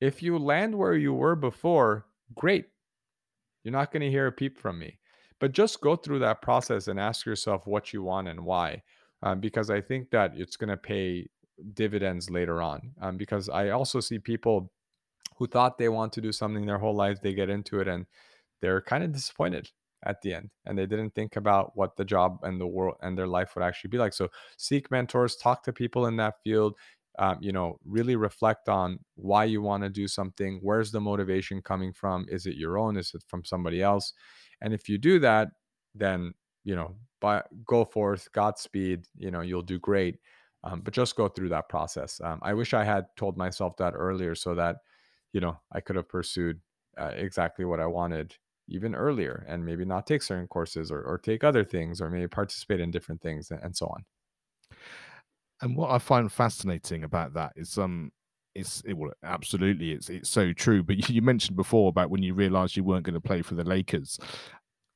if 0.00 0.22
you 0.22 0.38
land 0.38 0.74
where 0.74 0.94
you 0.94 1.14
were 1.14 1.37
before, 1.37 2.07
great. 2.35 2.66
You're 3.62 3.72
not 3.72 3.90
going 3.90 4.03
to 4.03 4.11
hear 4.11 4.27
a 4.27 4.33
peep 4.33 4.59
from 4.59 4.79
me. 4.79 4.98
But 5.40 5.53
just 5.53 5.81
go 5.81 5.96
through 5.96 6.18
that 6.20 6.42
process 6.42 6.88
and 6.88 7.00
ask 7.00 7.24
yourself 7.24 7.66
what 7.66 7.92
you 7.92 8.03
want 8.03 8.29
and 8.29 8.44
why. 8.44 8.83
Um, 9.22 9.40
because 9.40 9.70
I 9.70 9.81
think 9.81 10.11
that 10.11 10.33
it's 10.37 10.57
going 10.57 10.68
to 10.68 10.77
pay 10.77 11.29
dividends 11.72 12.31
later 12.31 12.61
on. 12.61 12.92
Um, 13.00 13.16
because 13.16 13.48
I 13.48 13.70
also 13.70 14.00
see 14.00 14.18
people 14.18 14.70
who 15.37 15.46
thought 15.46 15.79
they 15.79 15.88
want 15.88 16.12
to 16.14 16.20
do 16.20 16.33
something 16.33 16.66
their 16.66 16.79
whole 16.79 16.94
life, 16.94 17.20
they 17.22 17.33
get 17.33 17.48
into 17.48 17.81
it 17.81 17.88
and 17.88 18.07
they're 18.61 18.83
kind 18.83 19.05
of 19.05 19.12
disappointed 19.12 19.70
at 20.04 20.20
the 20.22 20.34
end 20.34 20.50
and 20.66 20.78
they 20.78 20.86
didn't 20.86 21.14
think 21.14 21.36
about 21.36 21.72
what 21.74 21.96
the 21.96 22.04
job 22.04 22.38
and 22.42 22.60
the 22.60 22.66
world 22.66 22.96
and 23.02 23.16
their 23.16 23.26
life 23.26 23.54
would 23.54 23.64
actually 23.64 23.88
be 23.88 23.98
like 23.98 24.12
so 24.12 24.28
seek 24.56 24.90
mentors 24.90 25.36
talk 25.36 25.62
to 25.62 25.72
people 25.72 26.06
in 26.06 26.16
that 26.16 26.34
field 26.42 26.74
um, 27.18 27.38
you 27.40 27.52
know 27.52 27.78
really 27.84 28.16
reflect 28.16 28.68
on 28.68 28.98
why 29.14 29.44
you 29.44 29.62
want 29.62 29.82
to 29.82 29.88
do 29.88 30.08
something 30.08 30.58
where's 30.62 30.90
the 30.90 31.00
motivation 31.00 31.62
coming 31.62 31.92
from 31.92 32.26
is 32.28 32.46
it 32.46 32.56
your 32.56 32.78
own 32.78 32.96
is 32.96 33.12
it 33.14 33.22
from 33.28 33.44
somebody 33.44 33.82
else 33.82 34.12
and 34.60 34.74
if 34.74 34.88
you 34.88 34.98
do 34.98 35.18
that 35.18 35.48
then 35.94 36.34
you 36.64 36.74
know 36.74 36.96
by 37.24 37.42
go 37.64 37.86
forth, 37.86 38.30
Godspeed. 38.32 39.06
You 39.16 39.30
know, 39.30 39.40
you'll 39.40 39.62
do 39.62 39.78
great. 39.78 40.18
Um, 40.62 40.82
but 40.82 40.92
just 40.92 41.16
go 41.16 41.26
through 41.26 41.48
that 41.50 41.70
process. 41.70 42.20
Um, 42.22 42.38
I 42.42 42.52
wish 42.52 42.74
I 42.74 42.84
had 42.84 43.06
told 43.16 43.38
myself 43.38 43.76
that 43.78 43.94
earlier, 43.94 44.34
so 44.34 44.54
that 44.54 44.76
you 45.32 45.40
know 45.40 45.58
I 45.72 45.80
could 45.80 45.96
have 45.96 46.08
pursued 46.08 46.60
uh, 46.98 47.12
exactly 47.16 47.64
what 47.64 47.80
I 47.80 47.86
wanted 47.86 48.36
even 48.68 48.94
earlier, 48.94 49.44
and 49.48 49.64
maybe 49.64 49.85
not 49.85 50.07
take 50.07 50.22
certain 50.22 50.46
courses 50.48 50.90
or, 50.90 51.03
or 51.03 51.18
take 51.18 51.44
other 51.44 51.64
things, 51.64 52.00
or 52.00 52.11
maybe 52.11 52.29
participate 52.29 52.81
in 52.81 52.90
different 52.90 53.20
things, 53.20 53.50
and, 53.50 53.61
and 53.62 53.77
so 53.77 53.87
on. 53.87 54.05
And 55.62 55.77
what 55.77 55.90
I 55.90 55.98
find 55.98 56.31
fascinating 56.31 57.05
about 57.05 57.35
that 57.35 57.53
is 57.57 57.79
um 57.79 58.11
it's 58.55 58.83
it, 58.87 58.94
well 58.94 59.12
absolutely 59.22 59.92
it's 59.92 60.09
it's 60.09 60.29
so 60.29 60.53
true 60.53 60.83
but 60.83 61.09
you 61.11 61.22
mentioned 61.22 61.57
before 61.57 61.88
about 61.88 62.11
when 62.11 62.22
you 62.22 62.35
realized 62.35 62.77
you 62.77 62.85
weren't 62.85 63.05
going 63.05 63.14
to 63.14 63.20
play 63.20 63.42
for 63.42 63.55
the 63.55 63.64
lakers 63.64 64.18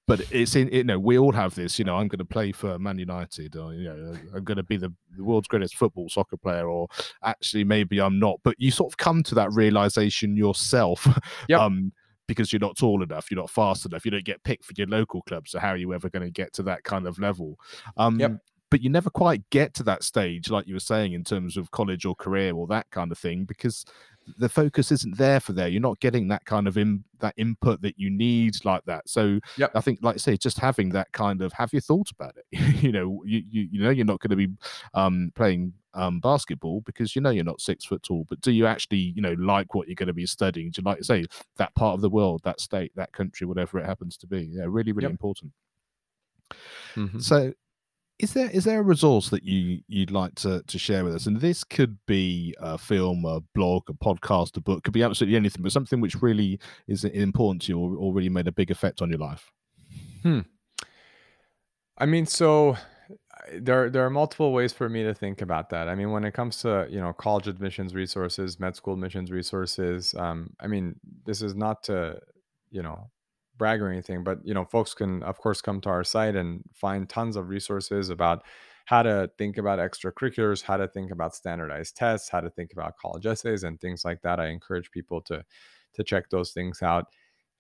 but 0.07 0.21
it's 0.31 0.57
in 0.57 0.69
you 0.73 0.85
know 0.85 0.99
we 0.99 1.19
all 1.19 1.33
have 1.33 1.55
this 1.55 1.79
you 1.79 1.85
know 1.85 1.97
i'm 1.97 2.09
going 2.09 2.19
to 2.19 2.25
play 2.25 2.53
for 2.53 2.79
man 2.79 2.99
united 2.99 3.55
or 3.57 3.75
you 3.75 3.85
know 3.85 4.17
i'm 4.35 4.45
going 4.45 4.57
to 4.57 4.63
be 4.63 4.77
the, 4.77 4.93
the 5.17 5.25
world's 5.25 5.49
greatest 5.49 5.77
football 5.77 6.09
soccer 6.09 6.37
player 6.37 6.69
or 6.69 6.89
actually 7.25 7.65
maybe 7.65 8.01
i'm 8.01 8.19
not 8.19 8.39
but 8.43 8.55
you 8.59 8.71
sort 8.71 8.93
of 8.93 8.97
come 8.97 9.23
to 9.23 9.35
that 9.35 9.53
realization 9.53 10.37
yourself 10.37 11.07
Yep. 11.49 11.61
um 11.61 11.93
because 12.29 12.53
you're 12.53 12.61
not 12.61 12.77
tall 12.77 13.03
enough 13.03 13.31
you're 13.31 13.41
not 13.41 13.51
fast 13.51 13.85
enough 13.87 14.05
you 14.05 14.11
don't 14.13 14.25
get 14.25 14.43
picked 14.45 14.65
for 14.65 14.75
your 14.77 14.87
local 14.87 15.23
club 15.23 15.49
so 15.49 15.59
how 15.59 15.71
are 15.71 15.77
you 15.77 15.93
ever 15.93 16.09
going 16.09 16.23
to 16.25 16.31
get 16.31 16.53
to 16.53 16.63
that 16.63 16.85
kind 16.85 17.07
of 17.09 17.19
level 17.19 17.59
um 17.97 18.21
Yep. 18.21 18.37
but 18.71 18.81
you 18.83 18.91
never 18.91 19.11
quite 19.11 19.43
get 19.51 19.75
to 19.75 19.83
that 19.85 20.05
stage 20.05 20.49
like 20.51 20.69
you 20.69 20.75
were 20.75 20.81
saying 20.81 21.15
in 21.15 21.25
terms 21.25 21.57
of 21.57 21.71
college 21.73 22.05
or 22.05 22.15
career 22.15 22.55
or 22.55 22.67
that 22.69 22.89
kind 22.91 23.11
of 23.11 23.19
thing 23.19 23.45
because 23.45 23.85
the 24.37 24.49
focus 24.49 24.93
isn't 24.93 25.17
there 25.17 25.41
for 25.41 25.55
there 25.55 25.69
you're 25.69 25.81
not 25.81 25.99
getting 26.01 26.29
that 26.29 26.45
kind 26.45 26.69
of 26.69 26.77
in, 26.77 27.03
that 27.19 27.33
input 27.39 27.81
that 27.81 27.99
you 27.99 28.11
need 28.11 28.63
like 28.65 28.85
that 28.85 29.09
so 29.09 29.41
Yep. 29.57 29.71
i 29.75 29.81
think 29.81 30.01
like 30.03 30.17
I 30.17 30.19
say 30.19 30.37
just 30.37 30.59
having 30.59 30.91
that 30.91 31.11
kind 31.13 31.41
of 31.41 31.51
have 31.55 31.73
you 31.73 31.81
thought 31.81 32.11
about 32.11 32.35
it 32.37 32.45
you 32.83 32.93
know 32.93 33.23
you, 33.25 33.43
you 33.49 33.69
you 33.73 33.83
know 33.83 33.91
you're 33.91 34.05
not 34.05 34.21
going 34.21 34.37
to 34.39 34.47
be 34.47 34.49
um 34.93 35.33
playing 35.35 35.73
um 35.99 36.21
basketball 36.21 36.81
because 36.87 37.15
you 37.17 37.21
know 37.23 37.31
you're 37.31 37.45
not 37.45 37.61
six 37.61 37.85
foot 37.85 38.03
tall 38.03 38.25
but 38.29 38.41
do 38.41 38.53
you 38.53 38.67
actually 38.67 38.99
you 39.17 39.21
know 39.21 39.35
like 39.39 39.75
what 39.75 39.89
you're 39.89 39.95
going 40.03 40.07
to 40.07 40.13
be 40.15 40.27
studying 40.27 40.71
do 40.71 40.81
you 40.81 40.85
like 40.85 40.99
to 40.99 41.05
say 41.05 41.25
that 41.57 41.75
part 41.75 41.95
of 41.95 42.01
the 42.01 42.09
world 42.11 42.41
that 42.45 42.61
state 42.61 42.93
that 42.95 43.13
country 43.13 43.47
whatever 43.47 43.79
it 43.79 43.87
happens 43.87 44.17
to 44.17 44.27
be 44.27 44.43
yeah 44.53 44.65
really 44.67 44.93
really 44.93 45.05
Yep. 45.07 45.13
important 45.13 45.53
Mhm. 46.97 47.21
so 47.23 47.53
is 48.19 48.33
there 48.33 48.51
is 48.51 48.65
there 48.65 48.81
a 48.81 48.83
resource 48.83 49.29
that 49.31 49.45
you 49.45 49.81
you'd 49.87 50.11
like 50.11 50.35
to 50.37 50.63
to 50.67 50.79
share 50.79 51.05
with 51.05 51.15
us? 51.15 51.27
And 51.27 51.41
this 51.41 51.63
could 51.63 51.99
be 52.07 52.53
a 52.59 52.77
film, 52.77 53.25
a 53.25 53.41
blog, 53.55 53.89
a 53.89 53.93
podcast, 53.93 54.57
a 54.57 54.61
book, 54.61 54.83
could 54.83 54.93
be 54.93 55.05
absolutely 55.05 55.37
anything, 55.37 55.63
but 55.63 55.71
something 55.71 56.01
which 56.01 56.21
really 56.21 56.59
is 56.89 57.05
important 57.05 57.63
to 57.63 57.69
you 57.73 57.79
or, 57.79 57.95
or 57.97 58.13
really 58.13 58.29
made 58.29 58.49
a 58.49 58.53
big 58.53 58.73
effect 58.73 59.01
on 59.03 59.09
your 59.11 59.21
life. 59.21 59.53
hmm 60.23 60.41
I 61.97 62.07
mean, 62.07 62.27
so 62.27 62.77
there 63.53 63.91
there 63.91 64.05
are 64.05 64.11
multiple 64.11 64.53
ways 64.53 64.73
for 64.73 64.89
me 64.89 65.03
to 65.05 65.15
think 65.15 65.41
about 65.43 65.71
that. 65.71 65.89
I 65.89 65.95
mean, 65.95 66.11
when 66.11 66.25
it 66.25 66.33
comes 66.33 66.59
to 66.63 66.87
you 66.91 67.01
know 67.01 67.13
college 67.13 67.49
admissions 67.49 67.95
resources, 67.95 68.59
med 68.61 68.77
school 68.77 68.95
admissions 68.95 69.31
resources, 69.31 70.15
um, 70.15 70.55
I 70.61 70.67
mean, 70.67 71.01
this 71.25 71.43
is 71.43 71.55
not 71.55 71.83
to 71.85 72.21
you 72.71 72.83
know 72.83 73.11
brag 73.57 73.83
or 73.83 73.89
anything, 73.91 74.25
but 74.25 74.39
you 74.45 74.55
know, 74.55 74.65
folks 74.65 74.95
can 74.95 75.23
of 75.23 75.39
course 75.39 75.61
come 75.61 75.81
to 75.83 75.89
our 75.89 76.05
site 76.05 76.37
and 76.37 76.63
find 76.75 77.09
tons 77.09 77.37
of 77.37 77.49
resources 77.49 78.11
about 78.11 78.45
how 78.87 79.03
to 79.03 79.31
think 79.37 79.59
about 79.59 79.79
extracurriculars, 79.79 80.63
how 80.63 80.77
to 80.77 80.89
think 80.89 81.11
about 81.11 81.35
standardized 81.35 81.97
tests, 81.97 82.29
how 82.31 82.41
to 82.41 82.51
think 82.51 82.73
about 82.73 82.97
college 82.97 83.27
essays, 83.27 83.63
and 83.65 83.81
things 83.81 84.05
like 84.05 84.23
that. 84.23 84.41
I 84.41 84.49
encourage 84.49 84.91
people 84.91 85.21
to 85.23 85.45
to 85.95 86.05
check 86.05 86.31
those 86.31 86.53
things 86.53 86.83
out. 86.83 87.07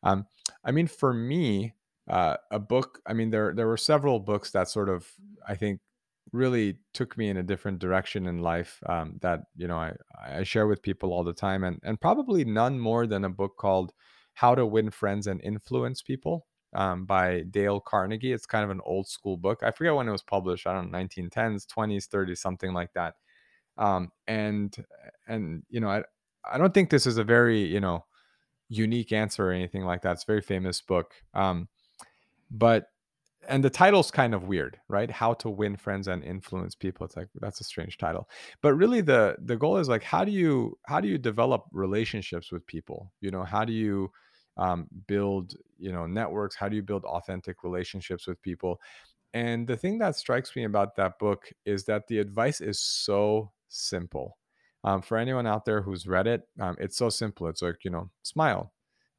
Um, 0.02 0.26
I 0.64 0.70
mean, 0.70 0.86
for 0.86 1.12
me, 1.12 1.74
uh, 2.08 2.36
a 2.50 2.58
book. 2.58 3.00
I 3.06 3.12
mean, 3.12 3.30
there 3.30 3.54
there 3.54 3.66
were 3.66 3.76
several 3.76 4.20
books 4.20 4.50
that 4.52 4.68
sort 4.68 4.88
of 4.88 5.10
I 5.46 5.54
think 5.54 5.80
really 6.32 6.78
took 6.94 7.16
me 7.16 7.28
in 7.30 7.38
a 7.38 7.42
different 7.42 7.78
direction 7.78 8.26
in 8.26 8.38
life 8.38 8.82
um, 8.86 9.18
that 9.22 9.40
you 9.56 9.66
know 9.66 9.78
I, 9.78 9.94
I 10.26 10.42
share 10.42 10.66
with 10.66 10.82
people 10.82 11.12
all 11.12 11.24
the 11.24 11.32
time, 11.32 11.64
and 11.64 11.80
and 11.82 12.00
probably 12.00 12.44
none 12.44 12.78
more 12.78 13.06
than 13.06 13.24
a 13.24 13.30
book 13.30 13.56
called 13.58 13.92
How 14.34 14.54
to 14.54 14.66
Win 14.66 14.90
Friends 14.90 15.26
and 15.26 15.40
Influence 15.42 16.02
People 16.02 16.46
um, 16.74 17.04
by 17.04 17.42
Dale 17.50 17.80
Carnegie. 17.80 18.32
It's 18.32 18.46
kind 18.46 18.64
of 18.64 18.70
an 18.70 18.80
old 18.84 19.08
school 19.08 19.36
book. 19.36 19.62
I 19.62 19.70
forget 19.70 19.94
when 19.94 20.08
it 20.08 20.12
was 20.12 20.22
published. 20.22 20.66
I 20.66 20.72
don't 20.72 20.90
know, 20.90 20.98
1910s, 20.98 21.66
20s, 21.66 22.08
30s, 22.08 22.38
something 22.38 22.72
like 22.72 22.92
that. 22.94 23.14
Um, 23.76 24.10
and 24.26 24.74
and 25.26 25.62
you 25.70 25.80
know 25.80 25.88
I 25.88 26.02
I 26.50 26.58
don't 26.58 26.74
think 26.74 26.90
this 26.90 27.06
is 27.06 27.18
a 27.18 27.24
very 27.24 27.60
you 27.60 27.80
know 27.80 28.04
unique 28.68 29.12
answer 29.12 29.48
or 29.48 29.52
anything 29.52 29.84
like 29.84 30.02
that. 30.02 30.12
It's 30.12 30.24
a 30.24 30.26
very 30.26 30.42
famous 30.42 30.80
book. 30.80 31.14
Um, 31.34 31.68
but 32.50 32.86
and 33.48 33.64
the 33.64 33.70
title's 33.70 34.10
kind 34.10 34.34
of 34.34 34.44
weird, 34.44 34.78
right? 34.88 35.10
How 35.10 35.32
to 35.34 35.48
win 35.50 35.76
friends 35.76 36.08
and 36.08 36.22
influence 36.24 36.74
people. 36.74 37.06
It's 37.06 37.16
like 37.16 37.28
that's 37.40 37.60
a 37.60 37.64
strange 37.64 37.98
title. 37.98 38.28
But 38.62 38.74
really 38.74 39.00
the 39.00 39.36
the 39.42 39.56
goal 39.56 39.78
is 39.78 39.88
like 39.88 40.02
how 40.02 40.24
do 40.24 40.32
you 40.32 40.78
how 40.86 41.00
do 41.00 41.08
you 41.08 41.18
develop 41.18 41.64
relationships 41.72 42.52
with 42.52 42.66
people? 42.66 43.12
You 43.20 43.30
know, 43.30 43.44
how 43.44 43.64
do 43.64 43.72
you 43.72 44.10
um, 44.56 44.88
build 45.06 45.54
you 45.78 45.92
know 45.92 46.06
networks? 46.06 46.56
How 46.56 46.68
do 46.68 46.76
you 46.76 46.82
build 46.82 47.04
authentic 47.04 47.64
relationships 47.64 48.26
with 48.26 48.42
people? 48.42 48.80
And 49.34 49.66
the 49.68 49.76
thing 49.76 49.98
that 49.98 50.16
strikes 50.16 50.56
me 50.56 50.64
about 50.64 50.96
that 50.96 51.18
book 51.18 51.52
is 51.66 51.84
that 51.84 52.08
the 52.08 52.18
advice 52.18 52.60
is 52.60 52.80
so 52.80 53.52
simple. 53.68 54.38
Um, 54.84 55.02
for 55.02 55.18
anyone 55.18 55.46
out 55.46 55.64
there 55.66 55.82
who's 55.82 56.06
read 56.06 56.26
it, 56.26 56.42
um, 56.60 56.76
it's 56.80 56.96
so 56.96 57.10
simple. 57.10 57.48
It's 57.48 57.62
like 57.62 57.84
you 57.84 57.90
know, 57.90 58.10
smile, 58.22 58.72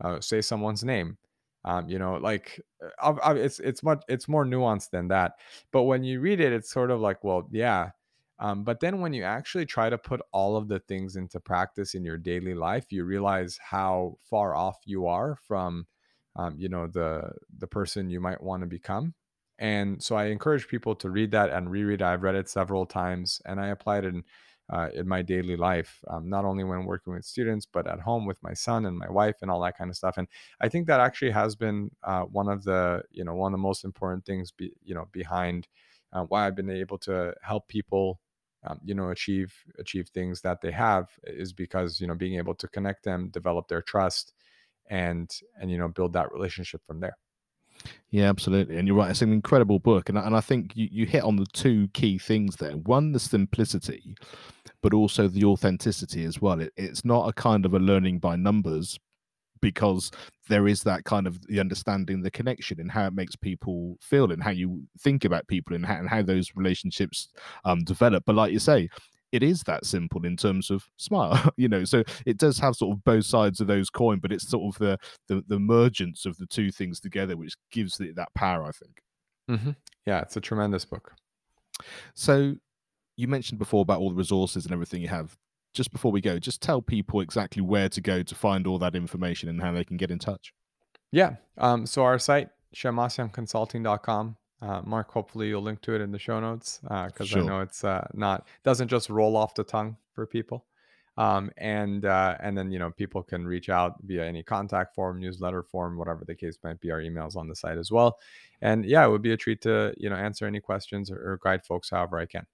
uh, 0.04 0.20
say 0.22 0.42
someone's 0.42 0.84
name. 0.84 1.19
Um, 1.66 1.90
you 1.90 2.00
know, 2.00 2.16
like 2.16 2.62
uh, 2.84 2.90
ob- 3.04 3.20
ob- 3.22 3.38
it's 3.38 3.60
it's 3.60 3.84
much 3.84 4.04
it's 4.08 4.28
more 4.28 4.46
nuanced 4.46 4.92
than 4.92 5.10
that. 5.10 5.34
But 5.72 5.84
when 5.84 6.04
you 6.04 6.22
read 6.22 6.40
it, 6.40 6.54
it's 6.54 6.72
sort 6.72 6.92
of 6.92 7.00
like, 7.02 7.24
well, 7.24 7.48
yeah. 7.52 7.92
Um, 8.40 8.64
but 8.64 8.80
then 8.80 9.02
when 9.02 9.14
you 9.14 9.24
actually 9.24 9.66
try 9.66 9.90
to 9.90 9.98
put 9.98 10.22
all 10.32 10.56
of 10.56 10.70
the 10.70 10.80
things 10.80 11.18
into 11.18 11.40
practice 11.42 11.94
in 11.94 12.06
your 12.06 12.18
daily 12.18 12.54
life, 12.56 12.92
you 12.92 13.04
realize 13.04 13.58
how 13.62 14.18
far 14.22 14.56
off 14.56 14.78
you 14.86 15.08
are 15.08 15.36
from, 15.36 15.88
um, 16.36 16.56
you 16.58 16.70
know, 16.70 16.88
the 16.88 17.32
the 17.58 17.68
person 17.68 18.10
you 18.10 18.22
might 18.22 18.42
want 18.42 18.62
to 18.62 18.68
become 18.68 19.14
and 19.58 20.02
so 20.02 20.16
I 20.16 20.26
encourage 20.28 20.70
people 20.70 20.96
to 20.96 21.10
read 21.10 21.32
that 21.32 21.50
and 21.50 21.70
reread. 21.70 22.02
I've 22.02 22.24
read 22.24 22.36
it 22.36 22.48
several 22.50 22.86
times, 22.86 23.42
and 23.46 23.60
I 23.60 23.68
applied 23.68 24.06
it 24.06 24.14
in 24.16 24.24
uh, 24.70 24.90
in 24.94 25.08
my 25.08 25.22
daily 25.22 25.56
life, 25.56 26.00
um, 26.10 26.30
not 26.30 26.46
only 26.46 26.64
when 26.64 26.86
working 26.86 27.14
with 27.14 27.26
students, 27.26 27.66
but 27.66 27.88
at 27.88 28.00
home 28.00 28.26
with 28.26 28.38
my 28.44 28.54
son 28.54 28.86
and 28.86 28.98
my 28.98 29.10
wife 29.10 29.38
and 29.42 29.50
all 29.50 29.62
that 29.62 29.78
kind 29.78 29.90
of 29.90 29.96
stuff. 29.98 30.18
And 30.18 30.28
I 30.62 30.70
think 30.70 30.88
that 30.88 31.00
actually 31.00 31.32
has 31.32 31.56
been 31.56 31.90
uh, 32.04 32.24
one 32.24 32.48
of 32.50 32.64
the 32.64 33.04
you 33.12 33.24
know 33.24 33.36
one 33.36 33.54
of 33.54 33.58
the 33.58 33.64
most 33.64 33.84
important 33.84 34.26
things 34.26 34.52
be, 34.52 34.72
you 34.84 34.94
know 34.96 35.08
behind 35.12 35.68
uh, 36.14 36.24
why 36.24 36.46
I've 36.48 36.56
been 36.56 36.70
able 36.70 36.98
to 37.00 37.34
help 37.42 37.68
people. 37.68 38.20
Um, 38.68 38.82
you 38.84 38.94
know, 38.94 39.10
achieve 39.12 39.54
achieve 39.80 40.10
things 40.10 40.42
that 40.42 40.60
they 40.60 40.72
have 40.72 41.08
is 41.24 41.54
because 41.54 42.02
you 42.02 42.08
know 42.08 42.16
being 42.16 42.36
able 42.36 42.56
to 42.56 42.68
connect 42.68 43.06
them, 43.06 43.30
develop 43.30 43.70
their 43.70 43.82
trust, 43.82 44.34
and 44.90 45.32
and 45.60 45.72
you 45.72 45.78
know 45.78 45.88
build 45.88 46.14
that 46.14 46.32
relationship 46.34 46.82
from 46.86 47.00
there. 47.00 47.16
Yeah, 48.12 48.30
absolutely. 48.30 48.78
And 48.78 48.88
you're 48.88 48.98
right. 48.98 49.12
It's 49.12 49.22
an 49.22 49.32
incredible 49.32 49.80
book. 49.80 50.10
And, 50.10 50.18
and 50.18 50.36
I 50.36 50.42
think 50.42 50.76
you, 50.76 50.88
you 50.92 51.06
hit 51.06 51.24
on 51.24 51.36
the 51.36 51.46
two 51.54 51.88
key 51.94 52.18
things 52.18 52.56
there. 52.56 52.72
One, 52.72 53.12
the 53.12 53.20
simplicity, 53.20 54.16
but 54.82 54.94
also 54.94 55.28
the 55.28 55.46
authenticity 55.46 56.24
as 56.26 56.42
well. 56.42 56.60
It, 56.60 56.74
it's 56.76 57.06
not 57.06 57.30
a 57.30 57.34
kind 57.34 57.66
of 57.66 57.74
a 57.74 57.80
learning 57.80 58.20
by 58.20 58.36
numbers 58.36 58.98
because 59.62 60.12
there 60.48 60.68
is 60.68 60.84
that 60.84 61.04
kind 61.04 61.28
of 61.28 61.46
the 61.48 61.60
understanding 61.60 62.22
the 62.22 62.32
connection 62.32 62.80
and 62.80 62.92
how 62.92 63.06
it 63.06 63.14
makes 63.14 63.36
people 63.36 63.98
feel 64.02 64.32
and 64.32 64.42
how 64.42 64.52
you 64.52 64.82
think 65.00 65.26
about 65.26 65.48
people 65.48 65.76
and 65.76 65.86
how, 65.86 65.96
and 65.96 66.10
how 66.10 66.22
those 66.22 66.52
relationships 66.56 67.30
um, 67.66 67.84
develop 67.84 68.24
but 68.26 68.36
like 68.36 68.52
you 68.54 68.60
say 68.60 68.88
it 69.32 69.44
is 69.44 69.64
that 69.64 69.86
simple 69.86 70.26
in 70.26 70.36
terms 70.36 70.70
of 70.72 70.86
smile 70.98 71.52
you 71.58 71.68
know 71.68 71.84
so 71.84 72.04
it 72.26 72.38
does 72.38 72.58
have 72.60 72.76
sort 72.76 72.96
of 72.96 73.04
both 73.04 73.26
sides 73.26 73.62
of 73.62 73.68
those 73.68 73.90
coin 73.90 74.20
but 74.20 74.32
it's 74.32 74.48
sort 74.48 74.74
of 74.74 74.80
the 74.80 74.98
the, 75.28 75.44
the 75.48 75.60
mergence 75.60 76.26
of 76.26 76.38
the 76.38 76.46
two 76.48 76.72
things 76.72 77.00
together 77.00 77.38
which 77.38 77.54
gives 77.72 78.00
it 78.00 78.16
that 78.16 78.34
power 78.34 78.64
i 78.66 78.72
think 78.72 79.02
hmm 79.48 79.72
Yeah, 80.06 80.22
it's 80.22 80.38
a 80.38 80.42
tremendous 80.42 80.86
book. 80.86 81.14
so 82.14 82.56
you 83.18 83.28
mentioned 83.28 83.60
before 83.60 83.82
about 83.82 84.00
all 84.00 84.10
the 84.10 84.16
resources 84.16 84.66
and 84.66 84.74
everything 84.74 85.02
you 85.02 85.08
have 85.10 85.38
just 85.74 85.92
before 85.92 86.12
we 86.12 86.22
go 86.22 86.40
just 86.40 86.62
tell 86.62 86.82
people 86.82 87.22
exactly 87.22 87.62
where 87.62 87.90
to 87.90 88.02
go 88.02 88.24
to 88.24 88.36
find 88.36 88.66
all 88.68 88.80
that 88.80 88.96
information 88.96 89.50
and 89.50 89.62
how 89.62 89.72
they 89.72 89.84
can 89.84 89.98
get 89.98 90.10
in 90.12 90.20
touch 90.20 90.54
Yeah. 91.12 91.36
Um, 91.58 91.86
so 91.86 92.04
our 92.04 92.20
site, 92.20 92.50
shemmassianconsulting.com. 92.76 94.38
Uh, 94.62 94.82
Mark, 94.84 95.10
hopefully 95.12 95.48
you'll 95.48 95.62
link 95.62 95.82
to 95.82 95.94
it 95.96 96.02
in 96.02 96.12
the 96.12 96.20
show 96.20 96.40
notes 96.40 96.80
because 96.82 97.32
I 97.34 97.40
Sure. 97.40 97.44
know 97.44 97.60
it's 97.62 97.84
uh, 97.84 98.06
not 98.14 98.48
doesn't 98.64 98.90
just 98.90 99.10
roll 99.10 99.38
off 99.38 99.56
the 99.56 99.64
tongue 99.64 99.96
for 100.14 100.26
people. 100.26 100.66
Um, 101.18 101.52
and 101.58 102.06
uh, 102.06 102.38
and 102.40 102.58
then 102.58 102.72
you 102.72 102.80
know 102.80 102.92
people 102.92 103.24
can 103.24 103.46
reach 103.46 103.70
out 103.70 103.96
via 104.04 104.26
any 104.26 104.42
contact 104.42 104.96
form, 104.96 105.20
newsletter 105.20 105.64
form, 105.64 105.98
whatever 105.98 106.24
the 106.26 106.36
case 106.36 106.58
might 106.64 106.80
be. 106.80 106.92
Our 106.92 107.00
emails 107.02 107.36
on 107.36 107.48
the 107.50 107.56
site 107.56 107.78
as 107.78 107.92
well. 107.92 108.18
And 108.62 108.86
yeah, 108.86 109.06
it 109.06 109.10
would 109.10 109.22
be 109.22 109.34
a 109.34 109.38
treat 109.38 109.62
to 109.62 109.94
you 109.98 110.10
know 110.10 110.16
answer 110.16 110.46
any 110.46 110.60
questions 110.62 111.12
or, 111.12 111.18
or 111.18 111.40
guide 111.42 111.66
folks 111.66 111.90
however 111.90 112.20
I 112.20 112.26
can. 112.26 112.46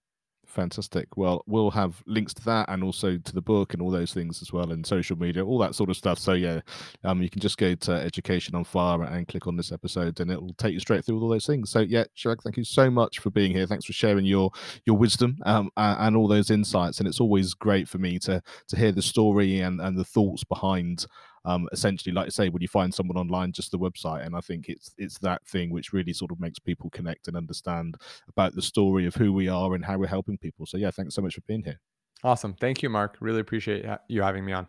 Fantastic. 0.55 1.17
Well, 1.17 1.43
we'll 1.47 1.71
have 1.71 2.01
links 2.07 2.33
to 2.35 2.45
that 2.45 2.69
and 2.69 2.81
also 2.81 3.17
to 3.17 3.33
the 3.33 3.41
book 3.41 3.73
and 3.73 3.81
all 3.81 3.91
those 3.91 4.13
things 4.13 4.41
as 4.41 4.53
well, 4.53 4.71
and 4.71 4.87
social 4.87 5.17
media, 5.17 5.45
all 5.45 5.59
that 5.59 5.75
sort 5.75 5.89
of 5.89 5.97
stuff. 5.97 6.17
So 6.17 6.31
yeah, 6.31 6.61
um, 7.03 7.21
you 7.21 7.29
can 7.29 7.41
just 7.41 7.57
go 7.57 7.75
to 7.75 7.91
Education 7.91 8.55
on 8.55 8.63
Fire 8.63 9.03
and 9.03 9.27
click 9.27 9.47
on 9.47 9.57
this 9.57 9.73
episode, 9.73 10.21
and 10.21 10.31
it 10.31 10.41
will 10.41 10.53
take 10.53 10.73
you 10.73 10.79
straight 10.79 11.03
through 11.03 11.21
all 11.21 11.27
those 11.27 11.45
things. 11.45 11.71
So 11.71 11.81
yeah, 11.81 12.05
Shirag, 12.15 12.41
thank 12.41 12.55
you 12.55 12.63
so 12.63 12.89
much 12.89 13.19
for 13.19 13.31
being 13.31 13.51
here. 13.51 13.67
Thanks 13.67 13.83
for 13.83 13.91
sharing 13.91 14.23
your 14.25 14.49
your 14.85 14.97
wisdom 14.97 15.39
um, 15.45 15.69
and, 15.75 16.07
and 16.07 16.15
all 16.15 16.29
those 16.29 16.49
insights. 16.49 16.99
And 16.99 17.07
it's 17.07 17.19
always 17.19 17.53
great 17.53 17.89
for 17.89 17.97
me 17.97 18.17
to 18.19 18.41
to 18.69 18.77
hear 18.77 18.93
the 18.93 19.01
story 19.01 19.59
and 19.59 19.81
and 19.81 19.97
the 19.97 20.05
thoughts 20.05 20.45
behind 20.45 21.05
um, 21.45 21.69
essentially, 21.71 22.13
like 22.13 22.25
I 22.25 22.29
say, 22.29 22.49
when 22.49 22.61
you 22.61 22.67
find 22.67 22.93
someone 22.93 23.17
online, 23.17 23.51
just 23.51 23.71
the 23.71 23.79
website, 23.79 24.25
and 24.25 24.35
I 24.35 24.41
think 24.41 24.67
it's 24.67 24.93
it's 24.97 25.17
that 25.19 25.45
thing 25.45 25.69
which 25.69 25.93
really 25.93 26.13
sort 26.13 26.31
of 26.31 26.39
makes 26.39 26.59
people 26.59 26.89
connect 26.89 27.27
and 27.27 27.37
understand 27.37 27.97
about 28.27 28.55
the 28.55 28.61
story 28.61 29.05
of 29.05 29.15
who 29.15 29.31
we 29.31 29.47
are 29.47 29.75
and 29.75 29.85
how 29.85 29.97
we're 29.97 30.07
helping 30.07 30.37
people. 30.37 30.65
So 30.65 30.77
yeah, 30.77 30.91
thanks 30.91 31.15
so 31.15 31.21
much 31.21 31.35
for 31.35 31.41
being 31.41 31.63
here. 31.63 31.79
Awesome, 32.23 32.55
thank 32.55 32.81
you, 32.81 32.89
Mark. 32.89 33.17
Really 33.19 33.39
appreciate 33.39 33.85
you 34.07 34.21
having 34.21 34.43
me 34.43 34.53
on. 34.53 34.67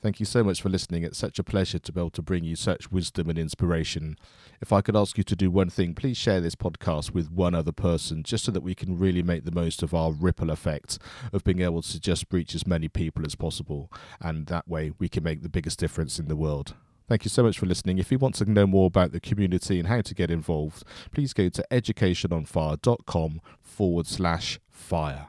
Thank 0.00 0.20
you 0.20 0.26
so 0.26 0.44
much 0.44 0.62
for 0.62 0.68
listening. 0.68 1.02
It's 1.02 1.18
such 1.18 1.40
a 1.40 1.44
pleasure 1.44 1.80
to 1.80 1.92
be 1.92 2.00
able 2.00 2.10
to 2.10 2.22
bring 2.22 2.44
you 2.44 2.54
such 2.54 2.92
wisdom 2.92 3.28
and 3.28 3.36
inspiration. 3.36 4.16
If 4.60 4.72
I 4.72 4.80
could 4.80 4.94
ask 4.94 5.18
you 5.18 5.24
to 5.24 5.34
do 5.34 5.50
one 5.50 5.70
thing, 5.70 5.94
please 5.94 6.16
share 6.16 6.40
this 6.40 6.54
podcast 6.54 7.10
with 7.10 7.32
one 7.32 7.52
other 7.52 7.72
person 7.72 8.22
just 8.22 8.44
so 8.44 8.52
that 8.52 8.62
we 8.62 8.76
can 8.76 8.96
really 8.96 9.24
make 9.24 9.44
the 9.44 9.50
most 9.50 9.82
of 9.82 9.94
our 9.94 10.12
ripple 10.12 10.50
effect 10.50 10.98
of 11.32 11.42
being 11.42 11.62
able 11.62 11.82
to 11.82 11.98
just 11.98 12.26
reach 12.30 12.54
as 12.54 12.64
many 12.64 12.86
people 12.86 13.26
as 13.26 13.34
possible. 13.34 13.90
And 14.20 14.46
that 14.46 14.68
way 14.68 14.92
we 15.00 15.08
can 15.08 15.24
make 15.24 15.42
the 15.42 15.48
biggest 15.48 15.80
difference 15.80 16.20
in 16.20 16.28
the 16.28 16.36
world. 16.36 16.74
Thank 17.08 17.24
you 17.24 17.30
so 17.30 17.42
much 17.42 17.58
for 17.58 17.66
listening. 17.66 17.98
If 17.98 18.12
you 18.12 18.18
want 18.18 18.36
to 18.36 18.48
know 18.48 18.68
more 18.68 18.86
about 18.86 19.10
the 19.10 19.18
community 19.20 19.80
and 19.80 19.88
how 19.88 20.02
to 20.02 20.14
get 20.14 20.30
involved, 20.30 20.84
please 21.10 21.32
go 21.32 21.48
to 21.48 21.66
educationonfire.com 21.72 23.40
forward 23.60 24.06
slash 24.06 24.60
fire. 24.70 25.28